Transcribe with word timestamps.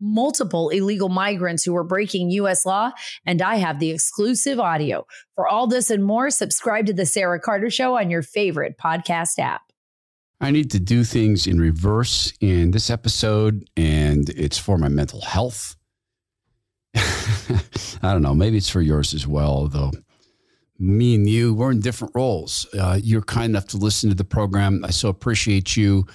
multiple 0.00 0.68
illegal 0.70 1.08
migrants 1.08 1.64
who 1.64 1.72
were 1.72 1.84
breaking 1.84 2.30
U.S. 2.30 2.64
law, 2.64 2.92
and 3.26 3.42
I 3.42 3.56
have 3.56 3.78
the 3.78 3.90
exclusive 3.90 4.58
audio. 4.60 5.06
For 5.34 5.48
all 5.48 5.66
this 5.66 5.90
and 5.90 6.04
more, 6.04 6.30
subscribe 6.30 6.86
to 6.86 6.92
The 6.92 7.06
Sarah 7.06 7.40
Carter 7.40 7.70
Show 7.70 7.96
on 7.96 8.10
your 8.10 8.22
favorite 8.22 8.76
podcast 8.82 9.38
app. 9.38 9.62
I 10.40 10.52
need 10.52 10.70
to 10.70 10.78
do 10.78 11.02
things 11.02 11.46
in 11.46 11.58
reverse 11.58 12.32
in 12.40 12.70
this 12.70 12.90
episode, 12.90 13.68
and 13.76 14.28
it's 14.30 14.58
for 14.58 14.78
my 14.78 14.88
mental 14.88 15.20
health. 15.20 15.76
I 16.94 18.12
don't 18.12 18.22
know. 18.22 18.34
Maybe 18.34 18.56
it's 18.56 18.70
for 18.70 18.80
yours 18.80 19.14
as 19.14 19.26
well, 19.26 19.66
though. 19.66 19.90
Me 20.78 21.16
and 21.16 21.28
you, 21.28 21.54
we're 21.54 21.72
in 21.72 21.80
different 21.80 22.14
roles. 22.14 22.66
Uh, 22.78 23.00
you're 23.02 23.22
kind 23.22 23.50
enough 23.50 23.66
to 23.66 23.76
listen 23.76 24.10
to 24.10 24.14
the 24.14 24.24
program. 24.24 24.84
I 24.84 24.90
so 24.90 25.08
appreciate 25.08 25.76
you 25.76 26.06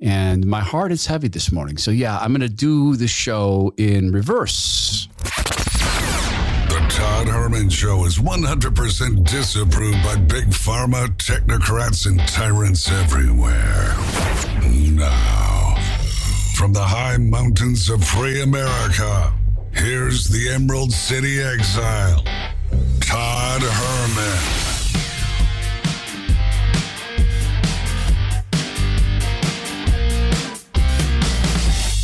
and 0.00 0.46
my 0.46 0.60
heart 0.60 0.92
is 0.92 1.06
heavy 1.06 1.28
this 1.28 1.50
morning. 1.50 1.76
So, 1.76 1.90
yeah, 1.90 2.18
I'm 2.18 2.30
going 2.30 2.40
to 2.40 2.48
do 2.48 2.96
the 2.96 3.08
show 3.08 3.72
in 3.76 4.12
reverse. 4.12 5.08
The 6.68 6.86
Todd 6.90 7.28
Herman 7.28 7.70
Show 7.70 8.04
is 8.04 8.18
100% 8.18 9.24
disapproved 9.24 10.02
by 10.02 10.16
big 10.16 10.48
pharma, 10.48 11.08
technocrats, 11.16 12.06
and 12.06 12.20
tyrants 12.28 12.90
everywhere. 12.90 13.94
Now, 14.94 15.74
from 16.54 16.72
the 16.72 16.84
high 16.84 17.16
mountains 17.16 17.88
of 17.88 18.04
free 18.04 18.42
America, 18.42 19.32
here's 19.72 20.28
the 20.28 20.50
Emerald 20.50 20.92
City 20.92 21.40
exile, 21.40 22.22
Todd 23.00 23.62
Herman. 23.62 24.67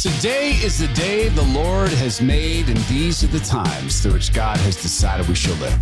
Today 0.04 0.50
is 0.62 0.78
the 0.78 0.88
day 0.88 1.30
the 1.30 1.44
Lord 1.44 1.88
has 1.88 2.20
made, 2.20 2.68
and 2.68 2.76
these 2.76 3.24
are 3.24 3.28
the 3.28 3.40
times 3.40 4.02
through 4.02 4.12
which 4.12 4.34
God 4.34 4.58
has 4.58 4.76
decided 4.76 5.26
we 5.26 5.34
shall 5.34 5.54
live. 5.54 5.72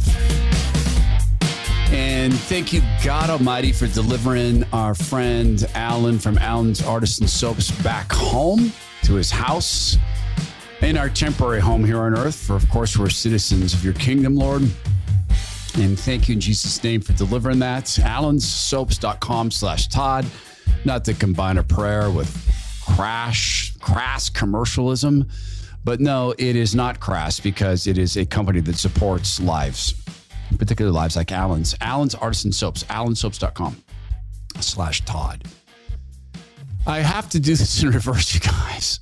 And 1.93 2.33
thank 2.33 2.73
you, 2.73 2.83
God 3.03 3.31
Almighty, 3.31 3.73
for 3.73 3.89
delivering 3.89 4.63
our 4.73 4.95
friend 4.95 5.69
Alan 5.75 6.21
from 6.21 6.39
Alan's 6.39 6.85
Artisan 6.85 7.27
Soaps 7.27 7.73
back 7.83 8.13
home 8.13 8.73
to 9.03 9.15
his 9.15 9.33
house 9.33 9.97
in 10.83 10.97
our 10.97 11.09
temporary 11.09 11.59
home 11.59 11.85
here 11.85 12.03
on 12.03 12.17
earth. 12.17 12.37
For, 12.37 12.55
of 12.55 12.71
course, 12.71 12.97
we're 12.97 13.11
citizens 13.11 13.75
of 13.75 13.83
your 13.83 13.95
kingdom, 13.95 14.37
Lord. 14.37 14.63
And 15.75 15.99
thank 15.99 16.29
you 16.29 16.35
in 16.35 16.41
Jesus' 16.41 16.81
name 16.85 17.01
for 17.01 17.13
delivering 17.15 17.59
that. 17.59 17.87
Alan'sSoaps.com 17.87 19.51
slash 19.51 19.89
Todd. 19.89 20.25
Not 20.85 21.05
to 21.07 21.15
combine 21.15 21.59
a 21.59 21.65
prayer 21.65 22.09
with 22.09 22.52
crash, 22.87 23.75
crass 23.81 24.29
commercialism. 24.31 25.29
But 25.85 26.01
no, 26.01 26.35
it 26.39 26.57
is 26.57 26.75
not 26.75 27.01
crass 27.01 27.41
because 27.41 27.87
it 27.87 27.99
is 27.99 28.17
a 28.17 28.25
company 28.25 28.61
that 28.61 28.77
supports 28.77 29.41
lives, 29.41 29.95
particularly 30.59 30.95
lives 30.95 31.17
like 31.17 31.33
Alan's. 31.33 31.75
Alan's 31.81 32.15
Artisan 32.15 32.53
Soaps, 32.53 32.85
alansoaps.com 32.85 33.83
slash 34.61 35.05
Todd. 35.05 35.45
I 36.87 37.01
have 37.01 37.29
to 37.31 37.41
do 37.41 37.55
this 37.55 37.83
in 37.83 37.91
reverse, 37.91 38.35
you 38.35 38.41
guys. 38.41 39.01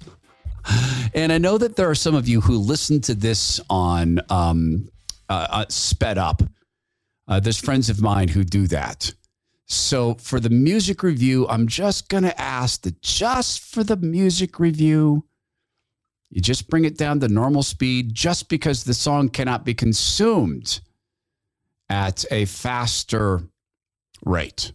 And 1.14 1.32
I 1.32 1.38
know 1.38 1.58
that 1.58 1.76
there 1.76 1.88
are 1.88 1.94
some 1.94 2.14
of 2.14 2.28
you 2.28 2.40
who 2.40 2.56
listen 2.56 3.00
to 3.02 3.14
this 3.14 3.60
on 3.68 4.20
um, 4.28 4.88
uh, 5.28 5.46
uh, 5.50 5.64
sped 5.68 6.18
up. 6.18 6.42
Uh, 7.26 7.40
there's 7.40 7.58
friends 7.58 7.88
of 7.88 8.00
mine 8.00 8.28
who 8.28 8.44
do 8.44 8.66
that. 8.68 9.12
So 9.70 10.14
for 10.14 10.40
the 10.40 10.50
music 10.50 11.04
review, 11.04 11.46
I'm 11.46 11.68
just 11.68 12.08
going 12.08 12.24
to 12.24 12.40
ask 12.40 12.82
that 12.82 13.00
just 13.02 13.60
for 13.60 13.84
the 13.84 13.96
music 13.96 14.58
review, 14.58 15.24
you 16.28 16.40
just 16.40 16.68
bring 16.68 16.84
it 16.84 16.98
down 16.98 17.20
to 17.20 17.28
normal 17.28 17.62
speed 17.62 18.12
just 18.12 18.48
because 18.48 18.82
the 18.82 18.94
song 18.94 19.28
cannot 19.28 19.64
be 19.64 19.72
consumed 19.72 20.80
at 21.88 22.24
a 22.32 22.46
faster 22.46 23.42
rate, 24.26 24.72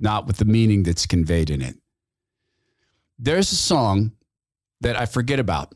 not 0.00 0.26
with 0.26 0.38
the 0.38 0.46
meaning 0.46 0.82
that's 0.82 1.04
conveyed 1.04 1.50
in 1.50 1.60
it. 1.60 1.76
There's 3.18 3.52
a 3.52 3.56
song 3.56 4.12
that 4.80 4.98
I 4.98 5.04
forget 5.04 5.40
about. 5.40 5.74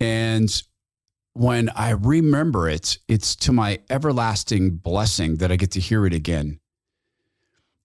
And 0.00 0.50
when 1.34 1.68
I 1.68 1.90
remember 1.90 2.68
it, 2.68 2.98
it's 3.06 3.36
to 3.36 3.52
my 3.52 3.78
everlasting 3.90 4.70
blessing 4.70 5.36
that 5.36 5.52
I 5.52 5.56
get 5.56 5.70
to 5.72 5.80
hear 5.80 6.04
it 6.04 6.14
again. 6.14 6.58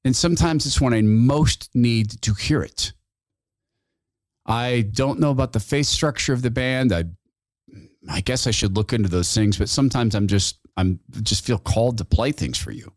And 0.05 0.15
sometimes 0.15 0.65
it's 0.65 0.79
when 0.79 0.93
I 0.93 1.01
most 1.01 1.69
need 1.73 2.21
to 2.21 2.33
hear 2.33 2.61
it. 2.61 2.93
I 4.45 4.89
don't 4.93 5.19
know 5.19 5.29
about 5.31 5.53
the 5.53 5.59
face 5.59 5.89
structure 5.89 6.33
of 6.33 6.41
the 6.41 6.51
band. 6.51 6.91
I 6.91 7.05
I 8.09 8.21
guess 8.21 8.47
I 8.47 8.51
should 8.51 8.75
look 8.75 8.93
into 8.93 9.09
those 9.09 9.33
things, 9.33 9.57
but 9.57 9.69
sometimes 9.69 10.15
I'm 10.15 10.27
just 10.27 10.57
I'm 10.77 10.99
just 11.21 11.45
feel 11.45 11.59
called 11.59 11.97
to 11.97 12.05
play 12.05 12.31
things 12.31 12.57
for 12.57 12.71
you. 12.71 12.91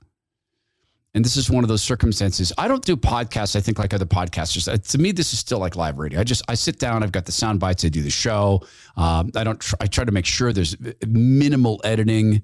And 1.15 1.23
this 1.23 1.37
is 1.37 1.51
one 1.51 1.63
of 1.63 1.69
those 1.69 1.83
circumstances. 1.83 2.53
I 2.57 2.69
don't 2.69 2.83
do 2.83 2.97
podcasts, 2.97 3.55
I 3.55 3.61
think, 3.61 3.79
like 3.79 3.93
other 3.93 4.07
podcasters. 4.07 4.73
Uh, 4.73 4.79
to 4.79 4.99
me, 4.99 5.13
this 5.13 5.35
is 5.35 5.39
still 5.39 5.59
like 5.59 5.77
live 5.77 5.99
radio. 5.99 6.21
I 6.21 6.25
just 6.25 6.43
I 6.49 6.55
sit 6.55 6.79
down, 6.79 7.03
I've 7.03 7.13
got 7.13 7.27
the 7.27 7.33
sound 7.33 7.61
bites, 7.61 7.85
I 7.85 7.89
do 7.89 8.03
the 8.03 8.11
show. 8.11 8.63
Um, 8.97 9.31
I 9.37 9.45
don't 9.45 9.61
tr- 9.61 9.77
I 9.81 9.87
try 9.87 10.05
to 10.05 10.13
make 10.13 10.25
sure 10.25 10.53
there's 10.53 10.77
minimal 11.07 11.81
editing, 11.85 12.43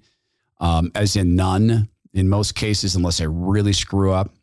um, 0.60 0.90
as 0.94 1.16
in 1.16 1.34
none 1.34 1.88
in 2.12 2.28
most 2.28 2.54
cases, 2.56 2.94
unless 2.94 3.20
I 3.22 3.24
really 3.24 3.72
screw 3.72 4.12
up 4.12 4.34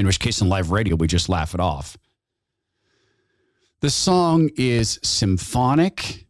in 0.00 0.06
which 0.06 0.20
case 0.20 0.40
in 0.40 0.48
live 0.48 0.70
radio, 0.70 0.96
we 0.96 1.06
just 1.06 1.28
laugh 1.28 1.54
it 1.54 1.60
off. 1.60 1.96
The 3.80 3.90
song 3.90 4.50
is 4.56 4.98
symphonic. 5.02 6.26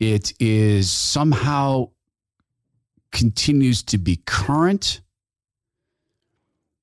It 0.00 0.32
is 0.40 0.90
somehow 0.90 1.90
continues 3.12 3.82
to 3.84 3.98
be 3.98 4.16
current. 4.26 5.00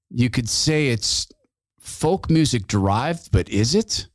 You 0.09 0.29
could 0.29 0.49
say 0.49 0.87
it's 0.89 1.27
folk 1.79 2.29
music 2.29 2.67
derived, 2.67 3.31
but 3.31 3.49
is 3.49 3.75
it? 3.75 4.07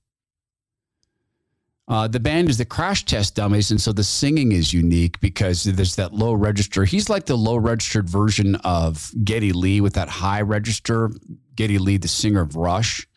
Uh, 1.89 2.07
the 2.07 2.21
band 2.21 2.51
is 2.51 2.59
the 2.59 2.67
crash 2.67 3.05
test 3.07 3.35
dummies, 3.35 3.71
and 3.71 3.81
so 3.81 3.93
the 3.93 4.05
singing 4.05 4.53
is 4.53 4.75
unique 4.75 5.19
because 5.21 5.65
there's 5.65 5.97
that 5.97 6.13
low 6.13 6.35
register. 6.35 6.85
He's 6.85 7.09
like 7.09 7.25
the 7.25 7.37
low 7.37 7.57
registered 7.57 8.09
version 8.09 8.57
of 8.57 9.11
Geddy 9.25 9.53
Lee 9.53 9.81
with 9.81 9.95
that 9.95 10.09
high 10.09 10.43
register. 10.43 11.11
Geddy 11.57 11.79
Lee, 11.79 11.97
the 11.97 12.07
singer 12.07 12.43
of 12.43 12.57
Rush. 12.57 13.09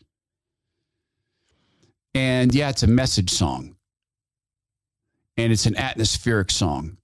And 2.14 2.54
yeah, 2.54 2.70
it's 2.70 2.82
a 2.82 2.86
message 2.86 3.30
song. 3.30 3.76
And 5.36 5.52
it's 5.52 5.66
an 5.66 5.76
atmospheric 5.76 6.50
song. 6.50 6.96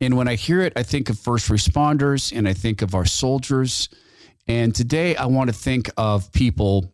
And 0.00 0.16
when 0.16 0.28
I 0.28 0.34
hear 0.34 0.60
it, 0.60 0.72
I 0.76 0.82
think 0.82 1.08
of 1.10 1.18
first 1.18 1.48
responders 1.48 2.36
and 2.36 2.48
I 2.48 2.52
think 2.52 2.82
of 2.82 2.94
our 2.94 3.06
soldiers. 3.06 3.88
And 4.46 4.74
today 4.74 5.16
I 5.16 5.26
want 5.26 5.48
to 5.48 5.54
think 5.54 5.90
of 5.96 6.32
people 6.32 6.92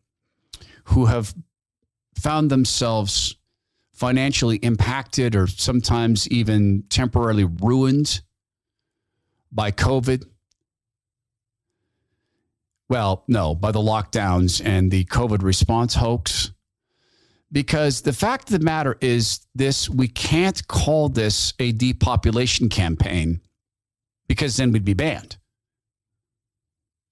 who 0.84 1.06
have 1.06 1.34
found 2.16 2.50
themselves 2.50 3.36
financially 4.00 4.56
impacted 4.56 5.36
or 5.36 5.46
sometimes 5.46 6.26
even 6.28 6.82
temporarily 6.88 7.44
ruined 7.44 8.22
by 9.52 9.70
COVID? 9.70 10.24
Well, 12.88 13.24
no, 13.28 13.54
by 13.54 13.72
the 13.72 13.78
lockdowns 13.78 14.64
and 14.64 14.90
the 14.90 15.04
COVID 15.04 15.42
response 15.42 15.94
hoax. 15.94 16.50
Because 17.52 18.00
the 18.00 18.12
fact 18.12 18.50
of 18.50 18.58
the 18.58 18.64
matter 18.64 18.96
is 19.00 19.40
this 19.54 19.90
we 19.90 20.08
can't 20.08 20.66
call 20.66 21.08
this 21.08 21.52
a 21.58 21.72
depopulation 21.72 22.68
campaign 22.68 23.40
because 24.28 24.56
then 24.56 24.72
we'd 24.72 24.84
be 24.84 24.94
banned. 24.94 25.36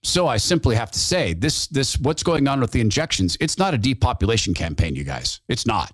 So 0.04 0.26
I 0.26 0.36
simply 0.38 0.76
have 0.76 0.92
to 0.92 0.98
say 0.98 1.34
this 1.34 1.66
this 1.66 1.98
what's 1.98 2.22
going 2.22 2.48
on 2.48 2.60
with 2.60 2.70
the 2.70 2.80
injections, 2.80 3.36
it's 3.40 3.58
not 3.58 3.74
a 3.74 3.78
depopulation 3.78 4.54
campaign, 4.54 4.94
you 4.94 5.04
guys. 5.04 5.40
It's 5.48 5.66
not. 5.66 5.92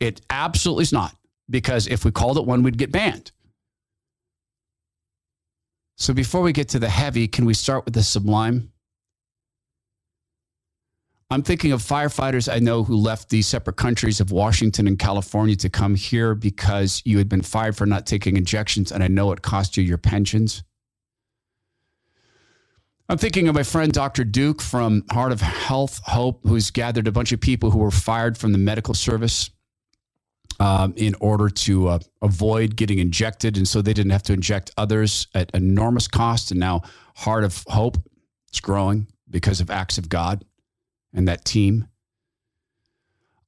It 0.00 0.20
absolutely 0.30 0.82
is 0.82 0.92
not, 0.92 1.16
because 1.50 1.86
if 1.86 2.04
we 2.04 2.10
called 2.10 2.38
it 2.38 2.44
one, 2.44 2.62
we'd 2.62 2.78
get 2.78 2.92
banned. 2.92 3.32
So 5.96 6.14
before 6.14 6.42
we 6.42 6.52
get 6.52 6.68
to 6.70 6.78
the 6.78 6.88
heavy, 6.88 7.26
can 7.26 7.44
we 7.44 7.54
start 7.54 7.84
with 7.84 7.94
the 7.94 8.04
sublime? 8.04 8.70
I'm 11.30 11.42
thinking 11.42 11.72
of 11.72 11.82
firefighters 11.82 12.50
I 12.50 12.58
know 12.58 12.84
who 12.84 12.96
left 12.96 13.28
the 13.28 13.42
separate 13.42 13.76
countries 13.76 14.20
of 14.20 14.30
Washington 14.30 14.86
and 14.86 14.98
California 14.98 15.56
to 15.56 15.68
come 15.68 15.94
here 15.94 16.34
because 16.34 17.02
you 17.04 17.18
had 17.18 17.28
been 17.28 17.42
fired 17.42 17.76
for 17.76 17.84
not 17.84 18.06
taking 18.06 18.36
injections, 18.36 18.92
and 18.92 19.02
I 19.02 19.08
know 19.08 19.32
it 19.32 19.42
cost 19.42 19.76
you 19.76 19.82
your 19.82 19.98
pensions. 19.98 20.62
I'm 23.10 23.18
thinking 23.18 23.48
of 23.48 23.54
my 23.54 23.62
friend 23.62 23.92
Dr. 23.92 24.22
Duke 24.22 24.62
from 24.62 25.04
Heart 25.10 25.32
of 25.32 25.40
Health 25.40 26.00
Hope, 26.04 26.40
who's 26.44 26.70
gathered 26.70 27.08
a 27.08 27.12
bunch 27.12 27.32
of 27.32 27.40
people 27.40 27.70
who 27.70 27.78
were 27.78 27.90
fired 27.90 28.38
from 28.38 28.52
the 28.52 28.58
medical 28.58 28.94
service 28.94 29.50
um, 30.60 30.94
in 30.96 31.14
order 31.20 31.48
to 31.48 31.88
uh, 31.88 31.98
avoid 32.22 32.76
getting 32.76 32.98
injected. 32.98 33.56
And 33.56 33.66
so 33.66 33.80
they 33.80 33.92
didn't 33.92 34.12
have 34.12 34.24
to 34.24 34.32
inject 34.32 34.70
others 34.76 35.26
at 35.34 35.50
enormous 35.54 36.08
cost. 36.08 36.50
And 36.50 36.60
now 36.60 36.82
Heart 37.16 37.44
of 37.44 37.64
Hope 37.68 37.96
is 38.52 38.60
growing 38.60 39.06
because 39.30 39.60
of 39.60 39.70
acts 39.70 39.98
of 39.98 40.08
God 40.08 40.44
and 41.12 41.28
that 41.28 41.44
team. 41.44 41.86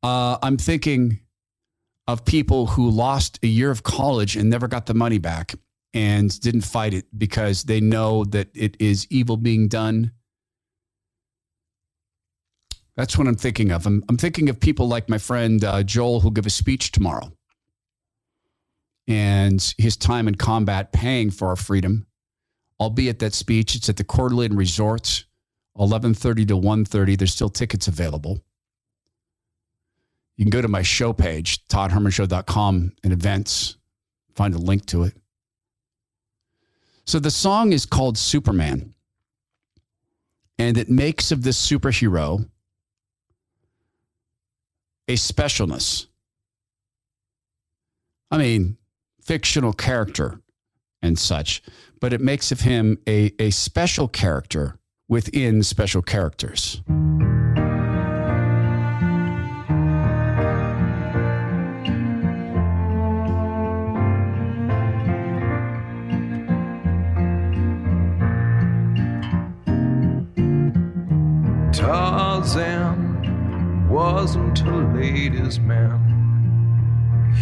Uh, 0.02 0.38
I'm 0.42 0.56
thinking 0.56 1.20
of 2.06 2.24
people 2.24 2.66
who 2.66 2.90
lost 2.90 3.38
a 3.42 3.46
year 3.46 3.70
of 3.70 3.82
college 3.82 4.36
and 4.36 4.48
never 4.50 4.66
got 4.66 4.86
the 4.86 4.94
money 4.94 5.18
back 5.18 5.54
and 5.92 6.38
didn't 6.40 6.62
fight 6.62 6.94
it 6.94 7.06
because 7.16 7.64
they 7.64 7.80
know 7.80 8.24
that 8.24 8.48
it 8.54 8.76
is 8.80 9.06
evil 9.10 9.36
being 9.36 9.68
done. 9.68 10.12
That's 13.00 13.16
what 13.16 13.26
I'm 13.26 13.34
thinking 13.34 13.70
of. 13.70 13.86
I'm, 13.86 14.04
I'm 14.10 14.18
thinking 14.18 14.50
of 14.50 14.60
people 14.60 14.86
like 14.86 15.08
my 15.08 15.16
friend 15.16 15.64
uh, 15.64 15.82
Joel, 15.82 16.20
who'll 16.20 16.32
give 16.32 16.44
a 16.44 16.50
speech 16.50 16.92
tomorrow, 16.92 17.32
and 19.08 19.74
his 19.78 19.96
time 19.96 20.28
in 20.28 20.34
combat 20.34 20.92
paying 20.92 21.30
for 21.30 21.48
our 21.48 21.56
freedom. 21.56 22.06
I'll 22.78 22.90
be 22.90 23.08
at 23.08 23.18
that 23.20 23.32
speech. 23.32 23.74
It's 23.74 23.88
at 23.88 23.96
the 23.96 24.04
Coeur 24.04 24.28
d'Alene 24.28 24.54
Resort, 24.54 25.24
11:30 25.78 26.48
to 26.48 26.58
1:30. 26.58 27.16
There's 27.16 27.32
still 27.32 27.48
tickets 27.48 27.88
available. 27.88 28.44
You 30.36 30.44
can 30.44 30.50
go 30.50 30.60
to 30.60 30.68
my 30.68 30.82
show 30.82 31.14
page, 31.14 31.66
toddhermanshow.com, 31.68 32.92
and 33.02 33.12
events, 33.14 33.78
find 34.34 34.54
a 34.54 34.58
link 34.58 34.84
to 34.86 35.04
it. 35.04 35.14
So 37.06 37.18
the 37.18 37.30
song 37.30 37.72
is 37.72 37.86
called 37.86 38.18
Superman. 38.18 38.92
And 40.58 40.76
it 40.76 40.90
makes 40.90 41.32
of 41.32 41.42
this 41.42 41.66
superhero 41.66 42.49
a 45.10 45.14
specialness. 45.14 46.06
I 48.30 48.38
mean, 48.38 48.76
fictional 49.20 49.72
character 49.72 50.40
and 51.02 51.18
such, 51.18 51.62
but 52.00 52.12
it 52.12 52.20
makes 52.20 52.52
of 52.52 52.60
him 52.60 52.96
a, 53.08 53.32
a 53.40 53.50
special 53.50 54.06
character 54.06 54.78
within 55.08 55.64
special 55.64 56.00
characters. 56.00 56.80
Tarzan 71.72 72.79
wasn't 74.00 74.62
a 74.62 74.76
ladies' 74.96 75.60
man. 75.60 75.98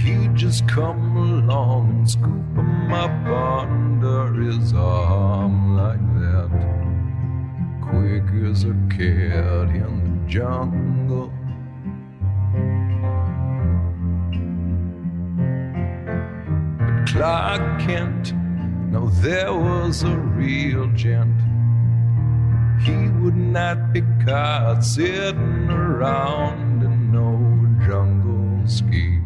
He'd 0.03 0.35
just 0.35 0.67
come 0.67 1.17
along 1.17 1.91
and 1.91 2.11
scoop 2.11 2.53
him 2.57 2.93
up 2.93 3.27
under 3.63 4.33
his 4.43 4.75
arm 4.75 5.77
like 5.77 6.05
that. 6.23 6.51
Quick 7.89 8.29
as 8.51 8.65
a 8.65 8.75
cat 8.91 9.69
in 9.83 9.93
the 10.05 10.19
jungle. 10.29 11.31
But 16.81 17.07
Clark 17.07 17.81
Kent, 17.83 18.35
no, 18.91 19.09
there 19.11 19.55
was 19.55 20.03
a 20.03 20.17
real 20.17 20.89
gent 20.89 21.39
he 22.81 23.09
would 23.21 23.37
not 23.37 23.93
be 23.93 24.03
caught 24.25 24.85
sitting 24.85 25.68
around 25.99 26.81
in 26.85 27.11
no 27.11 27.33
jungle 27.85 28.65
ski. 28.69 29.19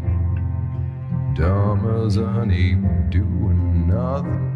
Dumb 1.34 2.06
as 2.06 2.16
an 2.16 2.50
ape 2.50 3.10
doing 3.10 3.86
nothing. 3.88 4.48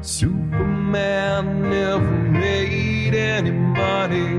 Superman 0.00 1.68
never 1.68 2.10
made 2.10 3.14
any 3.14 3.50
money 3.50 4.30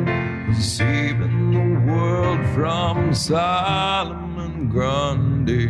saving 0.59 1.51
the 1.51 1.91
world 1.91 2.43
from 2.55 3.13
Solomon 3.13 4.69
Grundy. 4.69 5.67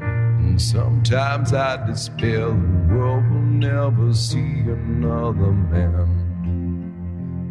And 0.00 0.60
sometimes 0.60 1.52
I 1.52 1.86
despair 1.86 2.48
the 2.48 2.94
world 2.94 3.37
never 3.58 4.14
see 4.14 4.60
another 4.60 5.52
man 5.52 6.06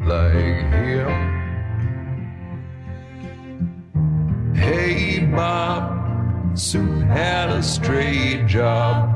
like 0.08 0.72
him. 0.72 1.34
Hey, 4.56 5.20
Bob, 5.26 6.58
Sue 6.58 7.00
had 7.02 7.50
a 7.50 7.62
straight 7.62 8.46
job. 8.48 9.14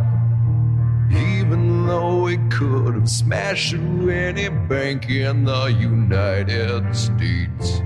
Even 1.12 1.88
though 1.88 2.26
he 2.26 2.36
could 2.50 2.96
have 2.96 3.10
smashed 3.10 3.72
through 3.72 4.10
any 4.10 4.50
bank 4.50 5.10
in 5.10 5.46
the 5.46 5.68
United 5.68 6.94
States, 6.94 7.82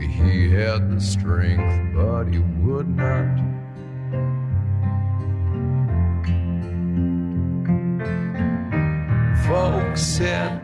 he 0.00 0.50
had 0.50 0.90
the 0.90 1.00
strength, 1.00 1.94
but 1.94 2.24
he 2.24 2.38
would 2.38 2.88
not. 2.88 3.49
Folks 9.90 10.02
said 10.02 10.62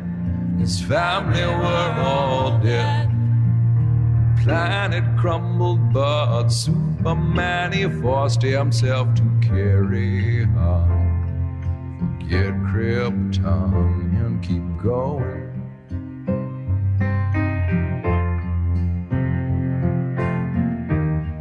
his 0.57 0.81
family 0.81 1.45
were 1.45 1.95
all 1.99 2.61
dead. 2.61 3.11
Planet 4.45 5.03
crumbled, 5.19 5.93
but 5.93 6.49
Superman 6.49 7.73
he 7.73 7.89
forced 8.01 8.41
himself 8.41 9.13
to 9.17 9.23
carry 9.43 10.45
on. 10.45 12.21
Forget 12.21 12.55
Krypton 12.69 13.75
and 14.25 14.41
keep 14.45 14.63
going. 14.81 15.43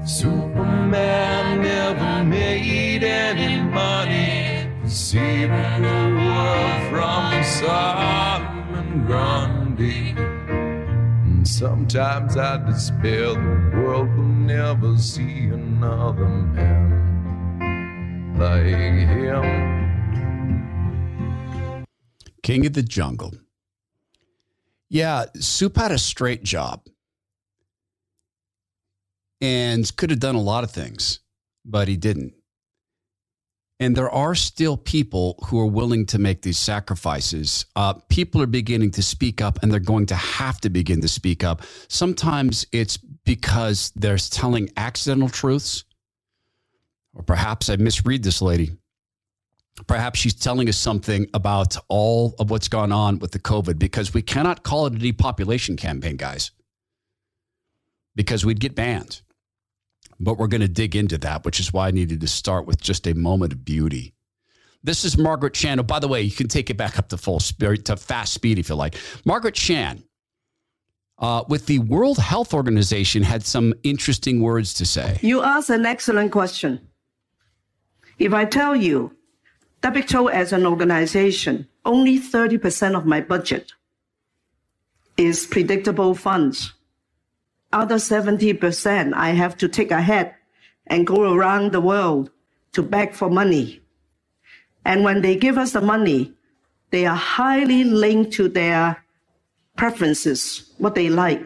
Superman 0.08 1.62
never 1.62 2.24
made 2.24 3.04
any 3.04 3.62
money 3.62 4.26
world 5.86 6.05
Solomon 7.46 9.06
Grundy. 9.06 10.14
And 10.18 11.48
sometimes 11.48 12.38
I 12.38 12.58
despair 12.66 13.34
the 13.34 13.72
world 13.76 14.10
will 14.18 14.24
never 14.24 14.98
see 14.98 15.46
another 15.46 16.28
man 16.28 16.76
like 18.38 18.66
him. 18.66 19.76
King 22.44 22.66
of 22.66 22.74
the 22.74 22.84
Jungle. 22.84 23.34
Yeah, 24.90 25.26
Soup 25.40 25.76
had 25.76 25.92
a 25.92 25.98
straight 25.98 26.44
job 26.44 26.86
and 29.42 29.96
could 29.98 30.10
have 30.10 30.20
done 30.20 30.36
a 30.36 30.42
lot 30.42 30.64
of 30.64 30.72
things, 30.72 31.20
but 31.64 31.88
he 31.88 31.98
didn't. 31.98 32.34
And 33.80 33.96
there 33.96 34.10
are 34.10 34.36
still 34.36 34.78
people 34.78 35.38
who 35.46 35.60
are 35.60 35.66
willing 35.66 36.06
to 36.08 36.18
make 36.18 36.42
these 36.42 36.58
sacrifices. 36.58 37.66
Uh, 37.76 37.94
people 38.08 38.42
are 38.42 38.48
beginning 38.48 38.92
to 38.92 39.04
speak 39.04 39.42
up, 39.42 39.60
and 39.62 39.72
they're 39.72 39.80
going 39.80 40.06
to 40.08 40.16
have 40.16 40.62
to 40.62 40.70
begin 40.70 41.02
to 41.02 41.10
speak 41.10 41.44
up. 41.44 41.62
Sometimes 41.90 42.66
it's 42.72 42.96
because 42.96 43.92
they're 43.96 44.18
telling 44.18 44.70
accidental 44.78 45.28
truths, 45.28 45.84
or 47.14 47.24
perhaps 47.24 47.70
I 47.70 47.76
misread 47.76 48.24
this 48.24 48.42
lady. 48.42 48.72
Perhaps 49.88 50.20
she's 50.20 50.34
telling 50.34 50.70
us 50.70 50.78
something 50.78 51.28
about 51.34 51.76
all 51.90 52.34
of 52.40 52.50
what's 52.50 52.70
gone 52.70 52.94
on 52.94 53.20
with 53.20 53.32
the 53.32 53.40
COVID 53.40 53.78
because 53.78 54.14
we 54.14 54.22
cannot 54.22 54.64
call 54.64 54.86
it 54.86 54.96
a 54.96 54.98
depopulation 54.98 55.76
campaign, 55.76 56.16
guys, 56.16 56.52
because 58.16 58.46
we'd 58.46 58.62
get 58.62 58.74
banned. 58.74 59.22
But 60.20 60.38
we're 60.38 60.48
going 60.48 60.62
to 60.62 60.68
dig 60.68 60.96
into 60.96 61.18
that, 61.20 61.44
which 61.44 61.60
is 61.60 61.74
why 61.74 61.88
I 61.88 61.92
needed 61.92 62.22
to 62.22 62.28
start 62.28 62.66
with 62.66 62.82
just 62.82 63.08
a 63.08 63.14
moment 63.14 63.54
of 63.54 63.66
beauty. 63.66 64.14
This 64.86 65.04
is 65.04 65.18
Margaret 65.18 65.56
Chan. 65.56 65.80
Oh, 65.80 65.84
by 65.84 65.98
the 65.98 66.08
way, 66.08 66.22
you 66.22 66.32
can 66.32 66.48
take 66.48 66.70
it 66.70 66.78
back 66.78 67.00
up 67.00 67.10
to 67.10 67.18
full 67.18 67.40
speed, 67.40 67.86
to 67.86 67.98
fast 67.98 68.34
speed 68.34 68.60
if 68.60 68.70
you 68.70 68.76
like. 68.76 68.96
Margaret 69.26 69.56
Chan, 69.56 70.04
uh, 71.18 71.44
with 71.50 71.66
the 71.66 71.80
World 71.80 72.20
Health 72.20 72.54
Organization, 72.54 73.24
had 73.24 73.44
some 73.44 73.74
interesting 73.82 74.42
words 74.42 74.76
to 74.76 74.86
say. 74.86 75.18
You 75.22 75.42
asked 75.42 75.72
an 75.72 75.88
excellent 75.88 76.32
question. 76.32 76.88
If 78.20 78.32
I 78.32 78.46
tell 78.46 78.76
you, 78.76 79.18
WHO 79.84 80.30
as 80.30 80.54
an 80.54 80.68
organization, 80.68 81.68
only 81.84 82.20
30% 82.20 82.96
of 82.96 83.08
my 83.08 83.22
budget 83.22 83.72
is 85.18 85.48
predictable 85.48 86.14
funds. 86.14 86.75
Other 87.76 87.96
70% 87.96 89.14
I 89.14 89.30
have 89.32 89.58
to 89.58 89.68
take 89.68 89.92
ahead 89.92 90.34
and 90.88 91.06
go 91.06 91.34
around 91.34 91.74
the 91.74 91.82
world 91.82 92.32
to 92.72 92.82
beg 92.82 93.14
for 93.14 93.30
money 93.30 93.82
And 94.86 95.04
when 95.04 95.22
they 95.22 95.36
give 95.36 95.58
us 95.58 95.74
the 95.74 95.82
money, 95.82 96.34
they 96.92 97.06
are 97.06 97.16
highly 97.16 97.84
linked 97.84 98.34
to 98.34 98.48
their 98.48 99.04
preferences, 99.76 100.72
what 100.78 100.96
they 100.96 101.10
like. 101.10 101.46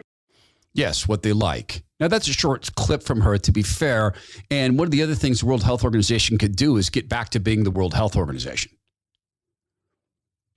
Yes, 0.74 1.08
what 1.08 1.22
they 1.22 1.32
like. 1.32 1.82
Now, 1.98 2.08
that's 2.08 2.28
a 2.28 2.32
short 2.32 2.74
clip 2.76 3.02
from 3.02 3.22
her, 3.22 3.38
to 3.38 3.52
be 3.52 3.62
fair. 3.62 4.14
And 4.50 4.78
one 4.78 4.86
of 4.86 4.92
the 4.92 5.02
other 5.02 5.14
things 5.14 5.40
the 5.40 5.46
World 5.46 5.64
Health 5.64 5.84
Organization 5.84 6.38
could 6.38 6.54
do 6.54 6.76
is 6.76 6.90
get 6.90 7.08
back 7.08 7.30
to 7.30 7.40
being 7.40 7.64
the 7.64 7.70
World 7.70 7.94
Health 7.94 8.14
Organization. 8.14 8.70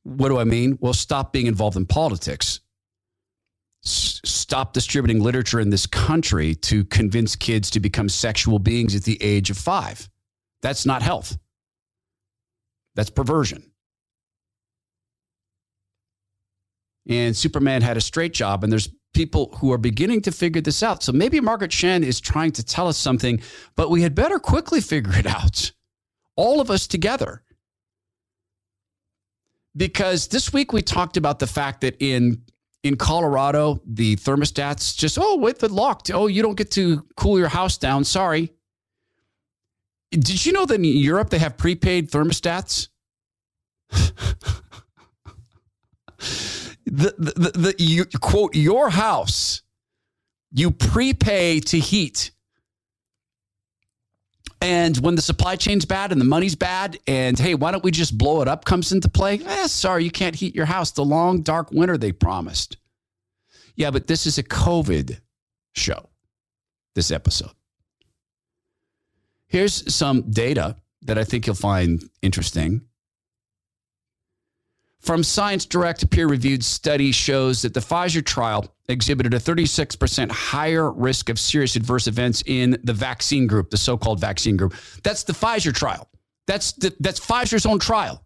What 0.03 0.29
do 0.29 0.37
I 0.37 0.43
mean? 0.43 0.77
Well, 0.81 0.93
stop 0.93 1.31
being 1.31 1.47
involved 1.47 1.77
in 1.77 1.85
politics. 1.85 2.59
Stop 3.85 4.73
distributing 4.73 5.21
literature 5.21 5.59
in 5.59 5.69
this 5.69 5.85
country 5.85 6.55
to 6.55 6.85
convince 6.85 7.35
kids 7.35 7.69
to 7.71 7.79
become 7.79 8.07
sexual 8.07 8.59
beings 8.59 8.95
at 8.95 9.03
the 9.03 9.21
age 9.21 9.49
of 9.49 9.57
five. 9.57 10.09
That's 10.61 10.85
not 10.85 11.01
health. 11.01 11.37
That's 12.95 13.09
perversion. 13.09 13.71
And 17.09 17.35
Superman 17.35 17.81
had 17.81 17.97
a 17.97 18.01
straight 18.01 18.33
job, 18.33 18.63
and 18.63 18.71
there's 18.71 18.89
people 19.13 19.53
who 19.57 19.73
are 19.73 19.77
beginning 19.77 20.21
to 20.21 20.31
figure 20.31 20.61
this 20.61 20.81
out. 20.81 21.03
So 21.03 21.11
maybe 21.11 21.39
Margaret 21.41 21.71
Chan 21.71 22.03
is 22.03 22.21
trying 22.21 22.53
to 22.53 22.63
tell 22.63 22.87
us 22.87 22.97
something, 22.97 23.41
but 23.75 23.89
we 23.89 24.01
had 24.01 24.15
better 24.15 24.39
quickly 24.39 24.79
figure 24.79 25.17
it 25.17 25.27
out. 25.27 25.71
All 26.35 26.61
of 26.61 26.71
us 26.71 26.87
together. 26.87 27.43
Because 29.75 30.27
this 30.27 30.53
week 30.53 30.71
we 30.71 30.81
talked 30.81 31.17
about 31.17 31.39
the 31.39 31.47
fact 31.47 31.81
that 31.81 31.97
in 31.99 32.43
in 32.83 32.97
Colorado, 32.97 33.81
the 33.85 34.17
thermostats 34.17 34.95
just, 34.95 35.17
oh, 35.19 35.37
wait, 35.37 35.59
they're 35.59 35.69
locked. 35.69 36.11
Oh, 36.13 36.27
you 36.27 36.41
don't 36.41 36.55
get 36.55 36.69
to 36.71 37.05
cool 37.15 37.39
your 37.39 37.47
house 37.47 37.77
down. 37.77 38.03
Sorry. 38.03 38.51
Did 40.11 40.45
you 40.45 40.51
know 40.51 40.65
that 40.65 40.75
in 40.75 40.83
Europe 40.83 41.29
they 41.29 41.39
have 41.39 41.57
prepaid 41.57 42.11
thermostats? 42.11 42.89
the, 43.89 44.35
the, 46.85 47.33
the, 47.35 47.51
the 47.55 47.75
you, 47.79 48.05
quote, 48.05 48.53
your 48.53 48.89
house, 48.89 49.63
you 50.51 50.69
prepay 50.69 51.61
to 51.61 51.79
heat. 51.79 52.31
And 54.63 54.95
when 54.99 55.15
the 55.15 55.21
supply 55.21 55.57
chain's 55.57 55.83
bad 55.83 56.13
and 56.13 56.21
the 56.21 56.25
money's 56.25 56.55
bad, 56.55 56.97
and 57.05 57.37
hey, 57.37 57.53
why 57.53 57.71
don't 57.71 57.83
we 57.83 57.91
just 57.91 58.17
blow 58.17 58.41
it 58.41 58.47
up 58.47 58.63
comes 58.63 58.93
into 58.93 59.09
play? 59.09 59.41
Eh, 59.45 59.67
sorry, 59.67 60.05
you 60.05 60.11
can't 60.11 60.35
heat 60.35 60.55
your 60.55 60.65
house. 60.65 60.91
The 60.91 61.03
long, 61.03 61.41
dark 61.41 61.69
winter 61.71 61.97
they 61.97 62.13
promised. 62.13 62.77
Yeah, 63.75 63.91
but 63.91 64.07
this 64.07 64.25
is 64.25 64.37
a 64.37 64.43
COVID 64.43 65.19
show, 65.75 66.09
this 66.95 67.11
episode. 67.11 67.51
Here's 69.47 69.93
some 69.93 70.31
data 70.31 70.77
that 71.01 71.17
I 71.17 71.25
think 71.25 71.45
you'll 71.45 71.57
find 71.57 72.01
interesting. 72.21 72.83
From 75.03 75.21
Science 75.21 75.65
Direct, 75.65 76.09
peer 76.11 76.27
reviewed 76.27 76.63
study 76.63 77.11
shows 77.11 77.61
that 77.63 77.73
the 77.73 77.81
Pfizer 77.81 78.25
trial 78.25 78.73
exhibited 78.87 79.33
a 79.33 79.37
36% 79.37 80.31
higher 80.31 80.89
risk 80.93 81.27
of 81.27 81.37
serious 81.37 81.75
adverse 81.75 82.07
events 82.07 82.41
in 82.45 82.77
the 82.85 82.93
vaccine 82.93 83.45
group, 83.45 83.69
the 83.69 83.75
so 83.75 83.97
called 83.97 84.21
vaccine 84.21 84.55
group. 84.55 84.73
That's 85.03 85.23
the 85.23 85.33
Pfizer 85.33 85.75
trial. 85.75 86.07
That's, 86.47 86.71
the, 86.71 86.95
that's 87.01 87.19
Pfizer's 87.19 87.65
own 87.65 87.79
trial. 87.79 88.22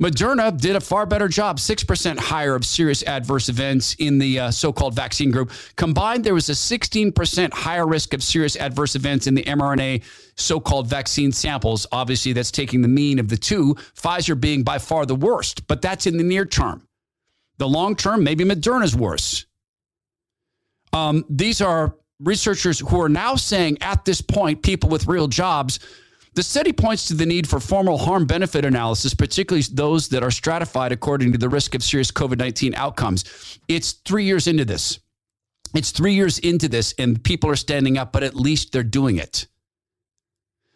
Moderna 0.00 0.56
did 0.56 0.76
a 0.76 0.80
far 0.80 1.06
better 1.06 1.26
job, 1.26 1.58
6% 1.58 2.18
higher 2.18 2.54
of 2.54 2.64
serious 2.64 3.02
adverse 3.02 3.48
events 3.48 3.94
in 3.94 4.18
the 4.18 4.38
uh, 4.38 4.50
so 4.52 4.72
called 4.72 4.94
vaccine 4.94 5.32
group. 5.32 5.50
Combined, 5.74 6.22
there 6.22 6.34
was 6.34 6.48
a 6.48 6.52
16% 6.52 7.52
higher 7.52 7.86
risk 7.86 8.14
of 8.14 8.22
serious 8.22 8.56
adverse 8.56 8.94
events 8.94 9.26
in 9.26 9.34
the 9.34 9.42
mRNA 9.42 10.04
so 10.36 10.60
called 10.60 10.86
vaccine 10.86 11.32
samples. 11.32 11.84
Obviously, 11.90 12.32
that's 12.32 12.52
taking 12.52 12.80
the 12.80 12.88
mean 12.88 13.18
of 13.18 13.28
the 13.28 13.36
two, 13.36 13.74
Pfizer 13.96 14.40
being 14.40 14.62
by 14.62 14.78
far 14.78 15.04
the 15.04 15.16
worst, 15.16 15.66
but 15.66 15.82
that's 15.82 16.06
in 16.06 16.16
the 16.16 16.22
near 16.22 16.44
term. 16.44 16.86
The 17.56 17.68
long 17.68 17.96
term, 17.96 18.22
maybe 18.22 18.44
Moderna's 18.44 18.94
worse. 18.94 19.46
Um, 20.92 21.24
these 21.28 21.60
are 21.60 21.96
researchers 22.20 22.78
who 22.78 23.00
are 23.00 23.08
now 23.08 23.34
saying 23.34 23.78
at 23.80 24.04
this 24.04 24.20
point, 24.20 24.62
people 24.62 24.90
with 24.90 25.08
real 25.08 25.26
jobs, 25.26 25.80
the 26.38 26.44
study 26.44 26.72
points 26.72 27.08
to 27.08 27.14
the 27.14 27.26
need 27.26 27.48
for 27.48 27.58
formal 27.58 27.98
harm 27.98 28.24
benefit 28.24 28.64
analysis, 28.64 29.12
particularly 29.12 29.64
those 29.72 30.06
that 30.10 30.22
are 30.22 30.30
stratified 30.30 30.92
according 30.92 31.32
to 31.32 31.38
the 31.38 31.48
risk 31.48 31.74
of 31.74 31.82
serious 31.82 32.12
COVID 32.12 32.38
19 32.38 32.76
outcomes. 32.76 33.58
It's 33.66 33.94
three 34.04 34.22
years 34.22 34.46
into 34.46 34.64
this. 34.64 35.00
It's 35.74 35.90
three 35.90 36.14
years 36.14 36.38
into 36.38 36.68
this, 36.68 36.94
and 36.96 37.20
people 37.24 37.50
are 37.50 37.56
standing 37.56 37.98
up, 37.98 38.12
but 38.12 38.22
at 38.22 38.36
least 38.36 38.70
they're 38.70 38.84
doing 38.84 39.16
it 39.16 39.48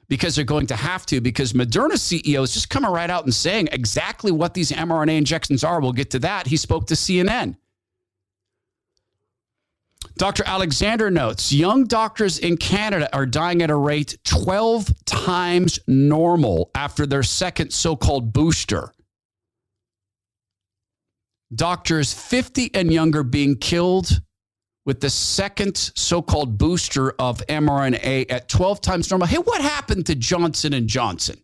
because 0.09 0.35
they're 0.35 0.45
going 0.45 0.67
to 0.67 0.75
have 0.75 1.07
to, 1.07 1.21
because 1.21 1.53
Moderna 1.53 1.93
CEO 1.93 2.43
is 2.43 2.53
just 2.53 2.69
coming 2.69 2.91
right 2.91 3.09
out 3.09 3.23
and 3.23 3.33
saying 3.33 3.69
exactly 3.71 4.33
what 4.33 4.55
these 4.55 4.73
mRNA 4.73 5.17
injections 5.17 5.63
are. 5.63 5.81
We'll 5.81 5.93
get 5.93 6.11
to 6.11 6.19
that. 6.19 6.49
He 6.49 6.57
spoke 6.57 6.89
to 6.89 6.95
CNN. 6.95 7.55
Dr. 10.17 10.45
Alexander 10.47 11.11
notes 11.11 11.53
young 11.53 11.85
doctors 11.85 12.39
in 12.39 12.57
Canada 12.57 13.09
are 13.15 13.27
dying 13.27 13.63
at 13.63 13.71
a 13.71 13.77
rate 13.77 14.19
12 14.25 15.05
times 15.05 15.79
normal 15.87 16.71
after 16.75 17.07
their 17.07 17.23
second 17.23 17.73
so 17.73 17.97
called 17.97 18.33
booster. 18.33 18.93
Doctors 21.55 22.15
50 22.15 22.75
and 22.75 22.93
younger 22.93 23.23
being 23.23 23.57
killed 23.57 24.21
with 24.85 25.01
the 25.01 25.11
second 25.11 25.77
so-called 25.77 26.59
booster 26.59 27.13
of 27.19 27.39
mRNA 27.47 28.27
at 28.31 28.49
12 28.49 28.81
times 28.81 29.11
normal. 29.11 29.29
Hey, 29.29 29.37
what 29.37 29.61
happened 29.61 30.07
to 30.07 30.15
Johnson 30.15 30.73
and 30.73 30.89
Johnson? 30.89 31.39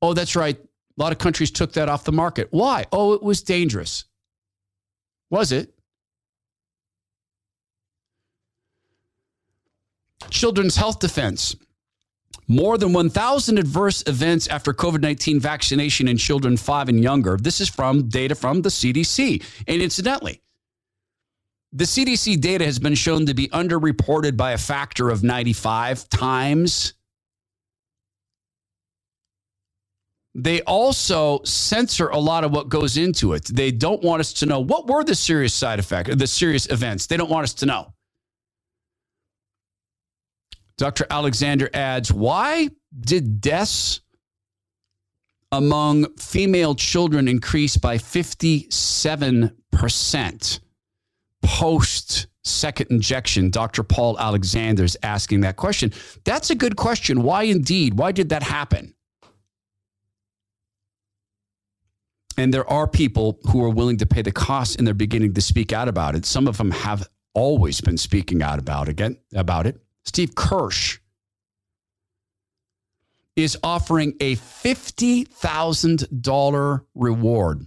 Oh, 0.00 0.14
that's 0.14 0.36
right. 0.36 0.56
A 0.56 1.02
lot 1.02 1.12
of 1.12 1.18
countries 1.18 1.50
took 1.50 1.72
that 1.74 1.88
off 1.88 2.04
the 2.04 2.12
market. 2.12 2.48
Why? 2.50 2.86
Oh, 2.92 3.12
it 3.12 3.22
was 3.22 3.42
dangerous. 3.42 4.04
Was 5.30 5.52
it? 5.52 5.72
Children's 10.30 10.76
Health 10.76 10.98
Defense. 10.98 11.56
More 12.48 12.78
than 12.78 12.92
1,000 12.92 13.58
adverse 13.58 14.04
events 14.06 14.46
after 14.46 14.72
COVID 14.72 15.00
19 15.00 15.40
vaccination 15.40 16.06
in 16.06 16.16
children 16.16 16.56
five 16.56 16.88
and 16.88 17.02
younger. 17.02 17.36
This 17.36 17.60
is 17.60 17.68
from 17.68 18.08
data 18.08 18.34
from 18.34 18.62
the 18.62 18.68
CDC. 18.68 19.42
And 19.66 19.82
incidentally, 19.82 20.42
the 21.72 21.84
CDC 21.84 22.40
data 22.40 22.64
has 22.64 22.78
been 22.78 22.94
shown 22.94 23.26
to 23.26 23.34
be 23.34 23.48
underreported 23.48 24.36
by 24.36 24.52
a 24.52 24.58
factor 24.58 25.10
of 25.10 25.24
95 25.24 26.08
times. 26.08 26.94
They 30.38 30.60
also 30.62 31.40
censor 31.44 32.08
a 32.08 32.18
lot 32.18 32.44
of 32.44 32.52
what 32.52 32.68
goes 32.68 32.98
into 32.98 33.32
it. 33.32 33.46
They 33.46 33.70
don't 33.70 34.02
want 34.02 34.20
us 34.20 34.34
to 34.34 34.44
know 34.44 34.60
what 34.60 34.86
were 34.86 35.02
the 35.02 35.14
serious 35.14 35.54
side 35.54 35.78
effects, 35.78 36.14
the 36.14 36.26
serious 36.26 36.70
events. 36.70 37.06
They 37.06 37.16
don't 37.16 37.30
want 37.30 37.44
us 37.44 37.54
to 37.54 37.64
know. 37.64 37.94
Dr. 40.76 41.06
Alexander 41.08 41.70
adds, 41.72 42.12
why 42.12 42.68
did 43.00 43.40
deaths 43.40 44.02
among 45.52 46.14
female 46.16 46.74
children 46.74 47.28
increase 47.28 47.78
by 47.78 47.96
57% 47.96 50.60
post 51.42 52.26
second 52.44 52.90
injection? 52.90 53.48
Dr. 53.48 53.82
Paul 53.82 54.18
Alexander 54.18 54.84
is 54.84 54.98
asking 55.02 55.40
that 55.40 55.56
question. 55.56 55.94
That's 56.24 56.50
a 56.50 56.54
good 56.54 56.76
question. 56.76 57.22
Why 57.22 57.44
indeed? 57.44 57.94
Why 57.94 58.12
did 58.12 58.28
that 58.28 58.42
happen? 58.42 58.92
And 62.36 62.52
there 62.52 62.68
are 62.70 62.86
people 62.86 63.38
who 63.50 63.64
are 63.64 63.70
willing 63.70 63.96
to 63.98 64.06
pay 64.06 64.22
the 64.22 64.32
cost 64.32 64.76
and 64.76 64.86
they're 64.86 64.94
beginning 64.94 65.34
to 65.34 65.40
speak 65.40 65.72
out 65.72 65.88
about 65.88 66.14
it. 66.14 66.26
Some 66.26 66.46
of 66.46 66.58
them 66.58 66.70
have 66.70 67.08
always 67.34 67.80
been 67.80 67.96
speaking 67.96 68.42
out 68.42 68.58
about 68.58 68.88
again 68.88 69.16
about 69.34 69.66
it. 69.66 69.80
Steve 70.04 70.34
Kirsch 70.34 70.98
is 73.36 73.56
offering 73.62 74.14
a 74.20 74.36
$50,000 74.36 76.84
reward. 76.94 77.66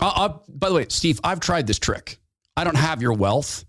Uh, 0.00 0.12
uh, 0.14 0.38
by 0.48 0.68
the 0.68 0.74
way, 0.74 0.86
Steve, 0.88 1.20
I've 1.24 1.40
tried 1.40 1.66
this 1.66 1.78
trick. 1.78 2.18
I 2.56 2.64
don't 2.64 2.76
have 2.76 3.02
your 3.02 3.14
wealth, 3.14 3.64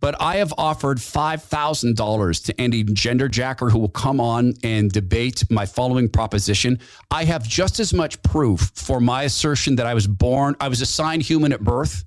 but 0.00 0.20
I 0.20 0.36
have 0.36 0.52
offered 0.56 0.98
$5,000 0.98 2.44
to 2.44 2.60
any 2.60 2.84
gender 2.84 3.28
jacker 3.28 3.70
who 3.70 3.78
will 3.78 3.88
come 3.88 4.20
on 4.20 4.54
and 4.62 4.90
debate 4.90 5.44
my 5.50 5.66
following 5.66 6.08
proposition. 6.08 6.78
I 7.10 7.24
have 7.24 7.46
just 7.46 7.80
as 7.80 7.92
much 7.92 8.22
proof 8.22 8.70
for 8.74 9.00
my 9.00 9.24
assertion 9.24 9.76
that 9.76 9.86
I 9.86 9.94
was 9.94 10.06
born, 10.06 10.56
I 10.60 10.68
was 10.68 10.80
assigned 10.80 11.22
human 11.22 11.52
at 11.52 11.60
birth, 11.60 12.04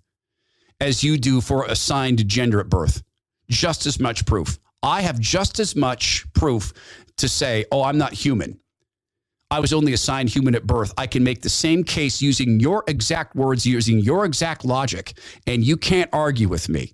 as 0.79 1.03
you 1.03 1.17
do 1.17 1.41
for 1.41 1.65
assigned 1.65 2.27
gender 2.27 2.59
at 2.59 2.69
birth 2.69 3.03
just 3.51 3.85
as 3.85 3.99
much 3.99 4.25
proof. 4.25 4.57
I 4.81 5.01
have 5.01 5.19
just 5.19 5.59
as 5.59 5.75
much 5.75 6.25
proof 6.33 6.73
to 7.17 7.29
say, 7.29 7.65
oh, 7.71 7.83
I'm 7.83 7.99
not 7.99 8.13
human. 8.13 8.59
I 9.51 9.59
was 9.59 9.73
only 9.73 9.93
assigned 9.93 10.29
human 10.29 10.55
at 10.55 10.65
birth. 10.65 10.93
I 10.97 11.05
can 11.05 11.23
make 11.23 11.41
the 11.41 11.49
same 11.49 11.83
case 11.83 12.21
using 12.21 12.59
your 12.59 12.83
exact 12.87 13.35
words, 13.35 13.65
using 13.65 13.99
your 13.99 14.25
exact 14.25 14.63
logic, 14.63 15.13
and 15.45 15.63
you 15.63 15.75
can't 15.75 16.09
argue 16.13 16.47
with 16.47 16.69
me. 16.69 16.93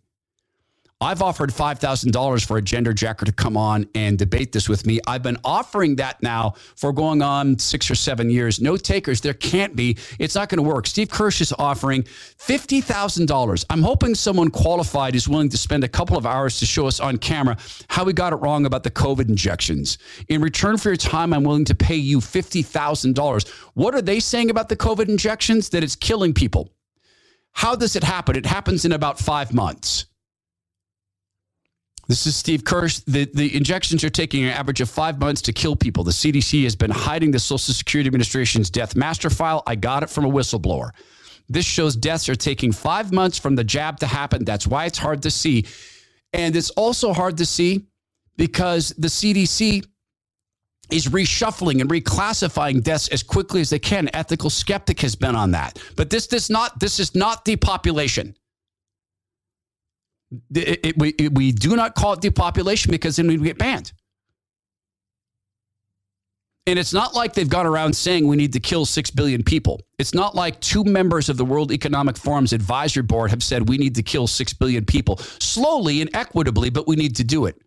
I've 0.99 1.21
offered 1.21 1.51
$5,000 1.51 2.45
for 2.47 2.57
a 2.57 2.61
gender 2.61 2.91
jacker 2.91 3.25
to 3.25 3.31
come 3.31 3.55
on 3.55 3.87
and 3.93 4.17
debate 4.17 4.51
this 4.51 4.67
with 4.67 4.87
me. 4.87 4.99
I've 5.05 5.21
been 5.21 5.37
offering 5.45 5.97
that 5.97 6.23
now 6.23 6.55
for 6.75 6.91
going 6.91 7.21
on 7.21 7.59
six 7.59 7.91
or 7.91 7.93
seven 7.93 8.31
years. 8.31 8.59
No 8.59 8.77
takers. 8.77 9.21
There 9.21 9.35
can't 9.35 9.75
be. 9.75 9.95
It's 10.17 10.33
not 10.33 10.49
going 10.49 10.57
to 10.57 10.67
work. 10.67 10.87
Steve 10.87 11.11
Kirsch 11.11 11.39
is 11.39 11.53
offering 11.59 12.01
$50,000. 12.01 13.65
I'm 13.69 13.83
hoping 13.83 14.15
someone 14.15 14.49
qualified 14.49 15.13
is 15.13 15.29
willing 15.29 15.49
to 15.49 15.57
spend 15.57 15.83
a 15.83 15.87
couple 15.87 16.17
of 16.17 16.25
hours 16.25 16.57
to 16.59 16.65
show 16.65 16.87
us 16.87 16.99
on 16.99 17.17
camera 17.17 17.57
how 17.89 18.03
we 18.03 18.11
got 18.11 18.33
it 18.33 18.37
wrong 18.37 18.65
about 18.65 18.81
the 18.81 18.89
COVID 18.89 19.29
injections. 19.29 19.99
In 20.29 20.41
return 20.41 20.77
for 20.77 20.89
your 20.89 20.97
time, 20.97 21.31
I'm 21.31 21.43
willing 21.43 21.65
to 21.65 21.75
pay 21.75 21.95
you 21.95 22.17
$50,000. 22.17 23.49
What 23.75 23.93
are 23.93 24.01
they 24.01 24.19
saying 24.19 24.49
about 24.49 24.67
the 24.67 24.75
COVID 24.75 25.09
injections? 25.09 25.69
That 25.69 25.83
it's 25.83 25.95
killing 25.95 26.33
people. 26.33 26.73
How 27.51 27.75
does 27.75 27.95
it 27.95 28.03
happen? 28.03 28.35
It 28.35 28.47
happens 28.47 28.83
in 28.83 28.93
about 28.93 29.19
five 29.19 29.53
months. 29.53 30.07
This 32.07 32.25
is 32.25 32.37
Steve 32.37 32.63
Kirsch. 32.63 32.99
The, 32.99 33.25
the 33.25 33.55
injections 33.55 34.03
are 34.03 34.09
taking 34.09 34.45
an 34.45 34.51
average 34.51 34.79
of 34.79 34.89
five 34.89 35.19
months 35.19 35.41
to 35.43 35.53
kill 35.53 35.75
people. 35.75 36.05
The 36.05 36.11
CDC 36.11 36.63
has 36.63 36.75
been 36.75 36.91
hiding 36.91 37.31
the 37.31 37.39
Social 37.39 37.73
Security 37.73 38.07
Administration's 38.07 38.69
death 38.69 38.95
master 38.95 39.29
file. 39.29 39.61
I 39.67 39.75
got 39.75 40.03
it 40.03 40.09
from 40.09 40.23
a 40.23 40.29
whistleblower. 40.29 40.91
This 41.49 41.65
shows 41.65 41.95
deaths 41.95 42.29
are 42.29 42.35
taking 42.35 42.71
five 42.71 43.11
months 43.11 43.37
from 43.37 43.55
the 43.55 43.63
jab 43.63 43.99
to 43.99 44.07
happen. 44.07 44.45
That's 44.45 44.65
why 44.65 44.85
it's 44.85 44.97
hard 44.97 45.21
to 45.23 45.31
see. 45.31 45.65
And 46.33 46.55
it's 46.55 46.69
also 46.71 47.13
hard 47.13 47.37
to 47.37 47.45
see 47.45 47.87
because 48.37 48.89
the 48.97 49.07
CDC 49.07 49.85
is 50.89 51.07
reshuffling 51.07 51.81
and 51.81 51.89
reclassifying 51.89 52.83
deaths 52.83 53.09
as 53.09 53.23
quickly 53.23 53.59
as 53.59 53.69
they 53.69 53.79
can. 53.79 54.09
Ethical 54.13 54.49
skeptic 54.49 55.01
has 55.01 55.15
been 55.15 55.35
on 55.35 55.51
that. 55.51 55.79
But 55.97 56.09
this 56.09 56.27
does 56.27 56.49
not 56.49 56.79
this 56.79 56.99
is 56.99 57.15
not 57.15 57.43
depopulation. 57.43 58.35
It, 60.53 60.85
it, 60.85 60.97
we, 60.97 61.09
it, 61.09 61.33
we 61.35 61.51
do 61.51 61.75
not 61.75 61.95
call 61.95 62.13
it 62.13 62.21
depopulation 62.21 62.91
because 62.91 63.15
then 63.15 63.27
we 63.27 63.37
get 63.37 63.57
banned. 63.57 63.93
And 66.67 66.77
it's 66.77 66.93
not 66.93 67.13
like 67.15 67.33
they've 67.33 67.47
gone 67.47 67.65
around 67.65 67.95
saying 67.95 68.27
we 68.27 68.35
need 68.35 68.51
to 68.51 68.59
kill 68.59 68.85
6 68.85 69.11
billion 69.11 69.41
people. 69.41 69.81
It's 69.99 70.13
not 70.13 70.35
like 70.35 70.59
two 70.59 70.83
members 70.83 71.29
of 71.29 71.37
the 71.37 71.45
World 71.45 71.71
Economic 71.71 72.17
Forum's 72.17 72.51
advisory 72.51 73.03
board 73.03 73.29
have 73.29 73.41
said 73.41 73.69
we 73.69 73.77
need 73.77 73.95
to 73.95 74.03
kill 74.03 74.27
6 74.27 74.53
billion 74.53 74.83
people 74.83 75.15
slowly 75.17 76.01
and 76.01 76.09
equitably, 76.13 76.69
but 76.69 76.85
we 76.85 76.97
need 76.97 77.15
to 77.15 77.23
do 77.23 77.45
it. 77.45 77.61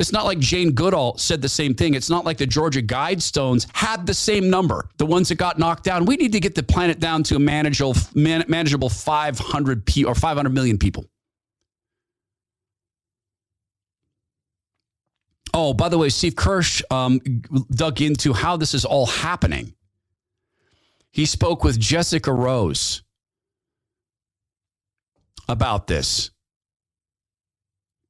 It's 0.00 0.12
not 0.12 0.24
like 0.24 0.38
Jane 0.38 0.72
Goodall 0.72 1.18
said 1.18 1.42
the 1.42 1.48
same 1.48 1.74
thing. 1.74 1.92
It's 1.92 2.08
not 2.08 2.24
like 2.24 2.38
the 2.38 2.46
Georgia 2.46 2.80
Guidestones 2.80 3.66
had 3.74 4.06
the 4.06 4.14
same 4.14 4.48
number, 4.48 4.88
the 4.96 5.04
ones 5.04 5.28
that 5.28 5.34
got 5.34 5.58
knocked 5.58 5.84
down. 5.84 6.06
We 6.06 6.16
need 6.16 6.32
to 6.32 6.40
get 6.40 6.54
the 6.54 6.62
planet 6.62 7.00
down 7.00 7.22
to 7.24 7.36
a 7.36 7.38
manageable, 7.38 7.94
man, 8.14 8.42
manageable 8.48 8.88
500 8.88 9.84
p 9.84 10.04
or 10.04 10.14
500 10.14 10.48
million 10.48 10.78
people. 10.78 11.04
Oh, 15.52 15.74
by 15.74 15.90
the 15.90 15.98
way, 15.98 16.08
Steve 16.08 16.34
Kirsch 16.34 16.80
um, 16.90 17.20
dug 17.70 18.00
into 18.00 18.32
how 18.32 18.56
this 18.56 18.72
is 18.72 18.86
all 18.86 19.04
happening. 19.04 19.74
He 21.10 21.26
spoke 21.26 21.62
with 21.62 21.78
Jessica 21.78 22.32
Rose 22.32 23.02
about 25.46 25.88
this 25.88 26.30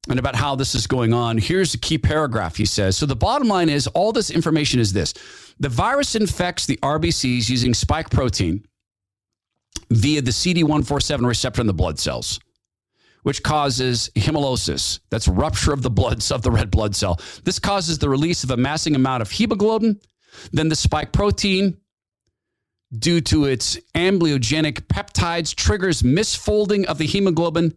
and 0.08 0.18
about 0.18 0.34
how 0.34 0.54
this 0.54 0.74
is 0.74 0.86
going 0.86 1.12
on. 1.12 1.38
Here's 1.38 1.74
a 1.74 1.78
key 1.78 1.98
paragraph 1.98 2.56
he 2.56 2.64
says. 2.64 2.96
So 2.96 3.06
the 3.06 3.16
bottom 3.16 3.48
line 3.48 3.68
is 3.68 3.86
all 3.88 4.12
this 4.12 4.30
information 4.30 4.80
is 4.80 4.92
this 4.92 5.14
the 5.58 5.68
virus 5.68 6.14
infects 6.14 6.66
the 6.66 6.78
RBCs 6.78 7.50
using 7.50 7.74
spike 7.74 8.10
protein 8.10 8.64
via 9.90 10.22
the 10.22 10.30
CD147 10.30 11.26
receptor 11.26 11.60
in 11.60 11.66
the 11.66 11.74
blood 11.74 11.98
cells, 11.98 12.40
which 13.24 13.42
causes 13.42 14.10
hemolysis. 14.16 15.00
That's 15.10 15.28
rupture 15.28 15.72
of 15.72 15.82
the 15.82 15.90
blood 15.90 16.24
of 16.30 16.42
the 16.42 16.50
red 16.50 16.70
blood 16.70 16.96
cell. 16.96 17.20
This 17.44 17.58
causes 17.58 17.98
the 17.98 18.08
release 18.08 18.42
of 18.42 18.50
a 18.50 18.56
massing 18.56 18.94
amount 18.94 19.22
of 19.22 19.30
hemoglobin. 19.30 20.00
Then 20.52 20.68
the 20.68 20.76
spike 20.76 21.12
protein, 21.12 21.76
due 22.96 23.20
to 23.22 23.44
its 23.44 23.76
amyloidogenic 23.94 24.82
peptides, 24.82 25.54
triggers 25.54 26.02
misfolding 26.02 26.84
of 26.86 26.98
the 26.98 27.06
hemoglobin 27.06 27.76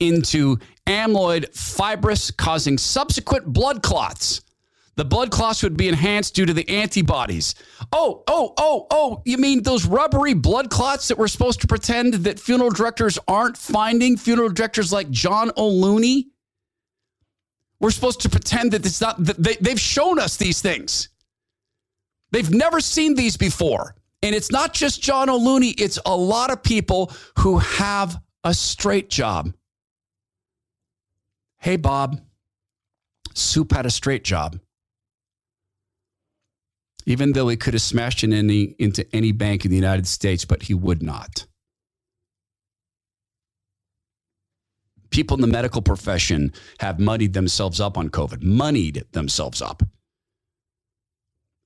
into 0.00 0.58
amyloid 0.86 1.54
fibrous, 1.54 2.30
causing 2.30 2.78
subsequent 2.78 3.46
blood 3.46 3.82
clots. 3.82 4.42
The 4.96 5.04
blood 5.04 5.30
clots 5.30 5.62
would 5.62 5.76
be 5.76 5.86
enhanced 5.86 6.34
due 6.34 6.44
to 6.44 6.52
the 6.52 6.68
antibodies. 6.68 7.54
Oh, 7.92 8.24
oh, 8.26 8.52
oh, 8.56 8.86
oh, 8.90 9.22
you 9.24 9.38
mean 9.38 9.62
those 9.62 9.86
rubbery 9.86 10.34
blood 10.34 10.70
clots 10.70 11.06
that 11.06 11.16
we're 11.16 11.28
supposed 11.28 11.60
to 11.60 11.68
pretend 11.68 12.14
that 12.14 12.40
funeral 12.40 12.70
directors 12.70 13.16
aren't 13.28 13.56
finding? 13.56 14.16
Funeral 14.16 14.48
directors 14.48 14.92
like 14.92 15.08
John 15.10 15.52
O'Looney? 15.56 16.26
We're 17.78 17.92
supposed 17.92 18.22
to 18.22 18.28
pretend 18.28 18.72
that 18.72 18.84
it's 18.84 19.00
not, 19.00 19.24
that 19.24 19.40
they, 19.40 19.54
they've 19.60 19.78
shown 19.78 20.18
us 20.18 20.36
these 20.36 20.60
things. 20.60 21.10
They've 22.32 22.50
never 22.50 22.80
seen 22.80 23.14
these 23.14 23.36
before. 23.36 23.94
And 24.22 24.34
it's 24.34 24.50
not 24.50 24.74
just 24.74 25.00
John 25.00 25.30
O'Looney, 25.30 25.80
it's 25.80 26.00
a 26.06 26.16
lot 26.16 26.50
of 26.50 26.60
people 26.60 27.12
who 27.38 27.58
have 27.58 28.20
a 28.42 28.52
straight 28.52 29.10
job. 29.10 29.52
Hey, 31.60 31.76
Bob, 31.76 32.20
Soup 33.34 33.72
had 33.72 33.86
a 33.86 33.90
straight 33.90 34.24
job. 34.24 34.58
Even 37.06 37.32
though 37.32 37.48
he 37.48 37.56
could 37.56 37.74
have 37.74 37.82
smashed 37.82 38.22
in 38.22 38.32
any, 38.32 38.74
into 38.78 39.06
any 39.14 39.32
bank 39.32 39.64
in 39.64 39.70
the 39.70 39.76
United 39.76 40.06
States, 40.06 40.44
but 40.44 40.64
he 40.64 40.74
would 40.74 41.02
not. 41.02 41.46
People 45.10 45.36
in 45.36 45.40
the 45.40 45.46
medical 45.46 45.80
profession 45.80 46.52
have 46.80 47.00
moneyed 47.00 47.32
themselves 47.32 47.80
up 47.80 47.96
on 47.96 48.10
COVID, 48.10 48.42
moneyed 48.42 49.04
themselves 49.12 49.62
up. 49.62 49.82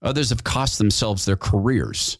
Others 0.00 0.30
have 0.30 0.44
cost 0.44 0.78
themselves 0.78 1.24
their 1.24 1.36
careers. 1.36 2.18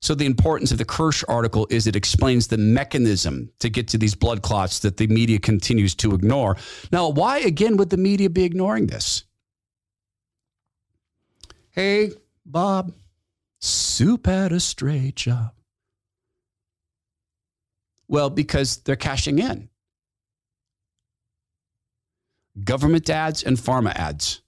So, 0.00 0.14
the 0.14 0.26
importance 0.26 0.70
of 0.70 0.78
the 0.78 0.84
Kirsch 0.84 1.24
article 1.28 1.66
is 1.70 1.86
it 1.86 1.96
explains 1.96 2.46
the 2.46 2.56
mechanism 2.56 3.50
to 3.58 3.68
get 3.68 3.88
to 3.88 3.98
these 3.98 4.14
blood 4.14 4.42
clots 4.42 4.78
that 4.80 4.96
the 4.96 5.08
media 5.08 5.40
continues 5.40 5.94
to 5.96 6.14
ignore. 6.14 6.56
Now, 6.92 7.08
why 7.08 7.38
again 7.38 7.76
would 7.76 7.90
the 7.90 7.96
media 7.96 8.30
be 8.30 8.44
ignoring 8.44 8.86
this? 8.86 9.24
Hey, 11.70 12.10
Bob, 12.46 12.92
soup 13.60 14.26
had 14.26 14.52
a 14.52 14.60
straight 14.60 15.16
job. 15.16 15.52
Well, 18.06 18.30
because 18.30 18.78
they're 18.78 18.96
cashing 18.96 19.38
in. 19.38 19.68
Government 22.64 23.08
ads 23.10 23.42
and 23.42 23.56
pharma 23.56 23.94
ads. 23.94 24.42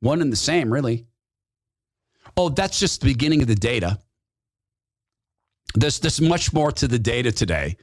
One 0.00 0.20
and 0.20 0.32
the 0.32 0.36
same, 0.36 0.72
really. 0.72 1.06
Oh, 2.36 2.48
that's 2.48 2.78
just 2.78 3.00
the 3.00 3.06
beginning 3.06 3.40
of 3.40 3.48
the 3.48 3.54
data. 3.54 3.98
There's, 5.74 5.98
there's 6.00 6.20
much 6.20 6.52
more 6.52 6.72
to 6.72 6.88
the 6.88 6.98
data 6.98 7.32
today, 7.32 7.76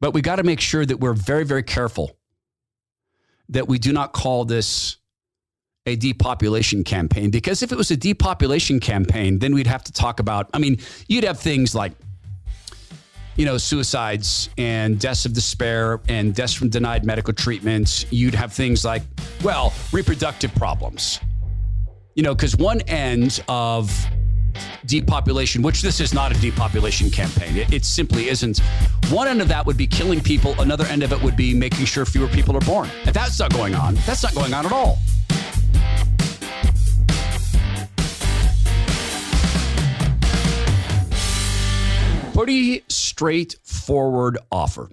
but 0.00 0.12
we 0.12 0.20
got 0.20 0.36
to 0.36 0.42
make 0.42 0.60
sure 0.60 0.84
that 0.84 1.00
we're 1.00 1.14
very, 1.14 1.44
very 1.44 1.62
careful 1.62 2.16
that 3.48 3.68
we 3.68 3.78
do 3.78 3.92
not 3.92 4.12
call 4.12 4.44
this 4.44 4.96
a 5.86 5.96
depopulation 5.96 6.82
campaign 6.82 7.30
because 7.30 7.62
if 7.62 7.70
it 7.70 7.76
was 7.76 7.90
a 7.90 7.96
depopulation 7.96 8.80
campaign, 8.80 9.38
then 9.38 9.54
we'd 9.54 9.66
have 9.66 9.84
to 9.84 9.92
talk 9.92 10.18
about, 10.18 10.48
I 10.54 10.58
mean, 10.58 10.78
you'd 11.08 11.24
have 11.24 11.38
things 11.38 11.74
like, 11.74 11.92
you 13.36 13.44
know, 13.44 13.58
suicides 13.58 14.48
and 14.56 14.98
deaths 14.98 15.26
of 15.26 15.32
despair 15.32 16.00
and 16.08 16.34
deaths 16.34 16.54
from 16.54 16.68
denied 16.70 17.04
medical 17.04 17.34
treatments. 17.34 18.06
You'd 18.10 18.34
have 18.34 18.52
things 18.52 18.84
like, 18.84 19.02
well, 19.42 19.74
reproductive 19.92 20.54
problems. 20.54 21.20
You 22.14 22.22
know, 22.22 22.34
because 22.34 22.56
one 22.56 22.80
end 22.82 23.42
of 23.48 23.90
depopulation, 24.86 25.62
which 25.62 25.82
this 25.82 26.00
is 26.00 26.14
not 26.14 26.36
a 26.36 26.40
depopulation 26.40 27.10
campaign. 27.10 27.56
It, 27.56 27.72
it, 27.72 27.84
simply 27.84 28.28
isn't. 28.28 28.58
One 29.10 29.28
end 29.28 29.40
of 29.40 29.48
that 29.48 29.64
would 29.66 29.76
be 29.76 29.86
killing 29.86 30.20
people, 30.20 30.58
another 30.60 30.84
end 30.86 31.02
of 31.02 31.12
it 31.12 31.22
would 31.22 31.36
be 31.36 31.54
making 31.54 31.86
sure 31.86 32.04
fewer 32.04 32.28
people 32.28 32.56
are 32.56 32.60
born. 32.60 32.88
And 33.06 33.14
that's 33.14 33.38
not 33.38 33.52
going 33.52 33.74
on. 33.74 33.94
That's 34.06 34.22
not 34.22 34.34
going 34.34 34.54
on 34.54 34.66
at 34.66 34.72
all. 34.72 34.98
Pretty 42.34 42.82
straightforward 42.88 44.38
offer. 44.50 44.90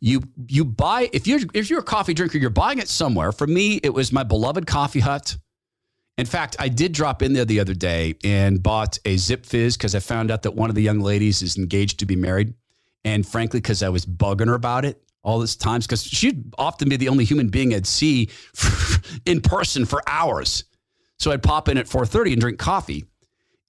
You 0.00 0.22
you 0.48 0.66
buy 0.66 1.08
if 1.14 1.26
you 1.26 1.40
if 1.54 1.70
you're 1.70 1.80
a 1.80 1.82
coffee 1.82 2.12
drinker, 2.12 2.36
you're 2.36 2.50
buying 2.50 2.78
it 2.78 2.88
somewhere. 2.88 3.32
For 3.32 3.46
me, 3.46 3.80
it 3.82 3.94
was 3.94 4.12
my 4.12 4.22
beloved 4.22 4.66
coffee 4.66 5.00
hut 5.00 5.36
in 6.18 6.26
fact, 6.26 6.56
I 6.58 6.68
did 6.68 6.92
drop 6.92 7.22
in 7.22 7.34
there 7.34 7.44
the 7.44 7.60
other 7.60 7.74
day 7.74 8.14
and 8.24 8.62
bought 8.62 8.98
a 9.04 9.16
Zip 9.18 9.44
Fizz 9.44 9.76
because 9.76 9.94
I 9.94 10.00
found 10.00 10.30
out 10.30 10.42
that 10.42 10.52
one 10.52 10.70
of 10.70 10.74
the 10.74 10.82
young 10.82 11.00
ladies 11.00 11.42
is 11.42 11.58
engaged 11.58 11.98
to 11.98 12.06
be 12.06 12.16
married. 12.16 12.54
And 13.04 13.26
frankly, 13.26 13.60
because 13.60 13.82
I 13.82 13.90
was 13.90 14.06
bugging 14.06 14.46
her 14.46 14.54
about 14.54 14.84
it 14.84 15.02
all 15.22 15.38
this 15.38 15.56
times, 15.56 15.86
because 15.86 16.04
she'd 16.04 16.54
often 16.56 16.88
be 16.88 16.96
the 16.96 17.08
only 17.08 17.24
human 17.24 17.48
being 17.48 17.74
I'd 17.74 17.86
see 17.86 18.30
in 19.26 19.40
person 19.42 19.84
for 19.84 20.02
hours. 20.06 20.64
So 21.18 21.32
I'd 21.32 21.42
pop 21.42 21.68
in 21.68 21.78
at 21.78 21.86
4:30 21.86 22.32
and 22.32 22.40
drink 22.40 22.58
coffee, 22.58 23.04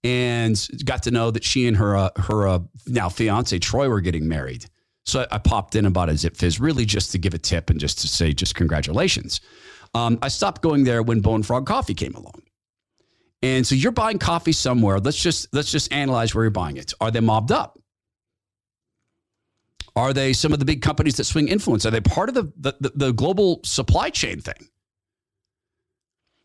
and 0.03 0.67
got 0.86 1.03
to 1.03 1.12
know 1.12 1.31
that 1.31 1.43
she 1.43 1.67
and 1.67 1.77
her 1.77 1.95
uh, 1.95 2.10
her 2.17 2.47
uh, 2.47 2.60
now 2.88 3.10
fiance 3.10 3.57
Troy 3.60 3.89
were 3.89 4.01
getting 4.01 4.27
married. 4.27 4.65
So 5.05 5.21
I, 5.21 5.36
I 5.36 5.38
popped 5.38 5.75
in 5.75 5.86
and 5.86 5.93
bought 5.93 6.10
a 6.10 6.17
Zip 6.17 6.36
Fizz, 6.36 6.60
really 6.60 6.86
just 6.86 7.12
to 7.12 7.17
give 7.17 7.33
a 7.33 7.38
tip 7.38 7.69
and 7.69 7.79
just 7.79 7.99
to 7.99 8.07
say, 8.07 8.33
just 8.33 8.55
congratulations. 8.55 9.39
Um, 9.93 10.19
I 10.21 10.28
stopped 10.28 10.62
going 10.62 10.84
there 10.84 11.02
when 11.04 11.21
Bone 11.21 11.43
Frog 11.43 11.65
Coffee 11.65 11.93
came 11.93 12.15
along. 12.15 12.43
And 13.41 13.65
so 13.65 13.76
you're 13.76 13.91
buying 13.91 14.17
coffee 14.19 14.52
somewhere. 14.52 15.00
Let's 15.00 15.21
just 15.21 15.54
let's 15.54 15.71
just 15.71 15.91
analyze 15.93 16.34
where 16.34 16.43
you're 16.43 16.52
buying 16.52 16.78
it. 16.78 16.93
Are 17.00 17.12
they 17.12 17.19
mobbed 17.19 17.52
up? 17.52 17.80
Are 19.95 20.13
they 20.13 20.34
some 20.34 20.54
of 20.54 20.60
the 20.60 20.65
big 20.65 20.82
companies 20.82 21.17
that 21.17 21.23
swing 21.23 21.47
influence? 21.47 21.84
Are 21.86 21.91
they 21.91 22.02
part 22.02 22.30
of 22.30 22.36
the, 22.36 22.52
the, 22.80 22.91
the 22.93 23.12
global 23.13 23.62
supply 23.63 24.12
chain 24.12 24.39
thing? 24.39 24.67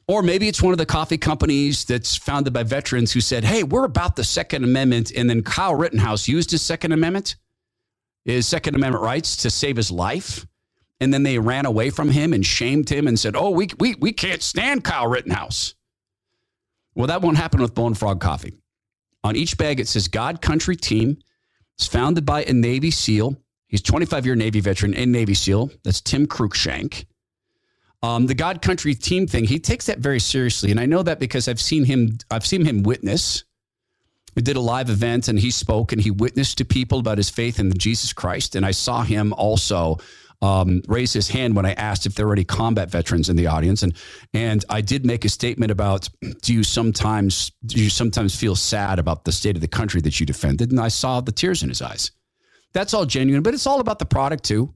Or 0.09 0.23
maybe 0.23 0.49
it's 0.49 0.63
one 0.63 0.73
of 0.73 0.79
the 0.79 0.87
coffee 0.87 1.19
companies 1.19 1.85
that's 1.85 2.17
founded 2.17 2.55
by 2.55 2.63
veterans 2.63 3.13
who 3.13 3.21
said, 3.21 3.45
hey, 3.45 3.63
we're 3.63 3.85
about 3.85 4.17
the 4.17 4.25
Second 4.25 4.65
Amendment. 4.65 5.13
And 5.15 5.29
then 5.29 5.43
Kyle 5.43 5.75
Rittenhouse 5.75 6.27
used 6.29 6.51
his 6.51 6.63
Second 6.63 6.93
Amendment, 6.93 7.37
his 8.25 8.49
Second 8.49 8.75
Amendment 8.75 9.05
rights 9.05 9.37
to 9.39 9.51
save 9.51 9.77
his 9.77 9.91
life. 9.91 10.47
And 11.03 11.13
then 11.13 11.25
they 11.25 11.41
ran 11.41 11.67
away 11.67 11.91
from 11.91 12.11
him 12.11 12.33
and 12.33 12.47
shamed 12.47 12.89
him 12.89 13.09
and 13.09 13.19
said, 13.19 13.35
oh, 13.35 13.51
we, 13.51 13.67
we, 13.81 13.97
we 13.97 14.13
can't 14.13 14.41
stand 14.41 14.85
Kyle 14.85 15.09
Rittenhouse. 15.09 15.75
Well, 16.95 17.09
that 17.09 17.23
won't 17.23 17.39
happen 17.39 17.61
with 17.61 17.75
Bone 17.75 17.95
Frog 17.95 18.21
Coffee. 18.21 18.53
On 19.25 19.35
each 19.35 19.59
bag, 19.59 19.81
it 19.81 19.89
says 19.89 20.07
God 20.07 20.41
Country 20.41 20.77
Team. 20.77 21.19
It's 21.75 21.89
founded 21.89 22.25
by 22.25 22.45
a 22.45 22.53
Navy 22.53 22.93
SEAL. 22.93 23.37
He's 23.67 23.83
25 23.83 24.27
year 24.27 24.37
Navy 24.37 24.61
veteran 24.61 24.95
and 24.95 25.11
Navy 25.11 25.35
SEAL. 25.35 25.73
That's 25.83 26.01
Tim 26.01 26.29
Cruikshank. 26.29 27.07
Um, 28.05 28.29
the 28.29 28.35
God 28.35 28.63
Country 28.63 28.95
team 28.95 29.27
thing, 29.27 29.43
he 29.43 29.59
takes 29.59 29.87
that 29.87 29.99
very 29.99 30.21
seriously, 30.21 30.71
and 30.71 30.79
I 30.79 30.87
know 30.87 31.03
that 31.03 31.19
because 31.19 31.49
I've 31.49 31.61
seen 31.61 31.85
him. 31.85 32.19
I've 32.31 32.47
seen 32.47 32.65
him 32.65 32.85
witness. 32.85 33.43
We 34.37 34.43
did 34.43 34.55
a 34.55 34.61
live 34.61 34.89
event, 34.89 35.27
and 35.27 35.37
he 35.37 35.51
spoke 35.51 35.91
and 35.91 36.01
he 36.01 36.13
witnessed 36.13 36.59
to 36.59 36.65
people 36.65 37.01
about 37.01 37.19
his 37.19 37.29
faith 37.29 37.59
in 37.59 37.77
Jesus 37.77 38.13
Christ. 38.13 38.55
And 38.55 38.65
I 38.65 38.71
saw 38.71 39.03
him 39.03 39.33
also 39.33 39.99
um, 40.43 40.83
raise 40.89 41.13
his 41.13 41.29
hand 41.29 41.57
when 41.57 41.65
I 41.65 41.73
asked 41.75 42.05
if 42.05 42.17
there 42.17 42.27
were 42.27 42.33
any 42.35 42.45
combat 42.45 42.91
veterans 42.91 43.29
in 43.29 43.37
the 43.37 43.47
audience, 43.47 43.83
and 43.83 43.95
and 44.35 44.65
I 44.69 44.81
did 44.81 45.07
make 45.07 45.25
a 45.25 45.29
statement 45.29 45.71
about 45.71 46.09
do 46.43 46.53
you 46.53 46.65
sometimes 46.65 47.53
do 47.65 47.83
you 47.83 47.89
sometimes 47.89 48.37
feel 48.37 48.57
sad 48.57 48.99
about 48.99 49.25
the 49.25 49.33
state 49.33 49.57
of 49.57 49.63
the 49.63 49.69
country 49.69 50.01
that 50.03 50.21
you 50.21 50.27
defended? 50.27 50.71
And 50.71 50.81
I 50.81 50.89
saw 50.89 51.21
the 51.21 51.33
tears 51.33 51.63
in 51.63 51.69
his 51.69 51.81
eyes. 51.81 52.11
That's 52.73 52.93
all 52.93 53.07
genuine, 53.07 53.43
but 53.43 53.55
it's 53.55 53.67
all 53.67 53.81
about 53.81 53.99
the 53.99 54.07
product 54.07 54.45
too. 54.45 54.75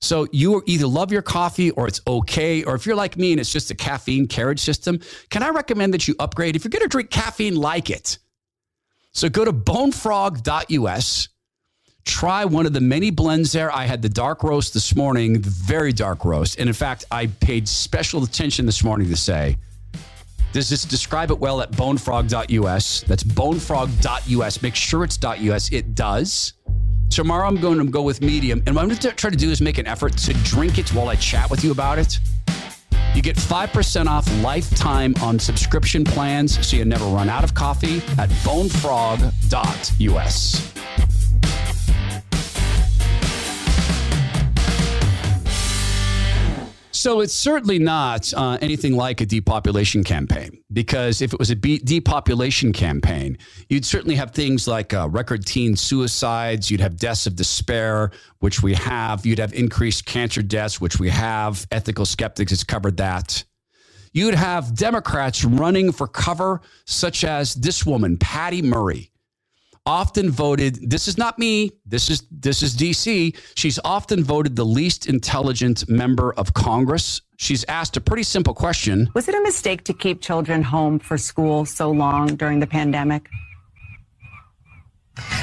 So 0.00 0.26
you 0.30 0.62
either 0.66 0.86
love 0.86 1.10
your 1.10 1.22
coffee 1.22 1.70
or 1.70 1.88
it's 1.88 2.00
okay. 2.06 2.62
Or 2.64 2.74
if 2.74 2.84
you're 2.84 2.96
like 2.96 3.16
me 3.16 3.32
and 3.32 3.40
it's 3.40 3.52
just 3.52 3.70
a 3.70 3.74
caffeine 3.74 4.26
carriage 4.26 4.60
system, 4.60 5.00
can 5.30 5.42
I 5.42 5.48
recommend 5.48 5.94
that 5.94 6.06
you 6.06 6.14
upgrade? 6.18 6.54
If 6.54 6.64
you're 6.64 6.70
going 6.70 6.82
to 6.82 6.88
drink 6.88 7.10
caffeine, 7.10 7.56
like 7.56 7.88
it. 7.88 8.18
So 9.12 9.28
go 9.30 9.44
to 9.44 9.52
bonefrog.us. 9.52 11.28
Try 12.06 12.44
one 12.44 12.64
of 12.66 12.72
the 12.72 12.80
many 12.80 13.10
blends 13.10 13.52
there. 13.52 13.70
I 13.74 13.84
had 13.84 14.00
the 14.00 14.08
dark 14.08 14.42
roast 14.42 14.72
this 14.72 14.96
morning, 14.96 15.42
very 15.42 15.92
dark 15.92 16.24
roast. 16.24 16.58
And 16.58 16.68
in 16.68 16.72
fact, 16.72 17.04
I 17.10 17.26
paid 17.26 17.68
special 17.68 18.22
attention 18.22 18.64
this 18.64 18.82
morning 18.82 19.08
to 19.10 19.16
say, 19.16 19.58
does 20.52 20.70
this 20.70 20.84
describe 20.84 21.30
it 21.30 21.38
well 21.38 21.60
at 21.60 21.72
bonefrog.us? 21.72 23.02
That's 23.02 23.24
bonefrog.us. 23.24 24.62
Make 24.62 24.74
sure 24.74 25.04
it's 25.04 25.22
.us. 25.22 25.70
It 25.72 25.94
does. 25.94 26.54
Tomorrow 27.10 27.48
I'm 27.48 27.60
going 27.60 27.78
to 27.78 27.84
go 27.84 28.02
with 28.02 28.22
medium. 28.22 28.62
And 28.66 28.74
what 28.74 28.82
I'm 28.82 28.88
going 28.88 29.00
to 29.00 29.12
try 29.12 29.28
to 29.28 29.36
do 29.36 29.50
is 29.50 29.60
make 29.60 29.78
an 29.78 29.86
effort 29.86 30.16
to 30.18 30.32
drink 30.44 30.78
it 30.78 30.88
while 30.94 31.08
I 31.08 31.16
chat 31.16 31.50
with 31.50 31.64
you 31.64 31.72
about 31.72 31.98
it. 31.98 32.18
You 33.14 33.22
get 33.22 33.36
5% 33.36 34.06
off 34.06 34.26
lifetime 34.42 35.14
on 35.22 35.38
subscription 35.38 36.04
plans 36.04 36.66
so 36.66 36.76
you 36.76 36.84
never 36.84 37.04
run 37.06 37.28
out 37.28 37.44
of 37.44 37.52
coffee 37.54 37.98
at 38.16 38.30
bonefrog.us. 38.44 39.32
So 46.96 47.20
it's 47.20 47.34
certainly 47.34 47.78
not 47.78 48.32
uh, 48.32 48.56
anything 48.62 48.96
like 48.96 49.20
a 49.20 49.26
depopulation 49.26 50.02
campaign 50.02 50.58
because 50.72 51.20
if 51.20 51.34
it 51.34 51.38
was 51.38 51.50
a 51.50 51.56
be- 51.56 51.78
depopulation 51.78 52.72
campaign, 52.72 53.36
you'd 53.68 53.84
certainly 53.84 54.14
have 54.14 54.30
things 54.30 54.66
like 54.66 54.94
uh, 54.94 55.06
record 55.10 55.44
teen 55.44 55.76
suicides, 55.76 56.70
you'd 56.70 56.80
have 56.80 56.96
deaths 56.96 57.26
of 57.26 57.36
despair, 57.36 58.12
which 58.38 58.62
we 58.62 58.72
have, 58.72 59.26
you'd 59.26 59.38
have 59.38 59.52
increased 59.52 60.06
cancer 60.06 60.40
deaths, 60.40 60.80
which 60.80 60.98
we 60.98 61.10
have. 61.10 61.66
Ethical 61.70 62.06
skeptics 62.06 62.50
has 62.50 62.64
covered 62.64 62.96
that. 62.96 63.44
You'd 64.12 64.34
have 64.34 64.74
Democrats 64.74 65.44
running 65.44 65.92
for 65.92 66.08
cover, 66.08 66.62
such 66.86 67.24
as 67.24 67.54
this 67.54 67.84
woman, 67.84 68.16
Patty 68.16 68.62
Murray 68.62 69.10
often 69.86 70.30
voted 70.30 70.90
this 70.90 71.06
is 71.06 71.16
not 71.16 71.38
me 71.38 71.70
this 71.86 72.10
is 72.10 72.24
this 72.30 72.62
is 72.62 72.76
DC 72.76 73.36
she's 73.54 73.78
often 73.84 74.22
voted 74.24 74.56
the 74.56 74.64
least 74.64 75.06
intelligent 75.06 75.88
member 75.88 76.34
of 76.34 76.52
Congress. 76.54 77.22
She's 77.38 77.64
asked 77.64 77.96
a 77.96 78.00
pretty 78.00 78.22
simple 78.22 78.54
question. 78.54 79.10
Was 79.14 79.28
it 79.28 79.34
a 79.34 79.40
mistake 79.42 79.84
to 79.84 79.92
keep 79.92 80.20
children 80.22 80.62
home 80.62 80.98
for 80.98 81.18
school 81.18 81.64
so 81.64 81.90
long 81.90 82.36
during 82.36 82.60
the 82.60 82.66
pandemic? 82.66 83.28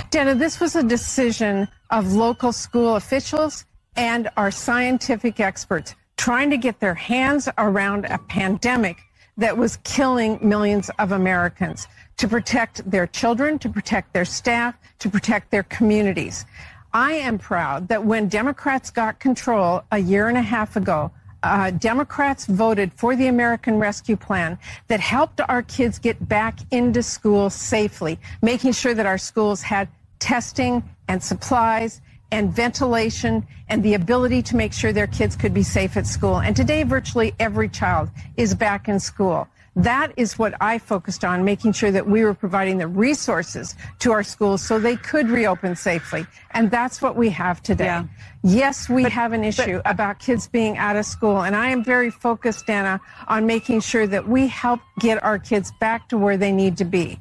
Dana 0.10 0.36
this 0.36 0.60
was 0.60 0.76
a 0.76 0.84
decision 0.84 1.68
of 1.90 2.14
local 2.14 2.52
school 2.52 2.96
officials 2.96 3.66
and 3.96 4.30
our 4.38 4.52
scientific 4.52 5.40
experts 5.40 5.96
trying 6.18 6.50
to 6.50 6.58
get 6.58 6.80
their 6.80 6.96
hands 6.96 7.50
around 7.58 8.06
a 8.06 8.18
pandemic 8.18 8.98
that 9.38 9.58
was 9.58 9.78
killing 9.78 10.40
millions 10.42 10.90
of 11.00 11.12
Americans 11.12 11.88
to 12.18 12.28
protect 12.28 12.90
their 12.90 13.08
children, 13.08 13.60
to 13.60 13.70
protect 13.70 14.14
their 14.14 14.26
staff, 14.26 14.76
to 15.00 15.10
protect 15.10 15.52
their 15.52 15.64
communities. 15.64 16.46
I 16.94 17.14
am 17.14 17.40
proud 17.40 17.88
that 17.88 18.06
when 18.06 18.28
Democrats 18.28 18.92
got 18.92 19.20
control 19.20 19.84
a 19.92 19.98
year 19.98 20.28
and 20.28 20.38
a 20.38 20.42
half 20.42 20.76
ago, 20.76 21.12
uh, 21.42 21.72
Democrats 21.72 22.46
voted 22.46 22.92
for 22.94 23.16
the 23.16 23.28
American 23.28 23.78
Rescue 23.78 24.16
Plan 24.16 24.58
that 24.88 25.00
helped 25.00 25.42
our 25.42 25.62
kids 25.62 26.00
get 26.00 26.28
back 26.30 26.60
into 26.72 27.04
school 27.04 27.50
safely, 27.50 28.20
making 28.42 28.72
sure 28.72 28.94
that 28.94 29.06
our 29.06 29.18
schools 29.18 29.62
had 29.62 29.90
testing 30.20 30.84
and 31.08 31.22
supplies 31.22 32.02
and 32.32 32.52
ventilation 32.52 33.46
and 33.70 33.84
the 33.84 33.94
ability 33.94 34.42
to 34.42 34.56
make 34.56 34.74
sure 34.74 34.94
their 34.94 35.08
kids 35.08 35.36
could 35.36 35.54
be 35.54 35.64
safe 35.64 35.98
at 35.98 36.08
school. 36.08 36.40
And 36.40 36.56
today, 36.56 36.84
virtually 36.84 37.34
every 37.40 37.70
child 37.70 38.10
is 38.38 38.56
back 38.56 38.88
in 38.88 39.00
school. 39.00 39.48
That 39.76 40.14
is 40.18 40.38
what 40.38 40.54
I 40.62 40.78
focused 40.78 41.26
on, 41.26 41.44
making 41.44 41.72
sure 41.72 41.90
that 41.90 42.08
we 42.08 42.24
were 42.24 42.36
providing 42.36 42.78
the 42.78 42.88
resources 42.88 43.76
to 44.00 44.12
our 44.12 44.22
schools 44.22 44.62
so 44.62 44.78
they 44.78 44.96
could 44.96 45.30
reopen 45.30 45.76
safely. 45.76 46.28
And 46.52 46.70
that's 46.70 47.02
what 47.02 47.16
we 47.16 47.32
have 47.32 47.64
today. 47.64 47.86
Yeah. 47.86 48.06
Yes, 48.44 48.88
we 48.88 49.04
but, 49.04 49.12
have 49.14 49.34
an 49.34 49.44
issue 49.44 49.82
but, 49.84 49.92
about 49.92 50.20
kids 50.20 50.48
being 50.48 50.78
out 50.78 50.96
of 50.96 51.06
school. 51.06 51.42
And 51.42 51.56
I 51.56 51.70
am 51.70 51.84
very 51.84 52.12
focused, 52.12 52.68
Dana, 52.68 53.02
on 53.28 53.48
making 53.48 53.80
sure 53.80 54.06
that 54.06 54.28
we 54.28 54.48
help 54.48 54.80
get 55.00 55.24
our 55.24 55.40
kids 55.40 55.72
back 55.80 56.08
to 56.10 56.20
where 56.20 56.38
they 56.38 56.52
need 56.52 56.78
to 56.78 56.86
be. 56.86 57.20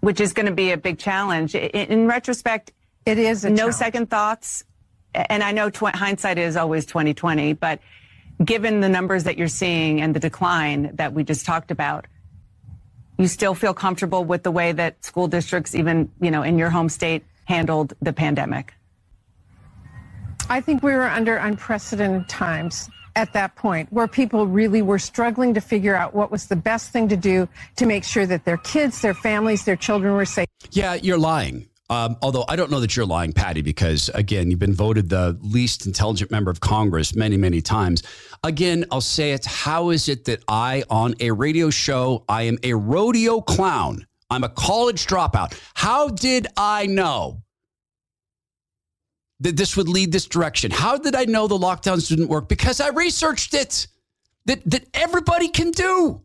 Which 0.00 0.20
is 0.20 0.32
going 0.32 0.46
to 0.46 0.52
be 0.52 0.70
a 0.70 0.78
big 0.78 0.98
challenge. 0.98 1.54
In, 1.54 1.68
in 1.68 2.06
retrospect, 2.06 2.72
it 3.04 3.18
is 3.18 3.44
no 3.44 3.56
challenge. 3.56 3.74
second 3.74 4.10
thoughts. 4.10 4.64
And 5.14 5.42
I 5.42 5.52
know 5.52 5.68
tw- 5.68 5.94
hindsight 5.94 6.38
is 6.38 6.56
always 6.56 6.86
2020, 6.86 7.52
but 7.52 7.80
given 8.44 8.80
the 8.80 8.88
numbers 8.88 9.24
that 9.24 9.38
you're 9.38 9.48
seeing 9.48 10.00
and 10.00 10.14
the 10.14 10.20
decline 10.20 10.94
that 10.96 11.12
we 11.12 11.24
just 11.24 11.46
talked 11.46 11.70
about, 11.70 12.06
you 13.18 13.28
still 13.28 13.54
feel 13.54 13.74
comfortable 13.74 14.24
with 14.24 14.42
the 14.42 14.50
way 14.50 14.72
that 14.72 15.04
school 15.04 15.28
districts, 15.28 15.74
even, 15.74 16.10
you 16.20 16.30
know, 16.30 16.42
in 16.42 16.58
your 16.58 16.70
home 16.70 16.88
state, 16.88 17.24
handled 17.44 17.94
the 18.02 18.12
pandemic? 18.12 18.74
I 20.48 20.60
think 20.60 20.82
we 20.82 20.92
were 20.92 21.08
under 21.08 21.36
unprecedented 21.36 22.28
times 22.28 22.90
at 23.16 23.32
that 23.32 23.54
point 23.54 23.92
where 23.92 24.08
people 24.08 24.46
really 24.46 24.82
were 24.82 24.98
struggling 24.98 25.54
to 25.54 25.60
figure 25.60 25.94
out 25.94 26.14
what 26.14 26.30
was 26.30 26.46
the 26.46 26.56
best 26.56 26.90
thing 26.90 27.08
to 27.08 27.16
do 27.16 27.48
to 27.76 27.86
make 27.86 28.04
sure 28.04 28.26
that 28.26 28.44
their 28.44 28.56
kids, 28.58 29.00
their 29.00 29.14
families, 29.14 29.64
their 29.64 29.76
children 29.76 30.14
were 30.14 30.24
safe. 30.24 30.48
Yeah, 30.72 30.94
you're 30.94 31.18
lying. 31.18 31.68
Um, 31.90 32.16
although 32.22 32.44
I 32.48 32.56
don't 32.56 32.70
know 32.70 32.80
that 32.80 32.96
you're 32.96 33.04
lying, 33.04 33.32
Patty, 33.32 33.60
because 33.60 34.08
again, 34.14 34.50
you've 34.50 34.58
been 34.58 34.72
voted 34.74 35.10
the 35.10 35.38
least 35.42 35.84
intelligent 35.84 36.30
member 36.30 36.50
of 36.50 36.60
Congress 36.60 37.14
many, 37.14 37.36
many 37.36 37.60
times. 37.60 38.02
Again, 38.42 38.86
I'll 38.90 39.02
say 39.02 39.32
it. 39.32 39.44
How 39.44 39.90
is 39.90 40.08
it 40.08 40.24
that 40.24 40.42
I, 40.48 40.84
on 40.88 41.14
a 41.20 41.30
radio 41.30 41.68
show, 41.68 42.24
I 42.28 42.42
am 42.42 42.58
a 42.62 42.72
rodeo 42.72 43.42
clown? 43.42 44.06
I'm 44.30 44.44
a 44.44 44.48
college 44.48 45.06
dropout. 45.06 45.58
How 45.74 46.08
did 46.08 46.46
I 46.56 46.86
know 46.86 47.42
that 49.40 49.56
this 49.56 49.76
would 49.76 49.88
lead 49.88 50.10
this 50.10 50.26
direction? 50.26 50.70
How 50.70 50.96
did 50.96 51.14
I 51.14 51.24
know 51.24 51.46
the 51.46 51.58
lockdowns 51.58 52.08
didn't 52.08 52.28
work? 52.28 52.48
Because 52.48 52.80
I 52.80 52.88
researched 52.88 53.52
it. 53.52 53.86
That 54.46 54.62
that 54.70 54.86
everybody 54.92 55.48
can 55.48 55.70
do 55.70 56.22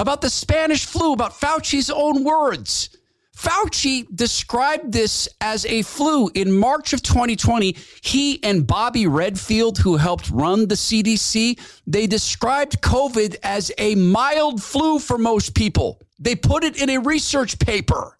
about 0.00 0.20
the 0.20 0.30
Spanish 0.30 0.86
flu, 0.86 1.12
about 1.12 1.32
Fauci's 1.32 1.90
own 1.90 2.24
words. 2.24 2.96
Fauci 3.40 4.06
described 4.14 4.92
this 4.92 5.26
as 5.40 5.64
a 5.64 5.80
flu 5.80 6.30
in 6.34 6.52
March 6.52 6.92
of 6.92 7.00
2020. 7.02 7.74
He 8.02 8.42
and 8.44 8.66
Bobby 8.66 9.06
Redfield, 9.06 9.78
who 9.78 9.96
helped 9.96 10.28
run 10.28 10.68
the 10.68 10.74
CDC, 10.74 11.58
they 11.86 12.06
described 12.06 12.82
COVID 12.82 13.36
as 13.42 13.72
a 13.78 13.94
mild 13.94 14.62
flu 14.62 14.98
for 14.98 15.16
most 15.16 15.54
people. 15.54 16.02
They 16.18 16.36
put 16.36 16.64
it 16.64 16.82
in 16.82 16.90
a 16.90 16.98
research 16.98 17.58
paper. 17.58 18.18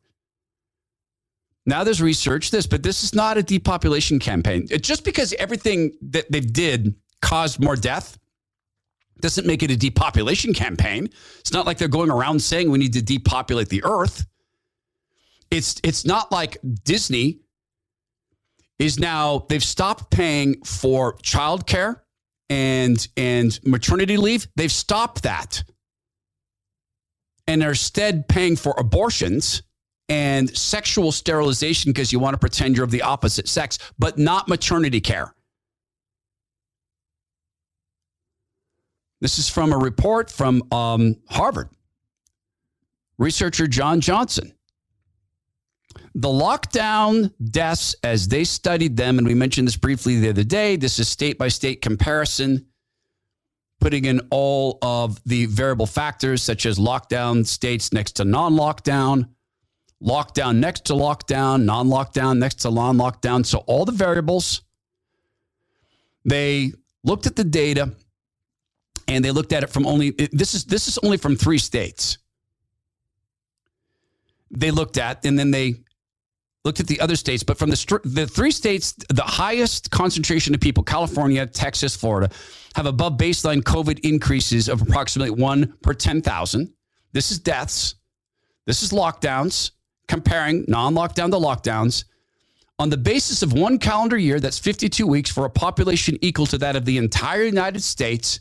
Now 1.66 1.85
there's 1.85 2.00
research 2.00 2.50
this, 2.50 2.66
but 2.66 2.83
this 2.83 3.04
is 3.04 3.14
not 3.14 3.37
a 3.37 3.42
depopulation 3.42 4.20
campaign. 4.20 4.68
It, 4.70 4.83
just 4.83 5.04
because 5.04 5.35
everything 5.35 5.92
that 6.00 6.33
they 6.33 6.40
did 6.40 6.94
caused 7.20 7.62
more 7.62 7.76
death 7.76 8.18
doesn't 9.20 9.46
make 9.46 9.62
it 9.62 9.70
a 9.70 9.76
depopulation 9.76 10.54
campaign. 10.54 11.11
It's 11.40 11.52
not 11.52 11.66
like 11.66 11.76
they're 11.76 11.88
going 11.88 12.11
around 12.11 12.40
saying 12.40 12.70
we 12.70 12.78
need 12.78 12.94
to 12.94 13.02
depopulate 13.02 13.68
the 13.68 13.85
earth. 13.85 14.24
It's 15.50 15.80
it's 15.82 16.04
not 16.04 16.30
like 16.30 16.58
Disney 16.84 17.40
is 18.78 18.98
now 18.98 19.46
they've 19.48 19.62
stopped 19.62 20.10
paying 20.10 20.62
for 20.64 21.16
childcare 21.18 22.00
and 22.48 23.06
and 23.16 23.58
maternity 23.64 24.16
leave. 24.16 24.48
They've 24.56 24.72
stopped 24.72 25.22
that. 25.22 25.62
And 27.46 27.60
they're 27.60 27.70
instead 27.70 28.28
paying 28.28 28.56
for 28.56 28.74
abortions 28.78 29.62
and 30.08 30.56
sexual 30.56 31.12
sterilization 31.12 31.90
because 31.90 32.12
you 32.12 32.18
want 32.18 32.34
to 32.34 32.38
pretend 32.38 32.76
you're 32.76 32.84
of 32.84 32.90
the 32.90 33.02
opposite 33.02 33.48
sex, 33.48 33.78
but 33.98 34.18
not 34.18 34.48
maternity 34.48 35.00
care. 35.00 35.34
This 39.20 39.38
is 39.38 39.48
from 39.48 39.72
a 39.72 39.78
report 39.78 40.30
from 40.30 40.62
um, 40.72 41.16
Harvard. 41.28 41.68
Researcher 43.18 43.66
John 43.66 44.00
Johnson. 44.00 44.54
The 46.14 46.29
lockdown 46.29 47.33
deaths, 47.51 47.94
as 48.03 48.27
they 48.29 48.44
studied 48.44 48.96
them, 48.96 49.18
and 49.18 49.27
we 49.27 49.35
mentioned 49.35 49.68
this 49.68 49.77
briefly 49.77 50.18
the 50.18 50.31
other 50.31 50.44
day, 50.44 50.77
this 50.77 50.99
is 50.99 51.09
state 51.09 51.38
by 51.38 51.49
state 51.49 51.83
comparison, 51.83 52.66
putting 53.81 54.05
in 54.07 54.20
all 54.31 54.79
of 54.83 55.23
the 55.25 55.46
variable 55.46 55.87
factors, 55.87 56.42
such 56.42 56.66
as 56.66 56.79
lockdown 56.79 57.46
states 57.46 57.92
next 57.92 58.12
to 58.16 58.25
non 58.25 58.55
lockdown, 58.55 59.29
lockdown 60.03 60.57
next 60.57 60.87
to 60.87 60.94
lockdown, 60.94 61.64
non 61.64 61.87
lockdown 61.87 62.38
next 62.38 62.57
to 62.57 62.70
non 62.70 62.96
lockdown. 62.96 63.46
So 63.46 63.59
all 63.66 63.85
the 63.85 63.92
variables. 63.92 64.62
They 66.25 66.73
looked 67.03 67.27
at 67.27 67.37
the 67.37 67.44
data 67.44 67.94
and 69.09 69.25
they 69.25 69.31
looked 69.31 69.53
at 69.53 69.62
it 69.62 69.70
from 69.70 69.87
only 69.87 70.11
this 70.11 70.55
is 70.55 70.64
this 70.64 70.87
is 70.87 70.99
only 70.99 71.16
from 71.16 71.37
three 71.37 71.59
states. 71.59 72.18
They 74.51 74.70
looked 74.70 74.99
at 74.99 75.25
and 75.25 75.38
then 75.38 75.51
they 75.51 75.77
looked 76.64 76.81
at 76.81 76.87
the 76.87 77.01
other 77.01 77.16
states, 77.16 77.42
but 77.42 77.59
from 77.59 77.70
the 77.70 78.01
the 78.05 78.27
three 78.27 78.51
states, 78.51 78.94
the 79.09 79.23
highest 79.23 79.90
concentration 79.90 80.55
of 80.55 80.61
people, 80.61 80.83
California, 80.83 81.46
Texas, 81.46 81.96
Florida, 81.96 82.31
have 82.75 82.87
above 82.87 83.14
baseline 83.14 83.62
COVID 83.62 84.01
increases 84.01 84.68
of 84.68 84.83
approximately 84.83 85.31
one 85.31 85.75
per 85.83 85.94
ten 85.94 86.20
thousand. 86.20 86.73
This 87.12 87.31
is 87.31 87.38
deaths. 87.38 87.96
This 88.66 88.83
is 88.83 88.90
lockdowns. 88.90 89.73
Comparing 90.07 90.64
non-lockdown 90.66 91.31
to 91.31 91.37
lockdowns. 91.37 92.05
On 92.81 92.88
the 92.88 92.96
basis 92.96 93.42
of 93.42 93.53
one 93.53 93.79
calendar 93.79 94.16
year, 94.16 94.40
that's 94.40 94.59
52 94.59 95.07
weeks 95.07 95.31
for 95.31 95.44
a 95.44 95.51
population 95.51 96.18
equal 96.20 96.46
to 96.46 96.59
that 96.59 96.77
of 96.77 96.85
the 96.85 96.96
entire 96.96 97.44
United 97.44 97.83
States, 97.83 98.40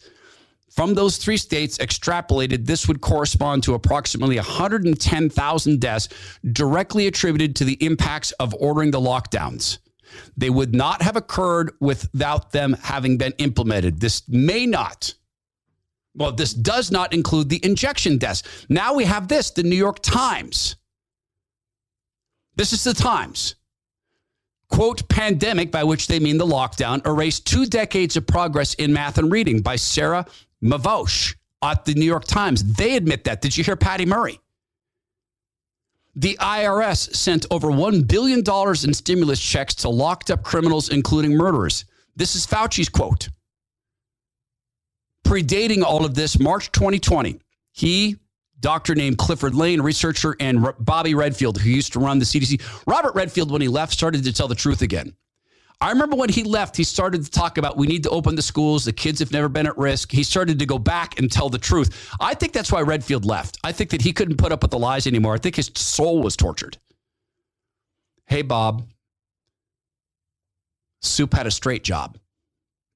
from 0.79 0.93
those 0.93 1.17
three 1.17 1.35
states 1.35 1.77
extrapolated, 1.79 2.65
this 2.65 2.87
would 2.87 3.01
correspond 3.01 3.61
to 3.63 3.73
approximately 3.73 4.37
110,000 4.37 5.81
deaths 5.81 6.07
directly 6.53 7.05
attributed 7.05 7.53
to 7.53 7.65
the 7.65 7.73
impacts 7.85 8.31
of 8.39 8.55
ordering 8.61 8.89
the 8.89 8.97
lockdowns. 9.01 9.79
They 10.37 10.49
would 10.49 10.73
not 10.73 11.01
have 11.01 11.17
occurred 11.17 11.73
without 11.81 12.53
them 12.53 12.77
having 12.81 13.17
been 13.17 13.33
implemented. 13.39 13.99
This 13.99 14.21
may 14.29 14.65
not. 14.65 15.13
Well, 16.15 16.31
this 16.31 16.53
does 16.53 16.91
not 16.91 17.11
include 17.11 17.49
the 17.49 17.59
injection 17.61 18.17
deaths. 18.17 18.65
Now 18.69 18.93
we 18.93 19.03
have 19.03 19.27
this 19.27 19.51
the 19.51 19.63
New 19.63 19.75
York 19.75 19.99
Times. 20.01 20.77
This 22.55 22.71
is 22.71 22.85
the 22.85 22.93
Times. 22.93 23.55
Quote, 24.69 25.09
pandemic, 25.09 25.71
by 25.71 25.83
which 25.83 26.07
they 26.07 26.19
mean 26.19 26.37
the 26.37 26.45
lockdown, 26.45 27.05
erased 27.05 27.45
two 27.45 27.65
decades 27.65 28.15
of 28.15 28.25
progress 28.25 28.75
in 28.75 28.93
math 28.93 29.17
and 29.17 29.29
reading 29.29 29.61
by 29.61 29.75
Sarah 29.75 30.25
Mervosh 30.63 31.35
at 31.61 31.85
the 31.85 31.93
New 31.93 32.05
York 32.05 32.25
Times. 32.25 32.63
They 32.63 32.95
admit 32.95 33.23
that. 33.25 33.41
Did 33.41 33.57
you 33.57 33.63
hear 33.63 33.75
Patty 33.75 34.05
Murray? 34.05 34.39
The 36.15 36.37
IRS 36.41 37.15
sent 37.15 37.45
over 37.51 37.67
$1 37.67 38.07
billion 38.07 38.39
in 38.39 38.93
stimulus 38.93 39.39
checks 39.39 39.75
to 39.75 39.89
locked 39.89 40.31
up 40.31 40.43
criminals, 40.43 40.89
including 40.89 41.35
murderers. 41.35 41.85
This 42.15 42.35
is 42.35 42.45
Fauci's 42.45 42.89
quote. 42.89 43.29
Predating 45.23 45.83
all 45.83 46.03
of 46.03 46.15
this, 46.15 46.39
March 46.39 46.71
2020, 46.71 47.39
he, 47.71 48.17
doctor 48.59 48.95
named 48.95 49.17
Clifford 49.17 49.55
Lane, 49.55 49.79
researcher, 49.79 50.35
and 50.39 50.67
Bobby 50.79 51.13
Redfield, 51.13 51.61
who 51.61 51.69
used 51.69 51.93
to 51.93 51.99
run 51.99 52.19
the 52.19 52.25
CDC. 52.25 52.61
Robert 52.87 53.13
Redfield, 53.15 53.51
when 53.51 53.61
he 53.61 53.67
left, 53.67 53.93
started 53.93 54.23
to 54.23 54.33
tell 54.33 54.47
the 54.47 54.55
truth 54.55 54.81
again. 54.81 55.13
I 55.81 55.91
remember 55.91 56.17
when 56.17 56.29
he 56.29 56.43
left, 56.43 56.75
he 56.75 56.83
started 56.83 57.23
to 57.23 57.31
talk 57.31 57.57
about 57.57 57.77
we 57.77 57.87
need 57.87 58.03
to 58.03 58.09
open 58.09 58.35
the 58.35 58.41
schools. 58.41 58.83
The 58.83 58.91
kids 58.91 59.19
have 59.19 59.31
never 59.31 59.47
been 59.47 59.65
at 59.65 59.77
risk. 59.77 60.11
He 60.11 60.23
started 60.23 60.59
to 60.59 60.65
go 60.65 60.77
back 60.77 61.17
and 61.17 61.31
tell 61.31 61.47
the 61.47 61.57
truth. 61.57 62.09
I 62.19 62.33
think 62.33 62.51
that's 62.51 62.71
why 62.71 62.81
Redfield 62.81 63.23
left. 63.23 63.57
I 63.63 63.71
think 63.71 63.89
that 63.91 64.01
he 64.01 64.11
couldn't 64.11 64.37
put 64.37 64.51
up 64.51 64.61
with 64.61 64.71
the 64.71 64.79
lies 64.79 65.07
anymore. 65.07 65.35
I 65.35 65.37
think 65.37 65.55
his 65.55 65.71
soul 65.75 66.21
was 66.21 66.35
tortured. 66.35 66.77
Hey, 68.27 68.41
Bob. 68.41 68.87
Soup 71.01 71.33
had 71.33 71.47
a 71.47 71.51
straight 71.51 71.85
job. 71.85 72.17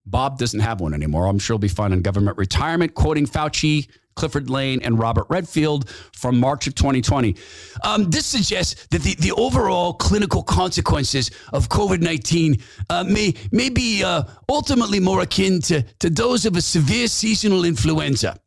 Bob 0.06 0.38
doesn't 0.38 0.60
have 0.60 0.82
one 0.82 0.94
anymore. 0.94 1.28
I'm 1.28 1.40
sure 1.40 1.54
he'll 1.54 1.60
be 1.60 1.70
fine 1.70 1.94
in 1.94 2.02
government 2.02 2.38
retirement. 2.38 2.94
Quoting 2.94 3.26
Fauci, 3.26 3.88
Clifford 4.16 4.50
Lane, 4.50 4.80
and 4.84 5.00
Robert 5.00 5.26
Redfield 5.30 5.90
from 6.14 6.40
March 6.40 6.68
of 6.68 6.76
2020. 6.76 7.36
Um, 7.84 8.10
this 8.10 8.26
suggests 8.26 8.88
that 8.88 9.02
the, 9.02 9.16
the 9.16 9.32
overall 9.34 9.94
clinical 9.94 10.44
consequences 10.44 11.32
of 11.52 11.70
COVID 11.70 12.02
19 12.02 12.58
uh, 12.90 13.04
may, 13.04 13.34
may 13.52 13.70
be 13.70 14.04
uh, 14.04 14.24
ultimately 14.50 15.00
more 15.00 15.22
akin 15.22 15.62
to, 15.62 15.84
to 16.00 16.10
those 16.10 16.46
of 16.46 16.56
a 16.56 16.62
severe 16.62 17.08
seasonal 17.08 17.66
influenza. 17.66 18.40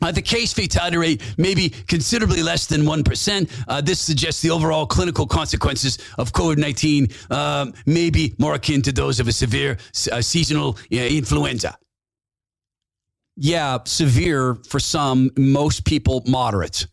Uh, 0.00 0.12
the 0.12 0.22
case 0.22 0.52
fatality 0.52 0.96
rate 0.96 1.34
may 1.38 1.54
be 1.54 1.70
considerably 1.70 2.42
less 2.42 2.66
than 2.66 2.82
1%. 2.82 3.64
Uh, 3.66 3.80
this 3.80 4.00
suggests 4.00 4.42
the 4.42 4.50
overall 4.50 4.86
clinical 4.86 5.26
consequences 5.26 5.98
of 6.18 6.32
COVID 6.32 6.58
19 6.58 7.08
um, 7.30 7.74
may 7.86 8.10
be 8.10 8.34
more 8.38 8.54
akin 8.54 8.82
to 8.82 8.92
those 8.92 9.18
of 9.18 9.28
a 9.28 9.32
severe 9.32 9.76
uh, 10.12 10.20
seasonal 10.20 10.76
influenza 10.90 11.76
yeah, 13.40 13.78
severe 13.84 14.56
for 14.68 14.80
some, 14.80 15.30
most 15.36 15.84
people 15.84 16.24
moderate. 16.26 16.86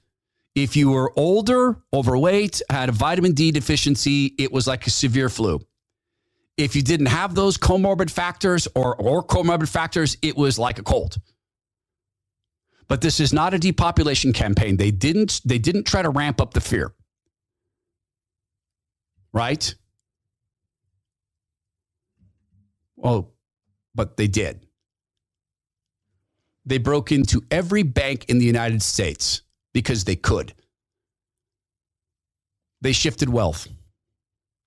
If 0.54 0.76
you 0.76 0.92
were 0.92 1.12
older, 1.18 1.82
overweight, 1.92 2.62
had 2.70 2.90
a 2.90 2.92
vitamin 2.92 3.34
D 3.34 3.52
deficiency, 3.52 4.28
it 4.38 4.52
was 4.52 4.68
like 4.68 4.86
a 4.86 4.92
severe 4.92 5.28
flu. 5.28 5.60
If 6.56 6.76
you 6.76 6.84
didn't 6.84 7.08
have 7.08 7.34
those 7.34 7.58
comorbid 7.58 8.12
factors 8.12 8.68
or, 8.76 8.96
or 8.96 9.26
comorbid 9.26 9.68
factors, 9.68 10.18
it 10.22 10.38
was 10.38 10.60
like 10.60 10.78
a 10.78 10.84
cold. 10.84 11.18
But 12.88 13.02
this 13.02 13.20
is 13.20 13.34
not 13.34 13.56
a 13.56 13.60
depopulation 13.60 14.32
campaign. 14.32 14.78
They 14.78 14.92
didn't 14.92 15.42
they 15.44 15.58
didn't 15.58 15.86
try 15.86 16.04
to 16.04 16.10
ramp 16.12 16.40
up 16.40 16.54
the 16.54 16.62
fear. 16.62 16.94
Right? 19.34 19.74
Oh, 23.04 23.32
but 23.96 24.16
they 24.16 24.28
did. 24.28 24.66
They 26.66 26.78
broke 26.78 27.12
into 27.12 27.44
every 27.52 27.84
bank 27.84 28.26
in 28.28 28.40
the 28.40 28.46
United 28.46 28.82
States 28.82 29.42
because 29.74 30.04
they 30.04 30.16
could. 30.16 30.54
They 32.82 32.92
shifted 32.92 33.30
wealth. 33.30 33.68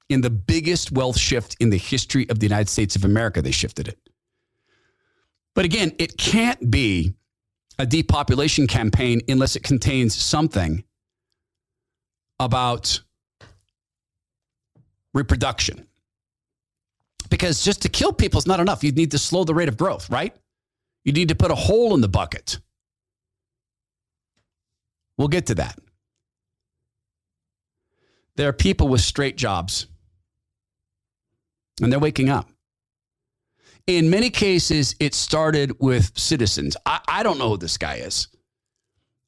In 0.08 0.20
the 0.20 0.30
biggest 0.30 0.92
wealth 0.92 1.18
shift 1.18 1.56
in 1.60 1.70
the 1.70 1.76
history 1.76 2.28
of 2.30 2.38
the 2.38 2.46
United 2.46 2.68
States 2.68 2.96
of 2.96 3.04
America, 3.04 3.42
they 3.42 3.50
shifted 3.50 3.88
it. 3.88 3.98
But 5.54 5.64
again, 5.64 5.92
it 5.98 6.16
can't 6.16 6.70
be 6.70 7.14
a 7.78 7.86
depopulation 7.86 8.66
campaign 8.66 9.20
unless 9.28 9.56
it 9.56 9.62
contains 9.62 10.14
something 10.14 10.84
about 12.40 13.00
reproduction. 15.14 15.86
Because 17.28 17.62
just 17.62 17.82
to 17.82 17.88
kill 17.88 18.12
people 18.12 18.38
is 18.38 18.46
not 18.46 18.60
enough. 18.60 18.82
You 18.82 18.92
need 18.92 19.10
to 19.10 19.18
slow 19.18 19.44
the 19.44 19.54
rate 19.54 19.68
of 19.68 19.76
growth, 19.76 20.08
right? 20.08 20.34
You 21.08 21.14
need 21.14 21.30
to 21.30 21.34
put 21.34 21.50
a 21.50 21.54
hole 21.54 21.94
in 21.94 22.02
the 22.02 22.08
bucket. 22.08 22.58
We'll 25.16 25.28
get 25.28 25.46
to 25.46 25.54
that. 25.54 25.78
There 28.36 28.46
are 28.46 28.52
people 28.52 28.88
with 28.88 29.00
straight 29.00 29.38
jobs, 29.38 29.86
and 31.80 31.90
they're 31.90 31.98
waking 31.98 32.28
up. 32.28 32.50
In 33.86 34.10
many 34.10 34.28
cases, 34.28 34.96
it 35.00 35.14
started 35.14 35.80
with 35.80 36.12
citizens. 36.14 36.76
I, 36.84 37.00
I 37.08 37.22
don't 37.22 37.38
know 37.38 37.48
who 37.48 37.56
this 37.56 37.78
guy 37.78 37.94
is. 37.94 38.28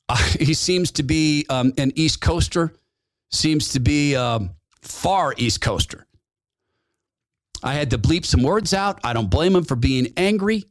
Uh, 0.06 0.16
he 0.38 0.52
seems 0.52 0.90
to 0.90 1.02
be 1.02 1.46
um, 1.48 1.72
an 1.78 1.92
East 1.96 2.20
Coaster, 2.20 2.74
seems 3.30 3.72
to 3.72 3.80
be 3.80 4.12
a 4.12 4.22
um, 4.22 4.50
far 4.82 5.32
East 5.38 5.62
Coaster. 5.62 6.06
I 7.62 7.72
had 7.72 7.88
to 7.92 7.98
bleep 7.98 8.26
some 8.26 8.42
words 8.42 8.74
out. 8.74 9.00
I 9.02 9.14
don't 9.14 9.30
blame 9.30 9.56
him 9.56 9.64
for 9.64 9.76
being 9.76 10.12
angry. 10.18 10.66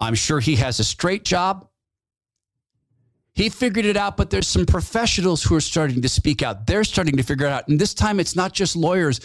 I'm 0.00 0.14
sure 0.14 0.40
he 0.40 0.56
has 0.56 0.80
a 0.80 0.84
straight 0.84 1.24
job. 1.24 1.66
He 3.32 3.48
figured 3.48 3.84
it 3.84 3.96
out, 3.96 4.16
but 4.16 4.30
there's 4.30 4.48
some 4.48 4.66
professionals 4.66 5.42
who 5.42 5.54
are 5.54 5.60
starting 5.60 6.02
to 6.02 6.08
speak 6.08 6.42
out. 6.42 6.66
They're 6.66 6.84
starting 6.84 7.16
to 7.16 7.22
figure 7.22 7.46
it 7.46 7.52
out. 7.52 7.68
And 7.68 7.78
this 7.78 7.94
time 7.94 8.18
it's 8.18 8.34
not 8.34 8.52
just 8.52 8.76
lawyers, 8.76 9.20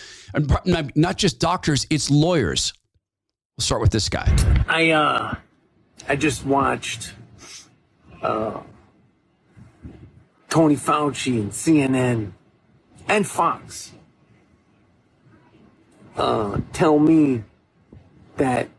not 0.65 1.17
just 1.17 1.39
doctors, 1.39 1.87
it's 1.89 2.11
lawyers. 2.11 2.73
We'll 3.57 3.63
start 3.63 3.81
with 3.81 3.91
this 3.91 4.09
guy. 4.09 4.31
I 4.67 4.91
uh 4.91 5.35
I 6.07 6.15
just 6.15 6.45
watched 6.45 7.13
uh 8.21 8.61
Tony 10.49 10.75
Fauci 10.75 11.39
and 11.39 11.51
CNN 11.51 12.31
and 13.07 13.27
Fox 13.27 13.91
uh, 16.17 16.59
tell 16.73 16.99
me 16.99 17.43
that 18.37 18.69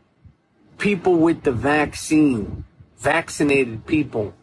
people 0.77 1.15
with 1.15 1.43
the 1.43 1.51
vaccine, 1.51 2.63
vaccinated 2.97 3.85
people, 3.85 4.33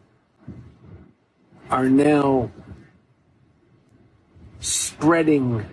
are 1.71 1.89
now 1.89 2.51
spreading 4.61 5.67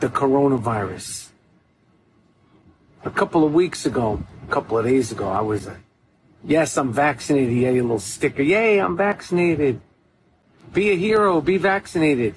the 0.00 0.08
coronavirus. 0.08 1.28
A 3.04 3.10
couple 3.10 3.44
of 3.44 3.54
weeks 3.54 3.86
ago, 3.86 4.22
a 4.46 4.52
couple 4.52 4.78
of 4.78 4.84
days 4.84 5.12
ago, 5.12 5.28
I 5.28 5.40
was, 5.40 5.68
yes, 6.44 6.76
I'm 6.76 6.92
vaccinated. 6.92 7.54
Yay, 7.56 7.78
a 7.78 7.82
little 7.82 7.98
sticker. 7.98 8.42
Yay, 8.42 8.78
I'm 8.80 8.96
vaccinated. 8.96 9.80
Be 10.72 10.90
a 10.90 10.96
hero, 10.96 11.40
be 11.40 11.56
vaccinated. 11.56 12.34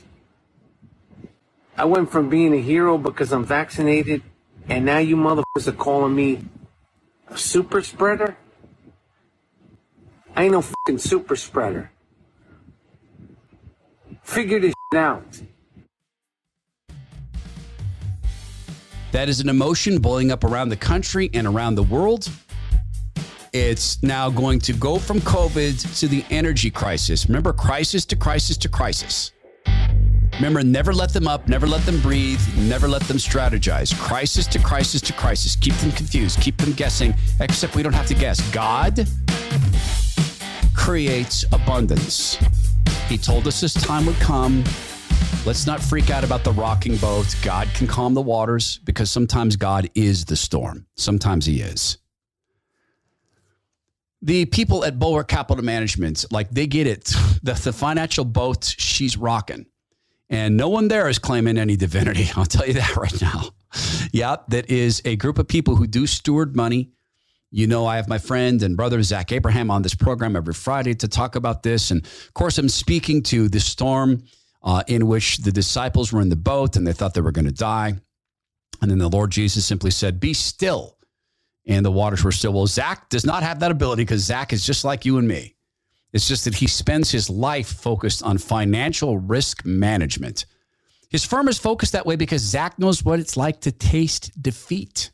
I 1.77 1.85
went 1.85 2.11
from 2.11 2.29
being 2.29 2.53
a 2.53 2.61
hero 2.61 2.97
because 2.97 3.31
I'm 3.31 3.45
vaccinated, 3.45 4.21
and 4.69 4.85
now 4.85 4.99
you 4.99 5.15
motherfuckers 5.15 5.67
are 5.67 5.73
calling 5.73 6.15
me 6.15 6.45
a 7.31 7.37
super 7.37 7.81
spreader? 7.81 8.37
I 10.35 10.43
ain't 10.43 10.51
no 10.51 10.61
fucking 10.61 10.99
super 10.99 11.35
spreader. 11.35 11.91
Figure 14.23 14.59
this 14.59 14.73
out. 14.95 15.41
That 19.11 19.27
is 19.27 19.41
an 19.41 19.49
emotion 19.49 19.99
boiling 19.99 20.31
up 20.31 20.43
around 20.43 20.69
the 20.69 20.77
country 20.77 21.29
and 21.33 21.45
around 21.45 21.75
the 21.75 21.83
world. 21.83 22.29
It's 23.51 24.01
now 24.01 24.29
going 24.29 24.59
to 24.59 24.73
go 24.73 24.97
from 24.97 25.19
COVID 25.19 25.99
to 25.99 26.07
the 26.07 26.23
energy 26.29 26.71
crisis. 26.71 27.27
Remember, 27.27 27.51
crisis 27.51 28.05
to 28.05 28.15
crisis 28.15 28.55
to 28.57 28.69
crisis. 28.69 29.33
Remember, 30.41 30.63
never 30.63 30.91
let 30.91 31.13
them 31.13 31.27
up, 31.27 31.47
never 31.47 31.67
let 31.67 31.85
them 31.85 32.01
breathe, 32.01 32.41
never 32.57 32.87
let 32.87 33.03
them 33.03 33.17
strategize. 33.17 33.95
Crisis 33.99 34.47
to 34.47 34.57
crisis 34.57 34.99
to 35.01 35.13
crisis. 35.13 35.55
Keep 35.55 35.75
them 35.75 35.91
confused, 35.91 36.41
keep 36.41 36.57
them 36.57 36.73
guessing, 36.73 37.13
except 37.41 37.75
we 37.75 37.83
don't 37.83 37.93
have 37.93 38.07
to 38.07 38.15
guess. 38.15 38.41
God 38.49 39.07
creates 40.75 41.45
abundance. 41.51 42.39
He 43.07 43.19
told 43.19 43.45
us 43.45 43.61
this 43.61 43.75
time 43.75 44.07
would 44.07 44.15
come. 44.15 44.63
Let's 45.45 45.67
not 45.67 45.79
freak 45.79 46.09
out 46.09 46.23
about 46.23 46.43
the 46.43 46.53
rocking 46.53 46.97
boat. 46.97 47.35
God 47.43 47.67
can 47.75 47.85
calm 47.85 48.15
the 48.15 48.21
waters 48.23 48.79
because 48.83 49.11
sometimes 49.11 49.55
God 49.55 49.91
is 49.93 50.25
the 50.25 50.35
storm. 50.35 50.87
Sometimes 50.95 51.45
He 51.45 51.61
is 51.61 51.99
the 54.23 54.45
people 54.45 54.85
at 54.85 54.99
Bulwark 54.99 55.27
Capital 55.27 55.63
Management, 55.63 56.25
like 56.31 56.49
they 56.49 56.65
get 56.65 56.87
it. 56.87 57.13
The, 57.43 57.53
the 57.53 57.73
financial 57.73 58.23
boat 58.23 58.75
she's 58.77 59.17
rocking. 59.17 59.65
And 60.31 60.55
no 60.55 60.69
one 60.69 60.87
there 60.87 61.09
is 61.09 61.19
claiming 61.19 61.57
any 61.57 61.75
divinity. 61.75 62.29
I'll 62.35 62.45
tell 62.45 62.65
you 62.65 62.73
that 62.73 62.95
right 62.95 63.21
now. 63.21 63.49
yeah, 64.11 64.37
that 64.47 64.71
is 64.71 65.01
a 65.05 65.17
group 65.17 65.37
of 65.37 65.47
people 65.47 65.75
who 65.75 65.85
do 65.85 66.07
steward 66.07 66.55
money. 66.55 66.89
You 67.51 67.67
know, 67.67 67.85
I 67.85 67.97
have 67.97 68.07
my 68.07 68.17
friend 68.17 68.63
and 68.63 68.77
brother 68.77 69.03
Zach 69.03 69.33
Abraham 69.33 69.69
on 69.69 69.81
this 69.81 69.93
program 69.93 70.37
every 70.37 70.53
Friday 70.53 70.93
to 70.95 71.07
talk 71.09 71.35
about 71.35 71.63
this. 71.63 71.91
And 71.91 72.05
of 72.05 72.33
course, 72.33 72.57
I'm 72.57 72.69
speaking 72.69 73.21
to 73.23 73.49
the 73.49 73.59
storm 73.59 74.23
uh, 74.63 74.83
in 74.87 75.05
which 75.05 75.39
the 75.39 75.51
disciples 75.51 76.13
were 76.13 76.21
in 76.21 76.29
the 76.29 76.37
boat 76.37 76.77
and 76.77 76.87
they 76.87 76.93
thought 76.93 77.13
they 77.13 77.21
were 77.21 77.33
going 77.33 77.45
to 77.45 77.51
die. 77.51 77.95
And 78.81 78.89
then 78.89 78.99
the 78.99 79.09
Lord 79.09 79.31
Jesus 79.31 79.65
simply 79.65 79.91
said, 79.91 80.21
Be 80.21 80.33
still 80.33 80.97
and 81.67 81.85
the 81.85 81.91
waters 81.91 82.23
were 82.23 82.31
still. 82.31 82.53
Well, 82.53 82.67
Zach 82.67 83.09
does 83.09 83.25
not 83.25 83.43
have 83.43 83.59
that 83.59 83.71
ability 83.71 84.03
because 84.03 84.21
Zach 84.21 84.53
is 84.53 84.65
just 84.65 84.85
like 84.85 85.03
you 85.03 85.17
and 85.17 85.27
me. 85.27 85.55
It's 86.13 86.27
just 86.27 86.45
that 86.45 86.55
he 86.55 86.67
spends 86.67 87.11
his 87.11 87.29
life 87.29 87.67
focused 87.67 88.23
on 88.23 88.37
financial 88.37 89.17
risk 89.17 89.65
management. 89.65 90.45
His 91.09 91.25
firm 91.25 91.47
is 91.47 91.57
focused 91.57 91.93
that 91.93 92.05
way 92.05 92.15
because 92.15 92.41
Zach 92.41 92.79
knows 92.79 93.03
what 93.03 93.19
it's 93.19 93.37
like 93.37 93.61
to 93.61 93.71
taste 93.71 94.31
defeat. 94.41 95.11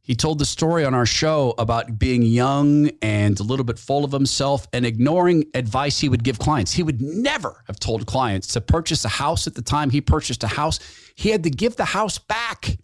He 0.00 0.14
told 0.14 0.38
the 0.38 0.46
story 0.46 0.86
on 0.86 0.94
our 0.94 1.04
show 1.04 1.54
about 1.58 1.98
being 1.98 2.22
young 2.22 2.90
and 3.02 3.38
a 3.38 3.42
little 3.42 3.64
bit 3.64 3.78
full 3.78 4.06
of 4.06 4.12
himself 4.12 4.66
and 4.72 4.86
ignoring 4.86 5.44
advice 5.52 5.98
he 5.98 6.08
would 6.08 6.24
give 6.24 6.38
clients. 6.38 6.72
He 6.72 6.82
would 6.82 7.02
never 7.02 7.62
have 7.66 7.78
told 7.78 8.06
clients 8.06 8.48
to 8.48 8.62
purchase 8.62 9.04
a 9.04 9.10
house 9.10 9.46
at 9.46 9.54
the 9.54 9.60
time 9.60 9.90
he 9.90 10.00
purchased 10.00 10.42
a 10.44 10.48
house. 10.48 10.78
He 11.14 11.28
had 11.28 11.42
to 11.44 11.50
give 11.50 11.76
the 11.76 11.84
house 11.84 12.18
back 12.18 12.78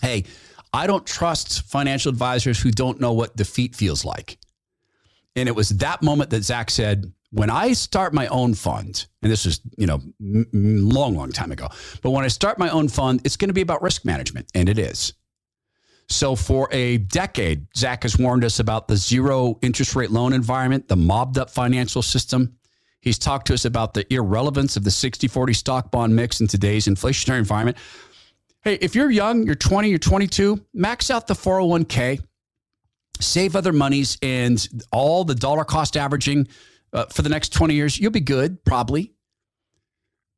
hey, 0.00 0.24
I 0.72 0.86
don't 0.86 1.06
trust 1.06 1.62
financial 1.62 2.10
advisors 2.10 2.60
who 2.60 2.70
don't 2.70 3.00
know 3.00 3.12
what 3.12 3.36
defeat 3.36 3.74
feels 3.74 4.04
like. 4.04 4.37
And 5.38 5.48
it 5.48 5.54
was 5.54 5.70
that 5.70 6.02
moment 6.02 6.30
that 6.30 6.42
Zach 6.42 6.70
said, 6.70 7.12
when 7.30 7.50
I 7.50 7.72
start 7.72 8.14
my 8.14 8.26
own 8.28 8.54
fund, 8.54 9.06
and 9.22 9.30
this 9.30 9.44
was, 9.44 9.60
you 9.76 9.86
know, 9.86 10.00
long, 10.20 11.14
long 11.14 11.30
time 11.30 11.52
ago, 11.52 11.68
but 12.02 12.10
when 12.10 12.24
I 12.24 12.28
start 12.28 12.58
my 12.58 12.70
own 12.70 12.88
fund, 12.88 13.20
it's 13.24 13.36
going 13.36 13.48
to 13.48 13.54
be 13.54 13.60
about 13.60 13.82
risk 13.82 14.04
management, 14.04 14.50
and 14.54 14.68
it 14.68 14.78
is. 14.78 15.12
So 16.08 16.34
for 16.34 16.68
a 16.72 16.98
decade, 16.98 17.66
Zach 17.76 18.02
has 18.04 18.18
warned 18.18 18.44
us 18.44 18.60
about 18.60 18.88
the 18.88 18.96
zero 18.96 19.58
interest 19.60 19.94
rate 19.94 20.10
loan 20.10 20.32
environment, 20.32 20.88
the 20.88 20.96
mobbed 20.96 21.36
up 21.36 21.50
financial 21.50 22.00
system. 22.00 22.56
He's 23.00 23.18
talked 23.18 23.46
to 23.48 23.54
us 23.54 23.66
about 23.66 23.92
the 23.92 24.10
irrelevance 24.12 24.76
of 24.76 24.84
the 24.84 24.90
60 24.90 25.28
40 25.28 25.52
stock 25.52 25.90
bond 25.90 26.16
mix 26.16 26.40
in 26.40 26.46
today's 26.46 26.86
inflationary 26.86 27.38
environment. 27.38 27.76
Hey, 28.62 28.74
if 28.80 28.94
you're 28.94 29.10
young, 29.10 29.44
you're 29.44 29.54
20, 29.54 29.88
you're 29.88 29.98
22, 29.98 30.64
max 30.72 31.10
out 31.10 31.26
the 31.26 31.34
401k, 31.34 32.20
save 33.20 33.56
other 33.56 33.72
monies, 33.72 34.18
and 34.22 34.66
all 34.92 35.24
the 35.24 35.34
dollar 35.34 35.64
cost 35.64 35.96
averaging 35.96 36.48
uh, 36.92 37.06
for 37.06 37.22
the 37.22 37.28
next 37.28 37.52
20 37.52 37.74
years, 37.74 37.98
you'll 37.98 38.10
be 38.10 38.20
good, 38.20 38.64
probably. 38.64 39.12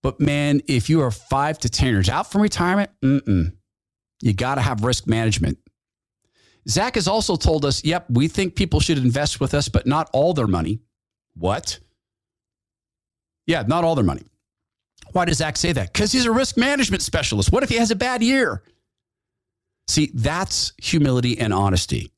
But 0.02 0.20
man, 0.20 0.62
if 0.66 0.88
you 0.88 1.02
are 1.02 1.10
five 1.10 1.58
to 1.60 1.68
10 1.68 1.88
years 1.88 2.08
out 2.08 2.30
from 2.30 2.42
retirement, 2.42 2.90
you 3.02 4.32
got 4.34 4.56
to 4.56 4.60
have 4.60 4.82
risk 4.82 5.06
management. 5.06 5.58
Zach 6.68 6.94
has 6.94 7.08
also 7.08 7.36
told 7.36 7.64
us, 7.64 7.84
yep, 7.84 8.06
we 8.10 8.28
think 8.28 8.54
people 8.54 8.80
should 8.80 8.98
invest 8.98 9.40
with 9.40 9.54
us, 9.54 9.68
but 9.68 9.86
not 9.86 10.08
all 10.12 10.34
their 10.34 10.46
money. 10.46 10.80
What? 11.34 11.78
Yeah, 13.46 13.62
not 13.66 13.84
all 13.84 13.94
their 13.94 14.04
money. 14.04 14.22
Why 15.12 15.24
does 15.24 15.38
Zach 15.38 15.56
say 15.56 15.72
that? 15.72 15.92
Because 15.92 16.12
he's 16.12 16.26
a 16.26 16.32
risk 16.32 16.56
management 16.56 17.02
specialist. 17.02 17.50
What 17.50 17.62
if 17.62 17.68
he 17.68 17.76
has 17.76 17.90
a 17.90 17.96
bad 17.96 18.22
year? 18.22 18.62
See, 19.88 20.10
that's 20.14 20.72
humility 20.80 21.38
and 21.38 21.52
honesty. 21.52 22.12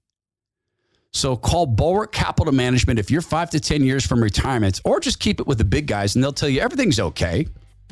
So 1.12 1.37
call 1.37 1.66
Bulwark 1.66 2.12
Capital 2.12 2.53
Management 2.53 2.98
if 2.98 3.11
you're 3.11 3.20
five 3.20 3.51
to 3.51 3.61
10 3.61 3.85
years 3.85 4.07
from 4.07 4.22
retirement, 4.22 4.81
or 4.85 4.98
just 4.98 5.20
keep 5.20 5.40
it 5.40 5.46
with 5.46 5.59
the 5.59 5.64
big 5.64 5.87
guys 5.87 6.14
and 6.14 6.25
they'll 6.25 6.33
tell 6.33 6.48
you 6.48 6.61
everything's 6.61 6.98
okay. 6.98 7.46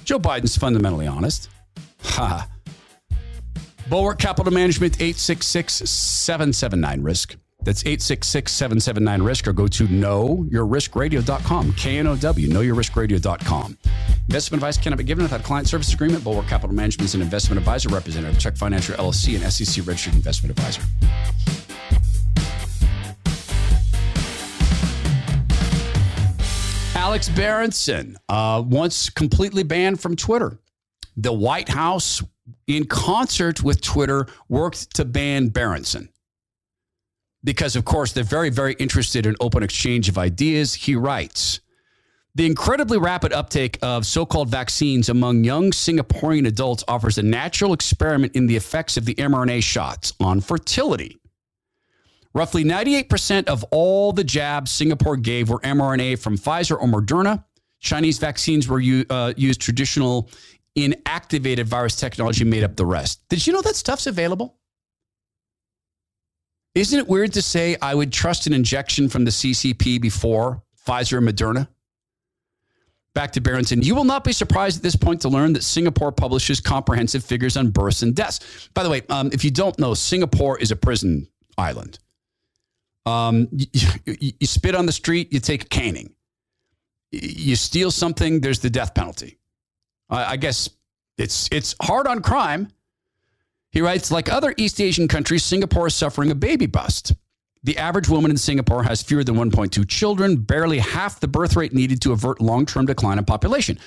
Joe 0.04 0.18
Biden's 0.18 0.56
fundamentally 0.56 1.06
honest. 1.06 1.48
Ha. 2.02 2.48
Bulwark 3.88 4.18
Capital 4.18 4.52
Management, 4.52 4.94
866 4.96 5.74
779 5.90 7.02
risk. 7.02 7.36
That's 7.62 7.82
866 7.82 8.50
779 8.52 9.22
risk 9.22 9.46
or 9.46 9.52
go 9.52 9.66
to 9.66 9.86
knowyourriskradio.com. 9.86 11.74
K 11.74 11.98
N 11.98 12.06
O 12.06 12.16
W, 12.16 12.48
knowyourriskradio.com. 12.48 13.78
Investment 14.28 14.62
advice 14.62 14.78
cannot 14.78 14.96
be 14.96 15.04
given 15.04 15.24
without 15.24 15.40
a 15.40 15.42
client 15.42 15.68
service 15.68 15.92
agreement. 15.92 16.24
Bulwark 16.24 16.46
Capital 16.46 16.74
Management 16.74 17.10
is 17.10 17.14
an 17.14 17.20
investment 17.20 17.58
advisor 17.58 17.90
representative, 17.90 18.38
Check 18.38 18.56
Financial 18.56 18.94
LLC, 18.94 19.34
and 19.34 19.52
SEC 19.52 19.86
registered 19.86 20.14
investment 20.14 20.58
advisor. 20.58 20.82
Alex 27.00 27.30
Berenson, 27.30 28.18
uh, 28.28 28.62
once 28.64 29.08
completely 29.08 29.62
banned 29.62 29.98
from 29.98 30.16
Twitter. 30.16 30.58
The 31.16 31.32
White 31.32 31.70
House, 31.70 32.22
in 32.66 32.84
concert 32.84 33.62
with 33.62 33.80
Twitter, 33.80 34.26
worked 34.50 34.94
to 34.96 35.06
ban 35.06 35.48
Berenson 35.48 36.10
because, 37.42 37.74
of 37.74 37.86
course, 37.86 38.12
they're 38.12 38.22
very, 38.22 38.50
very 38.50 38.74
interested 38.74 39.24
in 39.24 39.34
open 39.40 39.62
exchange 39.62 40.10
of 40.10 40.18
ideas. 40.18 40.74
He 40.74 40.94
writes 40.94 41.60
The 42.34 42.44
incredibly 42.44 42.98
rapid 42.98 43.32
uptake 43.32 43.78
of 43.80 44.04
so 44.04 44.26
called 44.26 44.50
vaccines 44.50 45.08
among 45.08 45.42
young 45.42 45.70
Singaporean 45.70 46.46
adults 46.46 46.84
offers 46.86 47.16
a 47.16 47.22
natural 47.22 47.72
experiment 47.72 48.36
in 48.36 48.46
the 48.46 48.56
effects 48.56 48.98
of 48.98 49.06
the 49.06 49.14
mRNA 49.14 49.62
shots 49.62 50.12
on 50.20 50.42
fertility. 50.42 51.19
Roughly 52.32 52.64
98% 52.64 53.48
of 53.48 53.64
all 53.70 54.12
the 54.12 54.22
jabs 54.22 54.70
Singapore 54.70 55.16
gave 55.16 55.48
were 55.48 55.58
mRNA 55.60 56.20
from 56.20 56.38
Pfizer 56.38 56.80
or 56.80 56.86
Moderna. 56.86 57.44
Chinese 57.80 58.18
vaccines 58.18 58.68
were 58.68 58.82
uh, 59.10 59.32
used 59.36 59.60
traditional 59.60 60.30
inactivated 60.76 61.64
virus 61.64 61.96
technology 61.96 62.44
made 62.44 62.62
up 62.62 62.76
the 62.76 62.86
rest. 62.86 63.28
Did 63.28 63.44
you 63.46 63.52
know 63.52 63.62
that 63.62 63.74
stuff's 63.74 64.06
available? 64.06 64.56
Isn't 66.74 67.00
it 67.00 67.08
weird 67.08 67.32
to 67.32 67.42
say 67.42 67.76
I 67.82 67.94
would 67.94 68.12
trust 68.12 68.46
an 68.46 68.52
injection 68.52 69.08
from 69.08 69.24
the 69.24 69.32
CCP 69.32 70.00
before 70.00 70.62
Pfizer 70.86 71.18
and 71.18 71.28
Moderna? 71.28 71.68
Back 73.12 73.32
to 73.32 73.40
Berenson. 73.40 73.82
You 73.82 73.96
will 73.96 74.04
not 74.04 74.22
be 74.22 74.32
surprised 74.32 74.76
at 74.76 74.82
this 74.84 74.94
point 74.94 75.20
to 75.22 75.28
learn 75.28 75.52
that 75.54 75.64
Singapore 75.64 76.12
publishes 76.12 76.60
comprehensive 76.60 77.24
figures 77.24 77.56
on 77.56 77.70
births 77.70 78.02
and 78.02 78.14
deaths. 78.14 78.68
By 78.72 78.84
the 78.84 78.90
way, 78.90 79.02
um, 79.08 79.30
if 79.32 79.42
you 79.42 79.50
don't 79.50 79.76
know, 79.80 79.94
Singapore 79.94 80.58
is 80.58 80.70
a 80.70 80.76
prison 80.76 81.26
island. 81.58 81.98
Um, 83.06 83.48
you, 83.52 83.66
you, 84.06 84.32
you 84.40 84.46
spit 84.46 84.74
on 84.74 84.86
the 84.86 84.92
street, 84.92 85.32
you 85.32 85.40
take 85.40 85.64
a 85.64 85.68
caning. 85.68 86.14
You 87.10 87.56
steal 87.56 87.90
something, 87.90 88.40
there's 88.40 88.60
the 88.60 88.70
death 88.70 88.94
penalty. 88.94 89.38
I, 90.08 90.32
I 90.32 90.36
guess 90.36 90.70
it's 91.18 91.48
it's 91.50 91.74
hard 91.82 92.06
on 92.06 92.22
crime. 92.22 92.68
He 93.70 93.80
writes, 93.80 94.10
like 94.10 94.30
other 94.30 94.54
East 94.56 94.80
Asian 94.80 95.06
countries, 95.06 95.44
Singapore 95.44 95.86
is 95.86 95.94
suffering 95.94 96.30
a 96.30 96.34
baby 96.34 96.66
bust. 96.66 97.12
The 97.62 97.78
average 97.78 98.08
woman 98.08 98.30
in 98.30 98.36
Singapore 98.36 98.82
has 98.82 99.02
fewer 99.02 99.22
than 99.22 99.36
1.2 99.36 99.86
children, 99.88 100.36
barely 100.36 100.78
half 100.78 101.20
the 101.20 101.28
birth 101.28 101.56
rate 101.56 101.72
needed 101.72 102.00
to 102.02 102.12
avert 102.12 102.40
long 102.40 102.66
term 102.66 102.86
decline 102.86 103.18
in 103.18 103.24
population. 103.24 103.78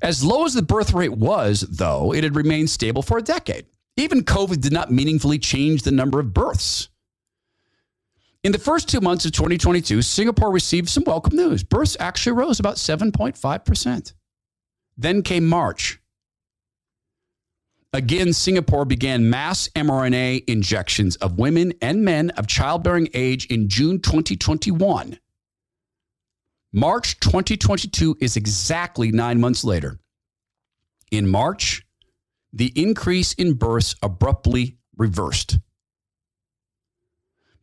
As 0.00 0.24
low 0.24 0.44
as 0.44 0.54
the 0.54 0.62
birth 0.62 0.92
rate 0.92 1.12
was, 1.12 1.60
though, 1.60 2.12
it 2.12 2.24
had 2.24 2.34
remained 2.34 2.70
stable 2.70 3.02
for 3.02 3.18
a 3.18 3.22
decade. 3.22 3.66
Even 3.96 4.24
COVID 4.24 4.60
did 4.60 4.72
not 4.72 4.90
meaningfully 4.90 5.38
change 5.38 5.82
the 5.82 5.92
number 5.92 6.18
of 6.18 6.32
births. 6.32 6.88
In 8.44 8.50
the 8.50 8.58
first 8.58 8.88
two 8.88 9.00
months 9.00 9.24
of 9.24 9.30
2022, 9.32 10.02
Singapore 10.02 10.50
received 10.50 10.88
some 10.88 11.04
welcome 11.04 11.36
news. 11.36 11.62
Births 11.62 11.96
actually 12.00 12.32
rose 12.32 12.58
about 12.58 12.74
7.5%. 12.74 14.14
Then 14.96 15.22
came 15.22 15.48
March. 15.48 16.00
Again, 17.92 18.32
Singapore 18.32 18.84
began 18.84 19.30
mass 19.30 19.68
mRNA 19.76 20.44
injections 20.48 21.14
of 21.16 21.38
women 21.38 21.72
and 21.80 22.04
men 22.04 22.30
of 22.30 22.48
childbearing 22.48 23.08
age 23.14 23.46
in 23.46 23.68
June 23.68 24.00
2021. 24.00 25.20
March 26.72 27.20
2022 27.20 28.16
is 28.20 28.36
exactly 28.36 29.12
nine 29.12 29.38
months 29.38 29.62
later. 29.62 30.00
In 31.12 31.28
March, 31.28 31.86
the 32.52 32.72
increase 32.74 33.34
in 33.34 33.54
births 33.54 33.94
abruptly 34.02 34.78
reversed. 34.96 35.58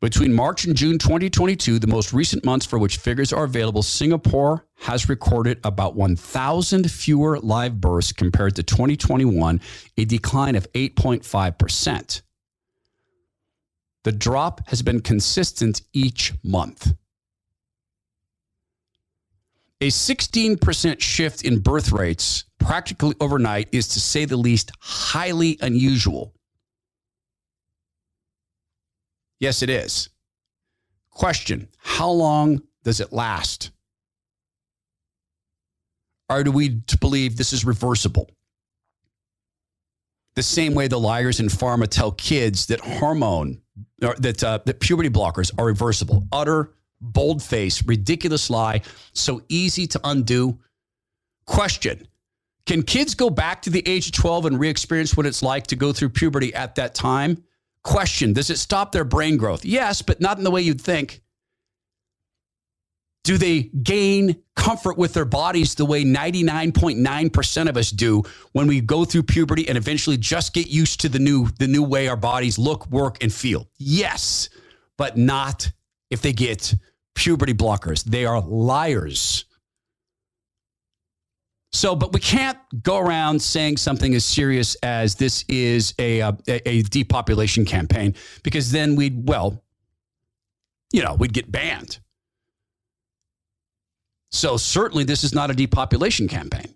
Between 0.02 0.34
March 0.34 0.64
and 0.64 0.78
June 0.78 0.98
2022, 0.98 1.78
the 1.78 1.88
most 1.88 2.14
recent 2.14 2.46
months 2.46 2.66
for 2.66 2.80
which 2.80 2.98
figures 2.98 3.34
are 3.34 3.44
available, 3.44 3.84
Singapore 3.84 4.66
has 4.78 5.10
recorded 5.10 5.60
about 5.66 5.96
1,000 5.96 6.90
fewer 6.90 7.38
live 7.40 7.82
births 7.82 8.14
compared 8.14 8.56
to 8.56 8.64
2021, 8.64 9.60
a 9.98 10.06
decline 10.06 10.56
of 10.56 10.72
8.5%. 10.72 12.22
The 14.06 14.12
drop 14.14 14.66
has 14.70 14.82
been 14.82 15.02
consistent 15.02 15.82
each 15.92 16.34
month. 16.44 16.94
A 19.82 19.88
16% 19.88 21.02
shift 21.02 21.44
in 21.44 21.60
birth 21.60 21.92
rates 21.92 22.46
practically 22.58 23.16
overnight 23.20 23.68
is, 23.74 23.90
to 23.90 24.00
say 24.00 24.24
the 24.24 24.38
least, 24.38 24.72
highly 24.80 25.58
unusual. 25.60 26.34
Yes, 29.40 29.62
it 29.62 29.70
is. 29.70 30.10
Question 31.12 31.68
How 31.80 32.10
long 32.10 32.62
does 32.84 33.00
it 33.00 33.12
last? 33.12 33.72
Or 36.30 36.44
do 36.44 36.52
we 36.52 36.82
believe 37.00 37.38
this 37.38 37.54
is 37.54 37.66
reversible? 37.66 38.30
The 40.36 40.44
same 40.44 40.76
way 40.76 40.88
the 40.88 41.00
liars 41.00 41.40
in 41.40 41.48
pharma 41.48 41.88
tell 41.88 42.12
kids 42.12 42.68
that 42.68 42.80
hormone, 42.80 43.62
or 44.02 44.14
that, 44.20 44.44
uh, 44.44 44.60
that 44.66 44.80
puberty 44.80 45.10
blockers 45.10 45.52
are 45.58 45.66
reversible. 45.66 46.28
Utter, 46.32 46.72
bold 47.02 47.42
face, 47.42 47.84
ridiculous 47.84 48.50
lie, 48.50 48.82
so 49.14 49.42
easy 49.50 49.88
to 49.88 50.00
undo. 50.04 50.60
Question 51.46 52.08
Can 52.68 52.84
kids 52.84 53.16
go 53.16 53.32
back 53.32 53.64
to 53.64 53.72
the 53.72 53.86
age 53.88 54.06
of 54.08 54.14
12 54.14 54.46
and 54.46 54.60
re 54.60 54.70
experience 54.70 55.18
what 55.18 55.26
it's 55.26 55.42
like 55.42 55.66
to 55.68 55.76
go 55.76 55.92
through 55.92 56.10
puberty 56.10 56.54
at 56.54 56.76
that 56.76 56.94
time? 56.94 57.44
Question 57.84 58.34
Does 58.34 58.50
it 58.50 58.58
stop 58.58 58.92
their 58.92 59.04
brain 59.04 59.38
growth? 59.38 59.66
Yes, 59.66 60.02
but 60.02 60.22
not 60.22 60.38
in 60.38 60.44
the 60.44 60.52
way 60.52 60.62
you'd 60.62 60.82
think. 60.82 61.22
Do 63.24 63.38
they 63.38 63.64
gain 63.64 64.42
comfort 64.56 64.98
with 64.98 65.14
their 65.14 65.26
bodies 65.26 65.76
the 65.76 65.86
way 65.86 66.04
99.9% 66.04 67.70
of 67.70 67.78
us 67.78 67.92
do 67.92 68.24
when 68.54 68.66
we 68.66 68.82
go 68.82 69.06
through 69.06 69.24
puberty 69.24 69.68
and 69.68 69.78
eventually 69.78 70.18
just 70.18 70.54
get 70.54 70.68
used 70.68 71.02
to 71.02 71.10
the 71.10 71.20
new 71.20 71.48
the 71.60 71.68
new 71.68 71.84
way 71.84 72.08
our 72.08 72.18
bodies 72.18 72.58
look, 72.58 72.88
work 72.88 73.22
and 73.22 73.32
feel? 73.32 73.70
Yes, 73.78 74.50
but 74.98 75.18
not 75.18 75.72
if 76.10 76.22
they 76.22 76.34
get 76.34 76.74
puberty 77.16 77.54
blockers. 77.54 78.04
They 78.04 78.26
are 78.26 78.42
liars. 78.42 79.46
So, 81.72 81.96
but 81.96 82.14
we 82.14 82.20
can't 82.20 82.58
go 82.82 82.98
around 82.98 83.42
saying 83.42 83.78
something 83.78 84.16
as 84.16 84.26
serious 84.26 84.76
as 84.76 85.16
this 85.16 85.46
is 85.48 85.94
a, 86.00 86.22
uh, 86.22 86.32
a, 86.48 86.68
a 86.68 86.82
depopulation 86.84 87.64
campaign 87.64 88.16
because 88.44 88.72
then 88.72 88.96
we'd, 88.96 89.28
well, 89.28 89.64
you 90.92 91.04
know, 91.04 91.14
we'd 91.14 91.34
get 91.34 91.52
banned. 91.52 92.00
So, 94.32 94.58
certainly, 94.58 95.04
this 95.04 95.24
is 95.24 95.34
not 95.34 95.52
a 95.52 95.54
depopulation 95.54 96.28
campaign. 96.28 96.74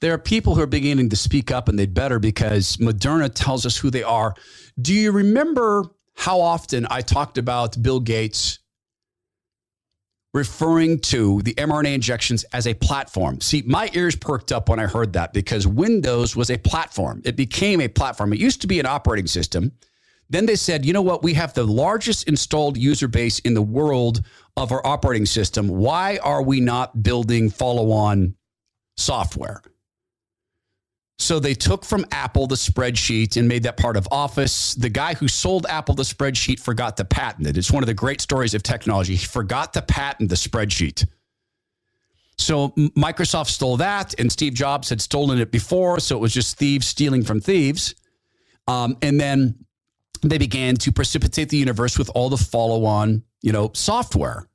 There 0.00 0.12
are 0.12 0.18
people 0.18 0.54
who 0.54 0.62
are 0.62 0.66
beginning 0.66 1.08
to 1.10 1.16
speak 1.16 1.50
up, 1.50 1.68
and 1.68 1.78
they'd 1.78 1.94
better 1.94 2.18
because 2.18 2.76
Moderna 2.76 3.30
tells 3.32 3.64
us 3.64 3.78
who 3.78 3.90
they 3.90 4.02
are. 4.02 4.34
Do 4.80 4.92
you 4.92 5.12
remember 5.12 5.84
how 6.14 6.40
often 6.40 6.86
I 6.90 7.00
talked 7.00 7.38
about 7.38 7.80
Bill 7.82 8.00
Gates 8.00 8.58
referring 10.36 10.98
to 10.98 11.40
the 11.42 11.54
mRNA 11.54 11.94
injections 11.94 12.44
as 12.52 12.66
a 12.66 12.74
platform. 12.74 13.40
See, 13.40 13.62
my 13.66 13.90
ears 13.94 14.14
perked 14.14 14.52
up 14.52 14.68
when 14.68 14.78
I 14.78 14.86
heard 14.86 15.14
that 15.14 15.32
because 15.32 15.66
Windows 15.66 16.36
was 16.36 16.50
a 16.50 16.58
platform. 16.58 17.22
It 17.24 17.36
became 17.36 17.80
a 17.80 17.88
platform. 17.88 18.34
It 18.34 18.38
used 18.38 18.60
to 18.60 18.66
be 18.66 18.78
an 18.78 18.84
operating 18.84 19.26
system. 19.26 19.72
Then 20.28 20.44
they 20.44 20.56
said, 20.56 20.84
you 20.84 20.92
know 20.92 21.00
what? 21.00 21.22
We 21.22 21.32
have 21.34 21.54
the 21.54 21.64
largest 21.64 22.28
installed 22.28 22.76
user 22.76 23.08
base 23.08 23.38
in 23.40 23.54
the 23.54 23.62
world 23.62 24.20
of 24.58 24.72
our 24.72 24.86
operating 24.86 25.24
system. 25.24 25.68
Why 25.68 26.18
are 26.22 26.42
we 26.42 26.60
not 26.60 27.02
building 27.02 27.48
follow 27.48 27.90
on 27.90 28.34
software? 28.98 29.62
So 31.18 31.40
they 31.40 31.54
took 31.54 31.84
from 31.84 32.04
Apple 32.12 32.46
the 32.46 32.56
spreadsheet 32.56 33.36
and 33.36 33.48
made 33.48 33.62
that 33.62 33.78
part 33.78 33.96
of 33.96 34.06
Office. 34.10 34.74
The 34.74 34.90
guy 34.90 35.14
who 35.14 35.28
sold 35.28 35.66
Apple 35.68 35.94
the 35.94 36.02
spreadsheet 36.02 36.60
forgot 36.60 36.96
to 36.98 37.04
patent 37.04 37.46
it. 37.46 37.56
It's 37.56 37.72
one 37.72 37.82
of 37.82 37.86
the 37.86 37.94
great 37.94 38.20
stories 38.20 38.52
of 38.52 38.62
technology. 38.62 39.16
He 39.16 39.26
forgot 39.26 39.72
to 39.74 39.82
patent 39.82 40.28
the 40.28 40.36
spreadsheet. 40.36 41.06
So 42.38 42.68
Microsoft 42.68 43.48
stole 43.48 43.78
that, 43.78 44.14
and 44.20 44.30
Steve 44.30 44.52
Jobs 44.52 44.90
had 44.90 45.00
stolen 45.00 45.38
it 45.38 45.50
before. 45.50 46.00
So 46.00 46.16
it 46.16 46.20
was 46.20 46.34
just 46.34 46.58
thieves 46.58 46.86
stealing 46.86 47.24
from 47.24 47.40
thieves. 47.40 47.94
Um, 48.68 48.98
and 49.00 49.18
then 49.18 49.64
they 50.20 50.36
began 50.36 50.76
to 50.76 50.92
precipitate 50.92 51.48
the 51.48 51.56
universe 51.56 51.98
with 51.98 52.10
all 52.14 52.28
the 52.28 52.36
follow-on, 52.36 53.22
you 53.40 53.52
know, 53.52 53.70
software. 53.72 54.46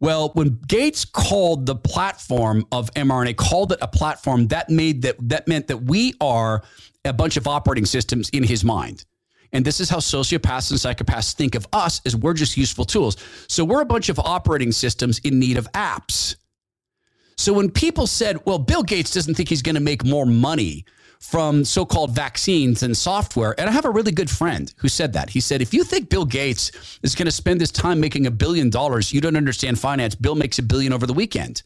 Well, 0.00 0.30
when 0.32 0.58
Gates 0.66 1.04
called 1.04 1.66
the 1.66 1.76
platform 1.76 2.66
of 2.72 2.92
mRNA, 2.94 3.36
called 3.36 3.72
it 3.72 3.78
a 3.82 3.88
platform, 3.88 4.48
that 4.48 4.70
made 4.70 5.02
that 5.02 5.16
that 5.28 5.46
meant 5.46 5.68
that 5.68 5.84
we 5.84 6.14
are 6.20 6.62
a 7.04 7.12
bunch 7.12 7.36
of 7.36 7.46
operating 7.46 7.84
systems 7.84 8.30
in 8.30 8.42
his 8.42 8.64
mind. 8.64 9.04
And 9.52 9.64
this 9.64 9.80
is 9.80 9.90
how 9.90 9.98
sociopaths 9.98 10.70
and 10.70 10.78
psychopaths 10.78 11.34
think 11.34 11.54
of 11.54 11.66
us 11.72 12.00
as 12.06 12.16
we're 12.16 12.34
just 12.34 12.56
useful 12.56 12.84
tools. 12.84 13.16
So 13.48 13.64
we're 13.64 13.82
a 13.82 13.86
bunch 13.86 14.08
of 14.08 14.18
operating 14.18 14.72
systems 14.72 15.18
in 15.20 15.38
need 15.38 15.56
of 15.56 15.70
apps. 15.72 16.36
So 17.36 17.52
when 17.52 17.70
people 17.70 18.06
said, 18.06 18.44
well, 18.46 18.58
Bill 18.58 18.82
Gates 18.82 19.10
doesn't 19.10 19.34
think 19.34 19.48
he's 19.48 19.62
going 19.62 19.74
to 19.74 19.80
make 19.80 20.04
more 20.04 20.26
money 20.26 20.84
from 21.20 21.64
so 21.64 21.84
called 21.84 22.14
vaccines 22.14 22.82
and 22.82 22.96
software. 22.96 23.54
And 23.60 23.68
I 23.68 23.72
have 23.72 23.84
a 23.84 23.90
really 23.90 24.10
good 24.10 24.30
friend 24.30 24.72
who 24.78 24.88
said 24.88 25.12
that. 25.12 25.30
He 25.30 25.40
said, 25.40 25.60
if 25.60 25.74
you 25.74 25.84
think 25.84 26.08
Bill 26.08 26.24
Gates 26.24 26.98
is 27.02 27.14
going 27.14 27.26
to 27.26 27.32
spend 27.32 27.60
his 27.60 27.70
time 27.70 28.00
making 28.00 28.26
a 28.26 28.30
billion 28.30 28.70
dollars, 28.70 29.12
you 29.12 29.20
don't 29.20 29.36
understand 29.36 29.78
finance. 29.78 30.14
Bill 30.14 30.34
makes 30.34 30.58
a 30.58 30.62
billion 30.62 30.92
over 30.92 31.06
the 31.06 31.12
weekend. 31.12 31.62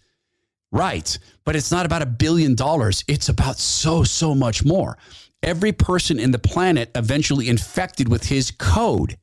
Right. 0.73 1.17
But 1.45 1.55
it's 1.55 1.71
not 1.71 1.87
about 1.87 2.03
a 2.03 2.07
billion 2.07 2.57
dollars, 2.57 3.05
it's 3.07 3.29
about 3.29 3.59
so, 3.59 4.03
so 4.03 4.35
much 4.35 4.65
more. 4.65 4.99
Every 5.43 5.73
person 5.73 6.19
in 6.19 6.33
the 6.33 6.39
planet 6.39 6.91
eventually 6.95 7.49
infected 7.49 8.09
with 8.09 8.25
his 8.25 8.51
code. 8.51 9.17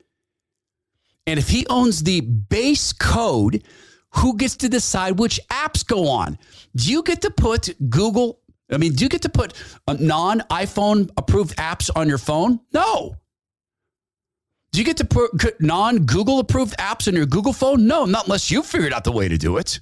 And 1.28 1.38
if 1.38 1.50
he 1.50 1.68
owns 1.68 2.04
the 2.04 2.22
base 2.22 2.94
code, 2.94 3.64
who 4.16 4.38
gets 4.38 4.56
to 4.58 4.70
decide 4.70 5.20
which 5.20 5.40
apps 5.50 5.86
go 5.86 6.08
on? 6.08 6.38
Do 6.76 6.92
you 6.92 7.02
get 7.04 7.22
to 7.22 7.32
put 7.32 7.70
Google 7.90 8.41
I 8.72 8.78
mean, 8.78 8.93
do 8.93 9.03
you 9.03 9.09
get 9.09 9.22
to 9.24 9.30
put 9.30 9.53
uh, 9.88 9.97
non 9.99 10.39
iPhone 10.49 11.09
approved 11.17 11.57
apps 11.57 11.89
on 11.95 12.07
your 12.07 12.17
phone? 12.17 12.59
No. 12.74 13.15
Do 14.72 14.80
you 14.80 14.86
get 14.86 14.97
to 14.97 15.05
put 15.05 15.59
non 15.61 16.05
Google 16.05 16.39
approved 16.39 16.78
apps 16.78 17.07
on 17.07 17.15
your 17.15 17.26
Google 17.26 17.53
phone? 17.53 17.86
No, 17.86 18.05
not 18.05 18.26
unless 18.26 18.49
you 18.49 18.63
figured 18.63 18.93
out 18.93 19.03
the 19.03 19.11
way 19.11 19.28
to 19.28 19.38
do 19.38 19.57
it. 19.57 19.80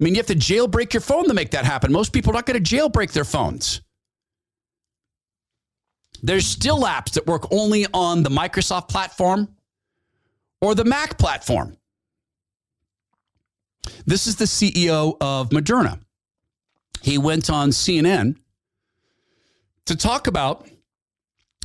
I 0.00 0.04
mean, 0.04 0.14
you 0.14 0.18
have 0.18 0.26
to 0.26 0.34
jailbreak 0.34 0.94
your 0.94 1.00
phone 1.00 1.28
to 1.28 1.34
make 1.34 1.50
that 1.52 1.64
happen. 1.64 1.92
Most 1.92 2.12
people 2.12 2.32
are 2.32 2.34
not 2.34 2.46
going 2.46 2.62
to 2.62 2.76
jailbreak 2.76 3.12
their 3.12 3.24
phones. 3.24 3.82
There's 6.22 6.46
still 6.46 6.82
apps 6.82 7.12
that 7.12 7.26
work 7.26 7.46
only 7.52 7.86
on 7.92 8.22
the 8.22 8.30
Microsoft 8.30 8.88
platform 8.88 9.48
or 10.60 10.74
the 10.74 10.84
Mac 10.84 11.18
platform. 11.18 11.76
This 14.06 14.26
is 14.26 14.36
the 14.36 14.44
CEO 14.44 15.16
of 15.20 15.50
Moderna. 15.50 16.00
He 17.02 17.18
went 17.18 17.50
on 17.50 17.70
CNN 17.70 18.36
to 19.86 19.96
talk 19.96 20.28
about 20.28 20.68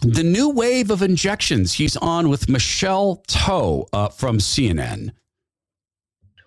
the 0.02 0.24
new 0.24 0.50
wave 0.50 0.90
of 0.90 1.04
injections. 1.04 1.74
He's 1.74 1.96
on 1.96 2.30
with 2.30 2.50
Michelle 2.50 3.24
Toh 3.28 3.88
uh, 3.94 4.10
from 4.10 4.40
CNN. 4.40 5.12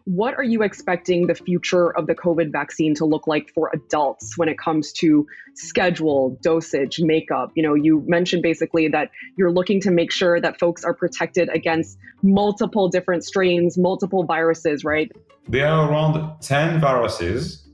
What 0.04 0.34
are 0.34 0.42
you 0.42 0.62
expecting 0.62 1.28
the 1.28 1.36
future 1.36 1.96
of 1.96 2.08
the 2.08 2.16
COVID 2.16 2.50
vaccine 2.50 2.96
to 2.96 3.04
look 3.04 3.28
like 3.28 3.48
for 3.50 3.70
adults 3.72 4.36
when 4.36 4.48
it 4.48 4.58
comes 4.58 4.92
to 4.94 5.24
schedule, 5.54 6.36
dosage, 6.42 6.98
makeup? 7.00 7.52
You 7.54 7.62
know, 7.62 7.74
you 7.74 8.02
mentioned 8.08 8.42
basically 8.42 8.88
that 8.88 9.12
you're 9.36 9.52
looking 9.52 9.80
to 9.82 9.92
make 9.92 10.10
sure 10.10 10.40
that 10.40 10.58
folks 10.58 10.82
are 10.82 10.94
protected 10.94 11.48
against 11.50 11.96
multiple 12.22 12.88
different 12.88 13.24
strains, 13.24 13.78
multiple 13.78 14.24
viruses, 14.24 14.84
right? 14.84 15.12
There 15.48 15.68
are 15.68 15.88
around 15.88 16.40
10 16.40 16.80
viruses 16.80 17.69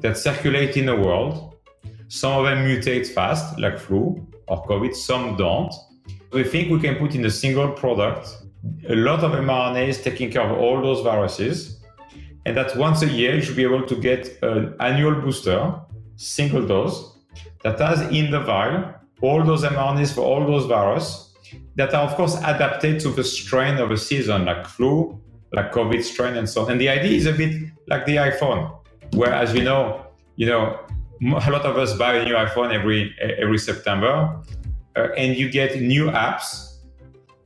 that 0.00 0.16
circulate 0.16 0.76
in 0.76 0.86
the 0.86 0.96
world. 0.96 1.54
Some 2.08 2.32
of 2.38 2.44
them 2.46 2.58
mutate 2.66 3.06
fast, 3.06 3.58
like 3.58 3.78
flu 3.78 4.26
or 4.46 4.64
COVID, 4.64 4.94
some 4.94 5.36
don't. 5.36 5.72
We 6.32 6.44
think 6.44 6.70
we 6.70 6.80
can 6.80 6.96
put 6.96 7.14
in 7.14 7.24
a 7.24 7.30
single 7.30 7.70
product 7.72 8.28
a 8.88 8.94
lot 8.94 9.22
of 9.22 9.32
mRNAs 9.32 10.02
taking 10.02 10.30
care 10.30 10.42
of 10.42 10.58
all 10.58 10.80
those 10.82 11.00
viruses. 11.02 11.80
And 12.46 12.56
that 12.56 12.76
once 12.76 13.02
a 13.02 13.08
year, 13.08 13.34
you 13.34 13.42
should 13.42 13.56
be 13.56 13.62
able 13.62 13.86
to 13.86 13.96
get 13.96 14.38
an 14.42 14.74
annual 14.80 15.20
booster, 15.20 15.74
single 16.16 16.66
dose, 16.66 17.16
that 17.62 17.78
has 17.78 18.00
in 18.12 18.30
the 18.30 18.40
vial 18.40 18.94
all 19.20 19.42
those 19.44 19.64
mRNAs 19.64 20.14
for 20.14 20.22
all 20.22 20.46
those 20.46 20.66
viruses 20.66 21.34
that 21.76 21.94
are, 21.94 22.08
of 22.08 22.14
course, 22.14 22.36
adapted 22.38 23.00
to 23.00 23.10
the 23.10 23.24
strain 23.24 23.76
of 23.78 23.90
a 23.90 23.96
season, 23.96 24.44
like 24.44 24.66
flu, 24.66 25.20
like 25.52 25.72
COVID 25.72 26.02
strain, 26.02 26.36
and 26.36 26.48
so 26.48 26.64
on. 26.64 26.72
And 26.72 26.80
the 26.80 26.88
idea 26.88 27.12
is 27.12 27.26
a 27.26 27.32
bit 27.32 27.70
like 27.86 28.06
the 28.06 28.16
iPhone, 28.16 28.77
where, 29.12 29.32
as 29.32 29.54
you 29.54 29.62
know, 29.62 30.06
you 30.36 30.46
know, 30.46 30.78
a 31.20 31.50
lot 31.50 31.62
of 31.62 31.76
us 31.76 31.96
buy 31.96 32.14
a 32.14 32.24
new 32.24 32.34
iPhone 32.34 32.72
every 32.72 33.14
every 33.20 33.58
September, 33.58 34.40
uh, 34.96 35.08
and 35.16 35.36
you 35.36 35.50
get 35.50 35.80
new 35.80 36.06
apps 36.06 36.76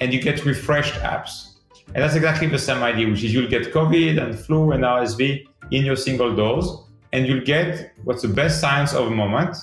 and 0.00 0.12
you 0.12 0.20
get 0.20 0.44
refreshed 0.44 0.94
apps. 0.94 1.52
And 1.94 2.02
that's 2.02 2.14
exactly 2.14 2.48
the 2.48 2.58
same 2.58 2.82
idea, 2.82 3.08
which 3.08 3.22
is 3.22 3.32
you'll 3.32 3.50
get 3.50 3.72
COVID 3.72 4.22
and 4.22 4.38
flu 4.38 4.72
and 4.72 4.82
RSV 4.82 5.46
in 5.70 5.84
your 5.84 5.96
single 5.96 6.34
dose, 6.34 6.68
and 7.12 7.26
you'll 7.26 7.44
get 7.44 7.92
what's 8.04 8.22
the 8.22 8.28
best 8.28 8.60
science 8.60 8.94
of 8.94 9.04
the 9.06 9.14
moment 9.14 9.56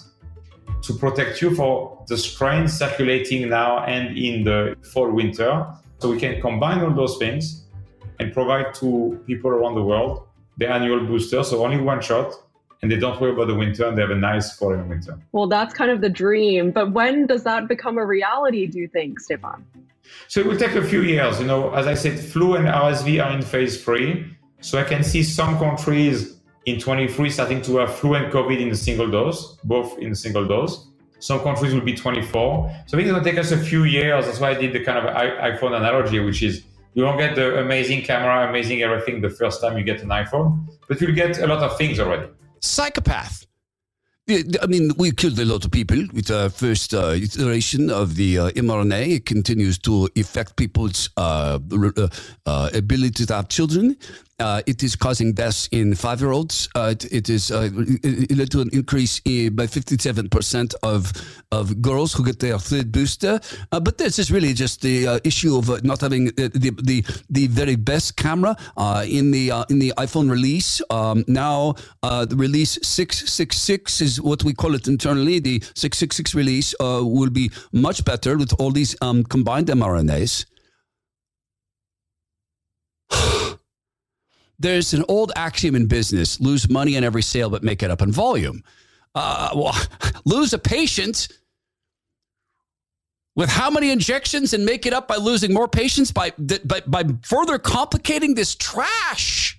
to 0.83 0.93
protect 0.93 1.41
you 1.41 1.53
for 1.55 2.03
the 2.07 2.17
strains 2.17 2.73
circulating 2.73 3.49
now 3.49 3.83
and 3.83 4.17
in 4.17 4.43
the 4.43 4.75
fall 4.93 5.11
winter. 5.11 5.67
So 5.97 6.09
we 6.09 6.19
can 6.19 6.39
combine 6.39 6.79
all 6.81 6.93
those 6.93 7.17
things 7.17 7.65
and 8.19 8.33
provide 8.33 8.73
to 8.75 9.21
people 9.27 9.51
around 9.51 9.75
the 9.75 9.83
world 9.83 10.28
the 10.59 10.69
annual 10.69 10.99
booster. 11.05 11.43
So 11.43 11.65
only 11.65 11.77
one 11.77 12.01
shot, 12.01 12.33
and 12.81 12.91
they 12.91 12.97
don't 12.97 13.19
worry 13.19 13.31
about 13.31 13.47
the 13.47 13.55
winter 13.55 13.87
and 13.87 13.97
they 13.97 14.01
have 14.01 14.11
a 14.11 14.15
nice 14.15 14.55
fall 14.55 14.73
and 14.73 14.87
winter. 14.87 15.17
Well, 15.31 15.47
that's 15.47 15.73
kind 15.73 15.91
of 15.91 16.01
the 16.01 16.09
dream. 16.09 16.71
But 16.71 16.91
when 16.91 17.25
does 17.27 17.43
that 17.43 17.67
become 17.67 17.97
a 17.97 18.05
reality, 18.05 18.67
do 18.67 18.79
you 18.79 18.87
think, 18.87 19.19
Stefan? 19.19 19.65
So 20.27 20.39
it 20.39 20.45
will 20.45 20.57
take 20.57 20.75
a 20.75 20.83
few 20.83 21.01
years. 21.01 21.39
You 21.39 21.47
know, 21.47 21.73
as 21.73 21.87
I 21.87 21.93
said, 21.93 22.19
flu 22.19 22.55
and 22.55 22.67
RSV 22.67 23.23
are 23.23 23.31
in 23.31 23.41
phase 23.41 23.83
three. 23.83 24.25
So 24.61 24.79
I 24.79 24.83
can 24.83 25.03
see 25.03 25.23
some 25.23 25.57
countries 25.57 26.37
in 26.65 26.79
23 26.79 27.29
starting 27.29 27.61
to 27.63 27.77
have 27.77 27.95
flu 27.95 28.15
and 28.15 28.31
COVID 28.31 28.59
in 28.59 28.69
a 28.69 28.75
single 28.75 29.09
dose, 29.09 29.57
both 29.63 29.97
in 29.99 30.11
a 30.11 30.15
single 30.15 30.45
dose. 30.45 30.87
Some 31.19 31.41
countries 31.41 31.73
will 31.73 31.81
be 31.81 31.93
24. 31.93 32.83
So 32.87 32.97
I 32.97 33.01
think 33.01 33.07
it's 33.07 33.11
going 33.11 33.23
to 33.23 33.29
take 33.29 33.39
us 33.39 33.51
a 33.51 33.57
few 33.57 33.83
years. 33.83 34.25
That's 34.25 34.39
why 34.39 34.51
I 34.51 34.53
did 34.53 34.71
the 34.73 34.83
kind 34.83 34.97
of 34.97 35.13
iPhone 35.13 35.75
analogy, 35.75 36.19
which 36.19 36.41
is 36.41 36.63
you 36.99 37.05
won't 37.05 37.17
get 37.17 37.35
the 37.35 37.59
amazing 37.61 38.01
camera, 38.01 38.49
amazing 38.49 38.81
everything 38.81 39.21
the 39.21 39.29
first 39.29 39.61
time 39.61 39.77
you 39.77 39.85
get 39.85 40.01
an 40.03 40.09
iPhone, 40.09 40.67
but 40.89 40.99
you'll 40.99 41.15
get 41.15 41.39
a 41.39 41.47
lot 41.47 41.63
of 41.63 41.77
things 41.77 41.97
already. 41.97 42.27
Psychopath. 42.59 43.45
I 44.29 44.67
mean, 44.67 44.91
we 44.97 45.11
killed 45.11 45.39
a 45.39 45.45
lot 45.45 45.63
of 45.65 45.71
people 45.71 46.05
with 46.13 46.27
the 46.27 46.51
first 46.51 46.93
uh, 46.93 47.13
iteration 47.15 47.89
of 47.89 48.15
the 48.15 48.37
uh, 48.37 48.49
mRNA. 48.51 49.15
It 49.15 49.25
continues 49.25 49.79
to 49.79 50.09
affect 50.17 50.57
people's 50.57 51.09
uh, 51.15 51.57
uh, 51.71 52.07
uh 52.45 52.69
ability 52.73 53.25
to 53.25 53.33
have 53.33 53.47
children. 53.47 53.95
Uh, 54.39 54.61
it 54.65 54.83
is 54.83 54.95
causing 54.95 55.33
deaths 55.33 55.67
in 55.71 55.93
five-year-olds. 55.93 56.69
Uh, 56.75 56.89
it, 56.91 57.05
it 57.11 57.29
is 57.29 57.51
uh, 57.51 57.69
it 58.03 58.37
led 58.37 58.49
to 58.49 58.61
an 58.61 58.69
increase 58.71 59.21
in, 59.25 59.53
by 59.55 59.67
57% 59.67 60.73
of 60.81 61.11
of 61.51 61.81
girls 61.81 62.13
who 62.13 62.23
get 62.23 62.39
their 62.39 62.57
third 62.57 62.91
booster. 62.91 63.39
Uh, 63.71 63.79
but 63.79 63.97
this 63.97 64.17
is 64.17 64.31
really 64.31 64.53
just 64.53 64.81
the 64.81 65.07
uh, 65.07 65.19
issue 65.23 65.57
of 65.57 65.69
uh, 65.69 65.79
not 65.83 65.99
having 65.99 66.25
the, 66.25 66.73
the 66.83 67.05
the 67.29 67.47
very 67.47 67.75
best 67.75 68.15
camera 68.15 68.55
in 69.05 69.31
the 69.31 69.51
in 69.69 69.79
the 69.79 69.93
iPhone 69.97 70.29
release. 70.31 70.81
Um, 70.89 71.25
now 71.27 71.73
the 72.01 72.35
release 72.35 72.79
666 72.81 74.01
is 74.01 74.21
what 74.21 74.43
we 74.43 74.53
call 74.53 74.73
it 74.75 74.87
internally. 74.87 75.39
The 75.39 75.59
666 75.75 76.33
release 76.33 76.73
will 76.79 77.29
be 77.29 77.51
much 77.73 78.05
better 78.05 78.37
with 78.37 78.53
all 78.59 78.71
these 78.71 78.95
um, 79.01 79.23
combined 79.23 79.67
mRNAs. 79.67 80.45
There's 84.59 84.93
an 84.93 85.05
old 85.07 85.31
axiom 85.35 85.75
in 85.75 85.87
business 85.87 86.39
lose 86.39 86.69
money 86.69 86.97
on 86.97 87.03
every 87.03 87.21
sale, 87.21 87.49
but 87.49 87.63
make 87.63 87.81
it 87.81 87.89
up 87.89 88.01
in 88.01 88.11
volume. 88.11 88.63
Uh, 89.15 89.51
well, 89.55 89.75
lose 90.25 90.53
a 90.53 90.59
patient 90.59 91.29
with 93.35 93.49
how 93.49 93.69
many 93.69 93.89
injections 93.89 94.53
and 94.53 94.65
make 94.65 94.85
it 94.85 94.91
up 94.91 95.07
by 95.07 95.15
losing 95.15 95.53
more 95.53 95.67
patients 95.67 96.11
by, 96.11 96.31
by, 96.65 96.81
by 96.85 97.03
further 97.23 97.57
complicating 97.57 98.35
this 98.35 98.53
trash. 98.53 99.57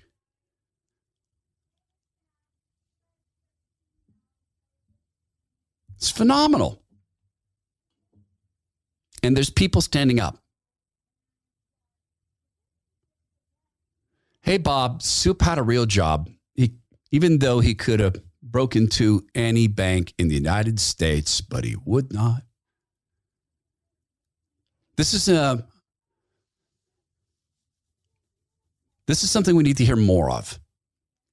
It's 5.97 6.11
phenomenal. 6.11 6.83
And 9.23 9.37
there's 9.37 9.51
people 9.51 9.81
standing 9.81 10.21
up. 10.21 10.40
Hey, 14.51 14.59
Bob, 14.59 15.01
Soup 15.01 15.41
had 15.41 15.59
a 15.59 15.63
real 15.63 15.87
job. 15.87 16.29
He, 16.57 16.73
even 17.13 17.39
though 17.39 17.61
he 17.61 17.73
could 17.73 18.01
have 18.01 18.21
broken 18.43 18.83
into 18.83 19.25
any 19.33 19.69
bank 19.69 20.13
in 20.19 20.27
the 20.27 20.35
United 20.35 20.81
States, 20.81 21.41
but 21.41 21.63
he 21.63 21.77
would 21.85 22.13
not. 22.13 22.43
This 24.97 25.15
is 25.15 25.29
a 25.29 25.65
this 29.07 29.23
is 29.23 29.31
something 29.31 29.55
we 29.55 29.63
need 29.63 29.77
to 29.77 29.85
hear 29.85 29.95
more 29.95 30.33
of. 30.33 30.59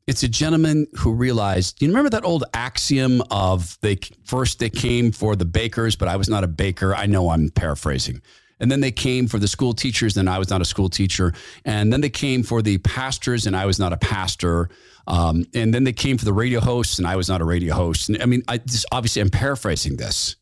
It's 0.05 0.21
a 0.21 0.27
gentleman 0.27 0.85
who 0.99 1.11
realized. 1.11 1.81
You 1.81 1.87
remember 1.87 2.11
that 2.11 2.23
old 2.23 2.43
axiom 2.53 3.23
of 3.31 3.79
they 3.81 3.97
first 4.25 4.59
they 4.59 4.69
came 4.69 5.11
for 5.11 5.35
the 5.35 5.43
bakers, 5.43 5.95
but 5.95 6.07
I 6.07 6.17
was 6.17 6.29
not 6.29 6.43
a 6.43 6.47
baker. 6.47 6.93
I 6.93 7.07
know 7.07 7.31
I'm 7.31 7.49
paraphrasing. 7.49 8.21
And 8.59 8.71
then 8.71 8.81
they 8.81 8.91
came 8.91 9.27
for 9.27 9.39
the 9.39 9.47
school 9.47 9.73
teachers, 9.73 10.17
and 10.17 10.29
I 10.29 10.39
was 10.39 10.49
not 10.49 10.61
a 10.61 10.65
school 10.65 10.89
teacher. 10.89 11.33
And 11.65 11.93
then 11.93 12.01
they 12.01 12.09
came 12.09 12.43
for 12.43 12.61
the 12.61 12.77
pastors, 12.79 13.45
and 13.45 13.55
I 13.55 13.65
was 13.65 13.79
not 13.79 13.93
a 13.93 13.97
pastor. 13.97 14.69
Um, 15.05 15.45
and 15.53 15.73
then 15.73 15.83
they 15.83 15.93
came 15.93 16.17
for 16.17 16.25
the 16.25 16.33
radio 16.33 16.59
hosts, 16.59 16.97
and 16.97 17.07
I 17.07 17.15
was 17.15 17.29
not 17.29 17.41
a 17.41 17.45
radio 17.45 17.73
host. 17.75 18.09
And 18.09 18.21
I 18.21 18.25
mean, 18.25 18.43
I 18.47 18.57
just 18.57 18.85
obviously 18.91 19.21
I'm 19.21 19.29
paraphrasing 19.29 19.97
this. 19.97 20.35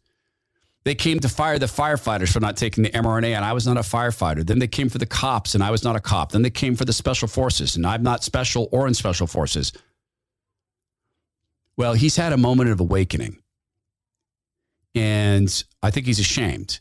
They 0.86 0.95
came 0.95 1.20
to 1.22 1.30
fire 1.30 1.57
the 1.57 1.66
firefighters 1.66 2.32
for 2.32 2.39
not 2.39 2.57
taking 2.57 2.84
the 2.84 2.91
mRNA, 2.91 3.36
and 3.36 3.43
I 3.43 3.53
was 3.53 3.66
not 3.66 3.76
a 3.76 3.82
firefighter. 3.82 4.45
Then 4.45 4.59
they 4.59 4.68
came 4.68 4.88
for 4.88 4.99
the 4.99 5.07
cops, 5.07 5.55
and 5.55 5.63
I 5.63 5.72
was 5.72 5.84
not 5.84 5.95
a 5.95 5.99
cop. 5.99 6.32
Then 6.32 6.43
they 6.43 6.51
came 6.51 6.76
for 6.76 6.86
the 6.86 6.93
special 6.93 7.28
forces, 7.28 7.76
and 7.76 7.86
I'm 7.86 8.03
not 8.03 8.24
special 8.24 8.70
or 8.72 8.88
in 8.88 8.93
special 8.93 9.26
forces. 9.26 9.74
Well, 11.76 11.93
he's 11.93 12.16
had 12.16 12.34
a 12.34 12.38
moment 12.38 12.70
of 12.70 12.80
awakening. 12.80 13.39
And 14.93 15.63
I 15.84 15.91
think 15.91 16.05
he's 16.05 16.20
ashamed. 16.20 16.80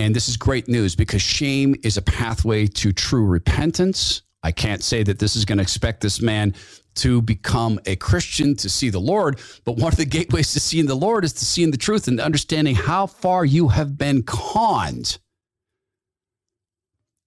And 0.00 0.16
this 0.16 0.30
is 0.30 0.38
great 0.38 0.66
news 0.66 0.96
because 0.96 1.20
shame 1.20 1.74
is 1.82 1.98
a 1.98 2.02
pathway 2.02 2.66
to 2.66 2.90
true 2.90 3.26
repentance. 3.26 4.22
I 4.42 4.50
can't 4.50 4.82
say 4.82 5.02
that 5.02 5.18
this 5.18 5.36
is 5.36 5.44
going 5.44 5.58
to 5.58 5.62
expect 5.62 6.00
this 6.00 6.22
man 6.22 6.54
to 6.94 7.20
become 7.20 7.78
a 7.84 7.96
Christian 7.96 8.56
to 8.56 8.70
see 8.70 8.88
the 8.88 8.98
Lord, 8.98 9.38
but 9.66 9.76
one 9.76 9.92
of 9.92 9.98
the 9.98 10.06
gateways 10.06 10.54
to 10.54 10.60
seeing 10.60 10.86
the 10.86 10.94
Lord 10.94 11.22
is 11.22 11.34
to 11.34 11.44
seeing 11.44 11.70
the 11.70 11.76
truth 11.76 12.08
and 12.08 12.18
understanding 12.18 12.74
how 12.74 13.06
far 13.06 13.44
you 13.44 13.68
have 13.68 13.98
been 13.98 14.22
conned. 14.22 15.18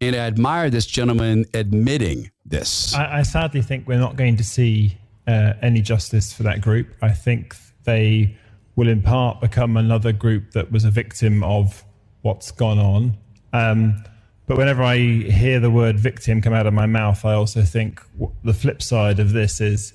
And 0.01 0.15
I 0.15 0.19
admire 0.26 0.71
this 0.71 0.88
gentleman 0.88 1.45
admitting 1.53 2.32
this. 2.43 2.95
I, 2.95 3.19
I 3.19 3.21
sadly 3.21 3.61
think 3.61 3.88
we're 3.88 3.99
not 3.99 4.15
going 4.15 4.36
to 4.38 4.43
see 4.43 4.97
uh, 5.28 5.53
any 5.61 5.84
justice 5.84 6.34
for 6.34 6.41
that 6.41 6.61
group. 6.61 6.88
I 7.03 7.11
think 7.11 7.55
they 7.84 8.36
will, 8.76 8.88
in 8.88 9.03
part, 9.03 9.41
become 9.41 9.78
another 9.78 10.11
group 10.11 10.53
that 10.53 10.71
was 10.71 10.86
a 10.86 10.89
victim 10.89 11.43
of 11.43 11.86
what's 12.24 12.51
gone 12.51 12.80
on. 12.80 13.17
Um, 13.53 14.03
but 14.47 14.57
whenever 14.57 14.84
I 14.84 14.97
hear 14.97 15.59
the 15.59 15.71
word 15.71 15.97
victim 15.99 16.41
come 16.41 16.53
out 16.53 16.67
of 16.67 16.74
my 16.74 16.86
mouth, 16.86 17.24
I 17.24 17.34
also 17.34 17.61
think 17.61 18.01
the 18.43 18.53
flip 18.53 18.82
side 18.82 19.19
of 19.19 19.32
this 19.32 19.61
is 19.61 19.93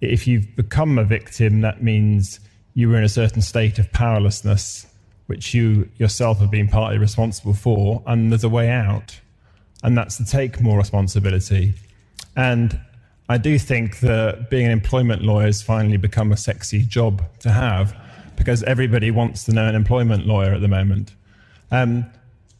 if 0.00 0.26
you've 0.26 0.54
become 0.56 0.98
a 0.98 1.04
victim, 1.04 1.62
that 1.62 1.82
means 1.82 2.40
you 2.74 2.88
were 2.88 2.98
in 2.98 3.04
a 3.04 3.08
certain 3.08 3.40
state 3.40 3.78
of 3.78 3.90
powerlessness 3.92 4.86
which 5.26 5.52
you 5.52 5.88
yourself 5.98 6.38
have 6.38 6.50
been 6.50 6.68
partly 6.68 6.96
responsible 6.96 7.52
for, 7.52 8.02
and 8.06 8.32
there's 8.32 8.44
a 8.44 8.48
way 8.48 8.70
out, 8.70 9.20
and 9.82 9.96
that's 9.96 10.16
to 10.16 10.24
take 10.24 10.60
more 10.60 10.78
responsibility. 10.78 11.74
And 12.34 12.80
I 13.28 13.36
do 13.36 13.58
think 13.58 14.00
that 14.00 14.48
being 14.48 14.64
an 14.64 14.72
employment 14.72 15.22
lawyer 15.22 15.44
has 15.44 15.60
finally 15.60 15.98
become 15.98 16.32
a 16.32 16.36
sexy 16.36 16.82
job 16.82 17.22
to 17.40 17.50
have 17.50 17.94
because 18.36 18.62
everybody 18.62 19.10
wants 19.10 19.44
to 19.44 19.52
know 19.52 19.66
an 19.68 19.74
employment 19.74 20.26
lawyer 20.26 20.54
at 20.54 20.62
the 20.62 20.68
moment. 20.68 21.14
Um, 21.70 22.06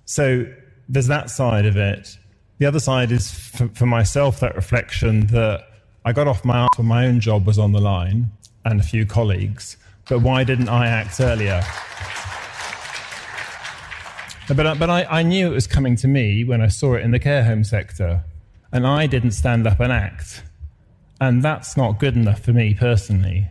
so 0.04 0.46
there's 0.88 1.06
that 1.06 1.30
side 1.30 1.66
of 1.66 1.76
it. 1.76 2.18
The 2.58 2.66
other 2.66 2.80
side 2.80 3.12
is 3.12 3.30
for, 3.30 3.68
for 3.68 3.86
myself 3.86 4.40
that 4.40 4.56
reflection 4.56 5.26
that 5.28 5.64
I 6.04 6.12
got 6.12 6.26
off 6.26 6.44
my 6.44 6.66
when 6.76 6.86
my 6.86 7.06
own 7.06 7.20
job 7.20 7.46
was 7.46 7.58
on 7.58 7.72
the 7.72 7.80
line 7.80 8.30
and 8.64 8.80
a 8.80 8.82
few 8.82 9.06
colleagues, 9.06 9.76
but 10.08 10.20
why 10.20 10.44
didn't 10.44 10.68
I 10.68 10.86
act 10.86 11.20
earlier? 11.20 11.62
But, 14.48 14.78
but 14.78 14.88
I, 14.88 15.04
I 15.04 15.22
knew 15.22 15.48
it 15.48 15.54
was 15.54 15.66
coming 15.66 15.94
to 15.96 16.08
me 16.08 16.42
when 16.42 16.62
I 16.62 16.68
saw 16.68 16.94
it 16.94 17.02
in 17.02 17.10
the 17.10 17.18
care 17.18 17.44
home 17.44 17.64
sector, 17.64 18.24
and 18.72 18.86
I 18.86 19.06
didn't 19.06 19.32
stand 19.32 19.66
up 19.66 19.78
and 19.80 19.92
act. 19.92 20.42
And 21.20 21.42
that's 21.42 21.76
not 21.76 21.98
good 21.98 22.16
enough 22.16 22.40
for 22.40 22.52
me 22.52 22.72
personally. 22.72 23.48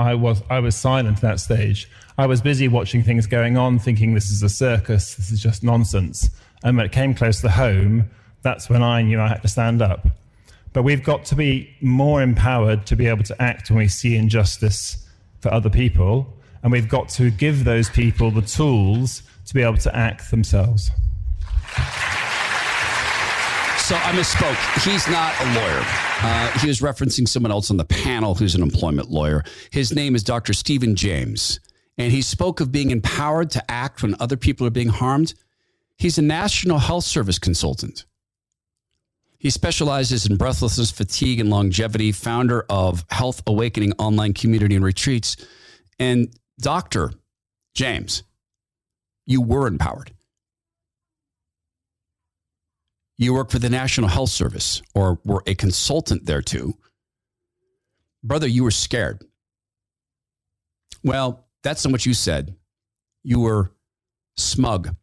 I 0.00 0.14
was, 0.14 0.42
I 0.48 0.60
was 0.60 0.74
silent 0.74 1.18
at 1.18 1.22
that 1.22 1.40
stage. 1.40 1.88
I 2.16 2.26
was 2.26 2.40
busy 2.40 2.68
watching 2.68 3.02
things 3.02 3.26
going 3.26 3.58
on, 3.58 3.78
thinking 3.78 4.14
this 4.14 4.30
is 4.30 4.42
a 4.42 4.48
circus, 4.48 5.14
this 5.14 5.30
is 5.30 5.42
just 5.42 5.62
nonsense. 5.62 6.30
And 6.64 6.76
when 6.76 6.86
it 6.86 6.92
came 6.92 7.14
close 7.14 7.42
to 7.42 7.50
home, 7.50 8.10
that's 8.40 8.70
when 8.70 8.82
I 8.82 9.02
knew 9.02 9.20
I 9.20 9.28
had 9.28 9.42
to 9.42 9.48
stand 9.48 9.82
up. 9.82 10.06
But 10.72 10.84
we've 10.84 11.04
got 11.04 11.26
to 11.26 11.34
be 11.34 11.74
more 11.82 12.22
empowered 12.22 12.86
to 12.86 12.96
be 12.96 13.08
able 13.08 13.24
to 13.24 13.42
act 13.42 13.70
when 13.70 13.80
we 13.80 13.88
see 13.88 14.16
injustice 14.16 15.06
for 15.40 15.52
other 15.52 15.68
people. 15.68 16.34
And 16.62 16.72
we've 16.72 16.88
got 16.88 17.10
to 17.10 17.30
give 17.30 17.64
those 17.64 17.90
people 17.90 18.30
the 18.30 18.42
tools 18.42 19.22
to 19.46 19.54
be 19.54 19.62
able 19.62 19.78
to 19.78 19.94
act 19.94 20.30
themselves. 20.30 20.90
So 23.90 23.96
I 23.96 24.12
misspoke. 24.12 24.84
He's 24.84 25.08
not 25.08 25.34
a 25.40 25.44
lawyer. 25.46 25.82
Uh, 26.22 26.58
he 26.60 26.68
was 26.68 26.78
referencing 26.80 27.26
someone 27.26 27.50
else 27.50 27.72
on 27.72 27.76
the 27.76 27.84
panel 27.84 28.36
who's 28.36 28.54
an 28.54 28.62
employment 28.62 29.10
lawyer. 29.10 29.42
His 29.72 29.92
name 29.92 30.14
is 30.14 30.22
Dr. 30.22 30.52
Stephen 30.52 30.94
James. 30.94 31.58
And 31.98 32.12
he 32.12 32.22
spoke 32.22 32.60
of 32.60 32.70
being 32.70 32.92
empowered 32.92 33.50
to 33.50 33.68
act 33.68 34.04
when 34.04 34.14
other 34.20 34.36
people 34.36 34.64
are 34.64 34.70
being 34.70 34.90
harmed. 34.90 35.34
He's 35.98 36.18
a 36.18 36.22
National 36.22 36.78
Health 36.78 37.02
Service 37.02 37.40
consultant. 37.40 38.04
He 39.40 39.50
specializes 39.50 40.24
in 40.24 40.36
breathlessness, 40.36 40.92
fatigue, 40.92 41.40
and 41.40 41.50
longevity, 41.50 42.12
founder 42.12 42.64
of 42.70 43.04
Health 43.10 43.42
Awakening 43.44 43.94
online 43.98 44.34
community 44.34 44.76
and 44.76 44.84
retreats. 44.84 45.36
And 45.98 46.32
Dr. 46.60 47.12
James, 47.74 48.22
you 49.26 49.42
were 49.42 49.66
empowered. 49.66 50.12
You 53.20 53.34
work 53.34 53.50
for 53.50 53.58
the 53.58 53.68
National 53.68 54.08
Health 54.08 54.30
Service 54.30 54.80
or 54.94 55.20
were 55.26 55.42
a 55.46 55.54
consultant 55.54 56.24
there 56.24 56.40
too. 56.40 56.78
Brother, 58.24 58.46
you 58.46 58.64
were 58.64 58.70
scared. 58.70 59.22
Well, 61.04 61.46
that's 61.62 61.84
not 61.84 61.92
what 61.92 62.06
you 62.06 62.14
said. 62.14 62.56
You 63.22 63.40
were 63.40 63.72
smug. 64.38 64.96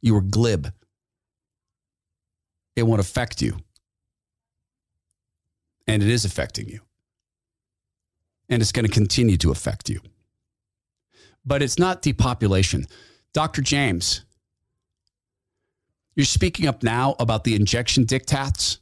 You 0.00 0.14
were 0.14 0.20
glib. 0.20 0.72
It 2.76 2.84
won't 2.84 3.00
affect 3.00 3.42
you. 3.42 3.56
And 5.88 6.04
it 6.04 6.08
is 6.08 6.24
affecting 6.24 6.68
you. 6.68 6.82
And 8.48 8.62
it's 8.62 8.70
going 8.70 8.86
to 8.86 8.92
continue 8.92 9.38
to 9.38 9.50
affect 9.50 9.90
you. 9.90 10.00
But 11.44 11.62
it's 11.62 11.80
not 11.80 12.00
depopulation. 12.00 12.86
Dr. 13.32 13.60
James, 13.60 14.24
you're 16.18 16.24
speaking 16.24 16.66
up 16.66 16.82
now 16.82 17.14
about 17.20 17.44
the 17.44 17.54
injection 17.54 18.04
diktats. 18.04 18.80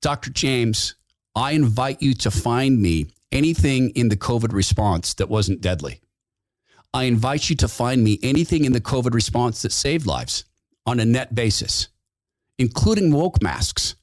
Dr. 0.00 0.30
James, 0.30 0.94
I 1.34 1.50
invite 1.50 2.00
you 2.00 2.14
to 2.14 2.30
find 2.30 2.80
me 2.80 3.08
anything 3.32 3.90
in 3.90 4.08
the 4.08 4.16
COVID 4.16 4.52
response 4.52 5.14
that 5.14 5.28
wasn't 5.28 5.60
deadly. 5.60 6.00
I 6.94 7.04
invite 7.04 7.50
you 7.50 7.56
to 7.56 7.66
find 7.66 8.04
me 8.04 8.20
anything 8.22 8.64
in 8.64 8.72
the 8.72 8.80
COVID 8.80 9.14
response 9.14 9.62
that 9.62 9.72
saved 9.72 10.06
lives 10.06 10.44
on 10.86 11.00
a 11.00 11.04
net 11.04 11.34
basis, 11.34 11.88
including 12.60 13.12
woke 13.12 13.42
masks. 13.42 13.96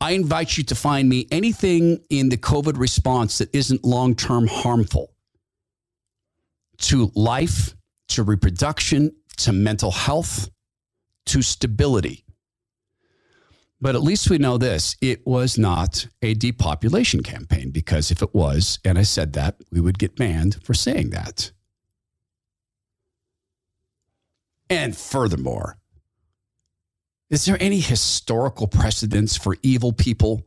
I 0.00 0.12
invite 0.12 0.56
you 0.56 0.62
to 0.62 0.76
find 0.76 1.08
me 1.08 1.26
anything 1.32 2.00
in 2.10 2.28
the 2.28 2.36
COVID 2.36 2.78
response 2.78 3.38
that 3.38 3.52
isn't 3.52 3.84
long 3.84 4.14
term 4.14 4.46
harmful 4.46 5.10
to 6.82 7.10
life, 7.16 7.74
to 8.14 8.22
reproduction, 8.22 9.14
to 9.36 9.52
mental 9.52 9.90
health, 9.90 10.48
to 11.26 11.42
stability. 11.42 12.24
But 13.80 13.94
at 13.94 14.02
least 14.02 14.30
we 14.30 14.38
know 14.38 14.56
this 14.56 14.96
it 15.00 15.26
was 15.26 15.58
not 15.58 16.06
a 16.22 16.34
depopulation 16.34 17.22
campaign 17.22 17.70
because 17.70 18.10
if 18.10 18.22
it 18.22 18.34
was, 18.34 18.78
and 18.84 18.98
I 18.98 19.02
said 19.02 19.34
that, 19.34 19.56
we 19.70 19.80
would 19.80 19.98
get 19.98 20.16
banned 20.16 20.62
for 20.62 20.74
saying 20.74 21.10
that. 21.10 21.52
And 24.70 24.96
furthermore, 24.96 25.78
is 27.30 27.44
there 27.44 27.58
any 27.60 27.80
historical 27.80 28.66
precedence 28.68 29.36
for 29.36 29.56
evil 29.62 29.92
people 29.92 30.46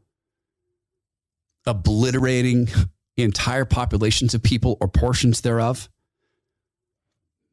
obliterating 1.66 2.70
entire 3.18 3.66
populations 3.66 4.34
of 4.34 4.42
people 4.42 4.78
or 4.80 4.88
portions 4.88 5.42
thereof? 5.42 5.90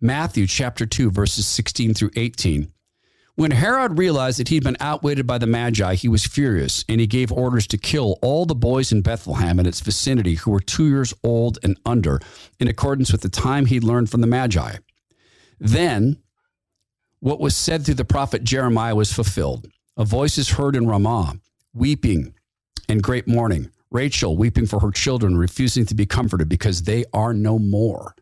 Matthew 0.01 0.47
chapter 0.47 0.87
2, 0.87 1.11
verses 1.11 1.47
16 1.47 1.95
through 1.95 2.11
18. 2.17 2.71
When 3.37 3.51
Herod 3.51 3.99
realized 3.99 4.39
that 4.39 4.49
he'd 4.49 4.63
been 4.63 4.77
outwitted 4.79 5.27
by 5.27 5.39
the 5.39 5.47
Magi, 5.47 5.95
he 5.95 6.09
was 6.09 6.25
furious, 6.25 6.85
and 6.89 7.01
he 7.01 7.07
gave 7.07 7.33
orders 7.33 7.67
to 7.69 7.79
kill 7.79 8.19
all 8.23 8.47
the 8.47 8.55
boys 8.55 8.93
in 8.93 9.03
Bethlehem 9.03 9.59
and 9.59 9.67
its 9.67 9.81
vicinity 9.81 10.35
who 10.35 10.53
were 10.53 10.61
two 10.61 10.89
years 10.89 11.13
old 11.25 11.59
and 11.63 11.79
under, 11.85 12.21
in 12.61 12.69
accordance 12.69 13.11
with 13.11 13.23
the 13.23 13.29
time 13.29 13.67
he'd 13.67 13.83
learned 13.83 14.09
from 14.09 14.21
the 14.21 14.29
Magi. 14.29 14.77
Then, 15.59 16.23
what 17.19 17.41
was 17.41 17.57
said 17.57 17.85
through 17.85 17.95
the 17.95 18.05
prophet 18.05 18.45
Jeremiah 18.45 18.95
was 18.95 19.13
fulfilled. 19.13 19.67
A 19.97 20.05
voice 20.05 20.39
is 20.39 20.51
heard 20.51 20.77
in 20.77 20.87
Ramah, 20.87 21.41
weeping 21.73 22.35
and 22.89 23.03
great 23.03 23.27
mourning. 23.27 23.71
Rachel 23.91 24.37
weeping 24.37 24.67
for 24.67 24.81
her 24.81 24.91
children, 24.91 25.37
refusing 25.37 25.87
to 25.87 25.95
be 25.95 26.05
comforted 26.05 26.49
because 26.49 26.83
they 26.83 27.05
are 27.13 27.33
no 27.33 27.59
more. 27.59 28.15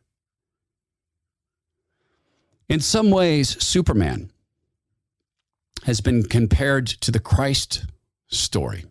In 2.73 2.81
some 2.81 3.11
ways, 3.11 3.63
Superman 3.63 4.33
has 5.85 6.01
been 6.01 6.23
compared 6.23 6.87
to 6.87 7.11
the 7.11 7.21
Christ 7.21 7.85
story, 8.29 8.87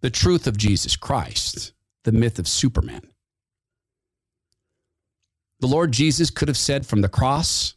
the 0.00 0.10
truth 0.10 0.48
of 0.48 0.56
Jesus 0.56 0.96
Christ, 0.96 1.72
the 2.02 2.10
myth 2.10 2.40
of 2.40 2.48
Superman. 2.48 3.02
The 5.60 5.68
Lord 5.68 5.92
Jesus 5.92 6.28
could 6.28 6.48
have 6.48 6.56
said 6.56 6.84
from 6.84 7.02
the 7.02 7.08
cross, 7.08 7.74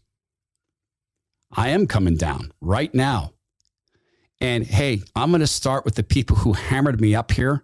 I 1.56 1.70
am 1.70 1.86
coming 1.86 2.18
down 2.18 2.51
right 2.60 2.91
now. 2.91 3.34
And 4.41 4.64
hey, 4.64 5.04
I'm 5.16 5.30
going 5.30 5.41
to 5.41 5.45
start 5.45 5.86
with 5.86 5.93
the 5.93 6.01
people 6.01 6.38
who 6.38 6.54
hammered 6.54 6.99
me 6.99 7.14
up 7.14 7.30
here 7.30 7.64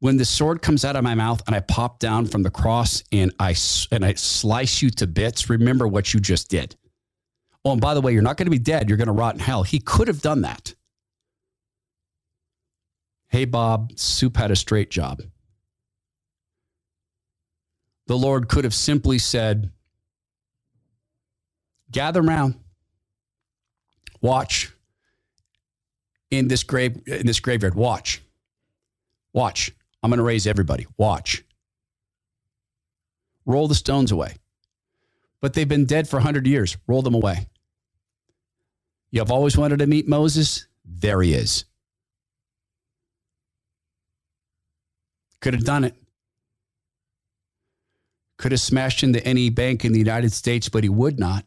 when 0.00 0.16
the 0.16 0.24
sword 0.24 0.60
comes 0.60 0.84
out 0.84 0.96
of 0.96 1.04
my 1.04 1.14
mouth 1.14 1.40
and 1.46 1.54
I 1.54 1.60
pop 1.60 2.00
down 2.00 2.26
from 2.26 2.42
the 2.42 2.50
cross 2.50 3.04
and 3.12 3.32
I 3.38 3.54
and 3.92 4.04
I 4.04 4.14
slice 4.14 4.82
you 4.82 4.90
to 4.90 5.06
bits, 5.06 5.48
remember 5.48 5.86
what 5.86 6.12
you 6.12 6.18
just 6.18 6.50
did. 6.50 6.74
Oh, 7.64 7.72
and 7.72 7.80
by 7.80 7.94
the 7.94 8.00
way, 8.00 8.12
you're 8.12 8.22
not 8.22 8.36
going 8.36 8.46
to 8.46 8.50
be 8.50 8.58
dead. 8.58 8.88
You're 8.88 8.96
going 8.98 9.06
to 9.06 9.12
rot 9.12 9.34
in 9.34 9.40
hell. 9.40 9.62
He 9.62 9.78
could 9.78 10.08
have 10.08 10.22
done 10.22 10.42
that. 10.42 10.74
Hey, 13.28 13.44
Bob, 13.44 13.92
Soup 13.96 14.36
had 14.36 14.50
a 14.50 14.56
straight 14.56 14.90
job. 14.90 15.22
The 18.06 18.16
Lord 18.18 18.48
could 18.48 18.64
have 18.64 18.74
simply 18.74 19.18
said, 19.18 19.70
Gather 21.92 22.20
around, 22.20 22.54
watch 24.20 24.72
in 26.30 26.48
this 26.48 26.62
grave 26.62 27.00
in 27.06 27.26
this 27.26 27.40
graveyard. 27.40 27.74
Watch. 27.74 28.22
Watch. 29.32 29.72
I'm 30.02 30.10
going 30.10 30.18
to 30.18 30.24
raise 30.24 30.46
everybody. 30.46 30.86
Watch. 30.96 31.44
Roll 33.44 33.68
the 33.68 33.74
stones 33.74 34.12
away. 34.12 34.36
But 35.40 35.54
they've 35.54 35.68
been 35.68 35.86
dead 35.86 36.08
for 36.08 36.16
100 36.16 36.46
years. 36.46 36.76
Roll 36.86 37.02
them 37.02 37.14
away. 37.14 37.48
You've 39.10 39.30
always 39.30 39.56
wanted 39.56 39.78
to 39.78 39.86
meet 39.86 40.06
Moses? 40.06 40.66
There 40.84 41.22
he 41.22 41.34
is. 41.34 41.64
Could 45.40 45.54
have 45.54 45.64
done 45.64 45.84
it. 45.84 45.96
Could 48.36 48.52
have 48.52 48.60
smashed 48.60 49.02
into 49.02 49.24
any 49.26 49.50
bank 49.50 49.84
in 49.84 49.92
the 49.92 49.98
United 49.98 50.32
States, 50.32 50.68
but 50.68 50.82
he 50.82 50.88
would 50.88 51.18
not. 51.18 51.44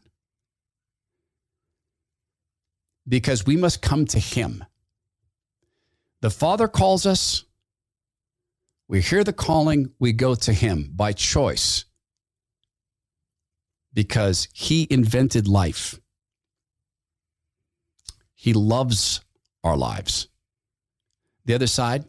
Because 3.06 3.46
we 3.46 3.56
must 3.56 3.82
come 3.82 4.06
to 4.06 4.18
him. 4.18 4.64
The 6.20 6.30
Father 6.30 6.68
calls 6.68 7.06
us, 7.06 7.44
We 8.88 9.00
hear 9.00 9.24
the 9.24 9.32
calling, 9.32 9.92
we 9.98 10.12
go 10.12 10.34
to 10.34 10.52
him 10.52 10.90
by 10.94 11.12
choice 11.12 11.84
because 13.94 14.48
he 14.52 14.86
invented 14.90 15.48
life. 15.48 15.98
He 18.34 18.52
loves 18.52 19.22
our 19.62 19.76
lives. 19.76 20.28
The 21.46 21.54
other 21.54 21.66
side, 21.66 22.04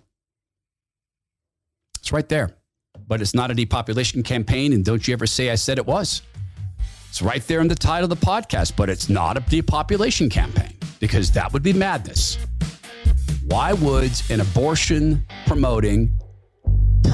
it's 1.99 2.11
right 2.11 2.27
there. 2.27 2.57
But 3.07 3.21
it's 3.21 3.35
not 3.35 3.51
a 3.51 3.53
depopulation 3.53 4.23
campaign. 4.23 4.73
And 4.73 4.83
don't 4.83 5.07
you 5.07 5.13
ever 5.13 5.27
say 5.27 5.51
I 5.51 5.55
said 5.55 5.77
it 5.77 5.85
was. 5.85 6.21
It's 7.09 7.21
right 7.21 7.45
there 7.47 7.61
in 7.61 7.67
the 7.67 7.75
title 7.75 8.11
of 8.11 8.19
the 8.19 8.25
podcast, 8.25 8.75
but 8.75 8.89
it's 8.89 9.09
not 9.09 9.37
a 9.37 9.39
depopulation 9.41 10.29
campaign 10.29 10.73
because 10.99 11.31
that 11.31 11.53
would 11.53 11.63
be 11.63 11.71
madness. 11.71 12.37
Why 13.47 13.73
would 13.73 14.11
an 14.29 14.41
abortion 14.41 15.23
promoting, 15.45 16.17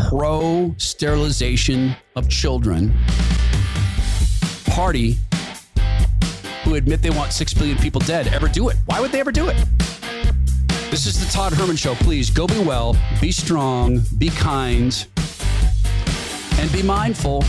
pro 0.07 0.73
sterilization 0.77 1.95
of 2.15 2.29
children 2.29 2.93
party 4.71 5.17
who 6.63 6.75
admit 6.75 7.01
they 7.01 7.09
want 7.09 7.33
6 7.33 7.53
billion 7.55 7.77
people 7.77 7.99
dead 7.99 8.27
ever 8.27 8.47
do 8.47 8.69
it? 8.69 8.77
Why 8.85 9.01
would 9.01 9.11
they 9.11 9.19
ever 9.19 9.31
do 9.31 9.49
it? 9.49 9.57
This 10.89 11.05
is 11.05 11.19
the 11.19 11.29
Todd 11.29 11.51
Herman 11.51 11.75
Show. 11.75 11.93
Please 11.95 12.29
go 12.29 12.47
be 12.47 12.59
well, 12.59 12.95
be 13.19 13.33
strong, 13.33 14.01
be 14.17 14.29
kind, 14.29 15.05
and 16.57 16.71
be 16.71 16.81
mindful. 16.81 17.41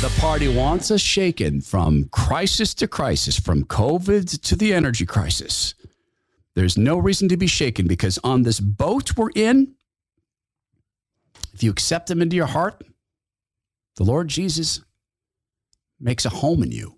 The 0.00 0.12
party 0.18 0.48
wants 0.48 0.90
us 0.90 1.00
shaken 1.00 1.60
from 1.60 2.08
crisis 2.10 2.74
to 2.74 2.88
crisis, 2.88 3.38
from 3.38 3.64
COVID 3.64 4.42
to 4.42 4.56
the 4.56 4.74
energy 4.74 5.06
crisis. 5.06 5.74
There's 6.56 6.76
no 6.76 6.98
reason 6.98 7.28
to 7.28 7.36
be 7.36 7.46
shaken 7.46 7.86
because 7.86 8.18
on 8.24 8.42
this 8.42 8.58
boat 8.58 9.16
we're 9.16 9.30
in, 9.36 9.74
if 11.54 11.62
you 11.62 11.70
accept 11.70 12.10
Him 12.10 12.20
into 12.20 12.34
your 12.34 12.46
heart, 12.46 12.82
the 13.94 14.04
Lord 14.04 14.26
Jesus 14.26 14.80
makes 16.00 16.24
a 16.24 16.30
home 16.30 16.62
in 16.62 16.72
you. 16.72 16.96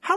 How 0.00 0.16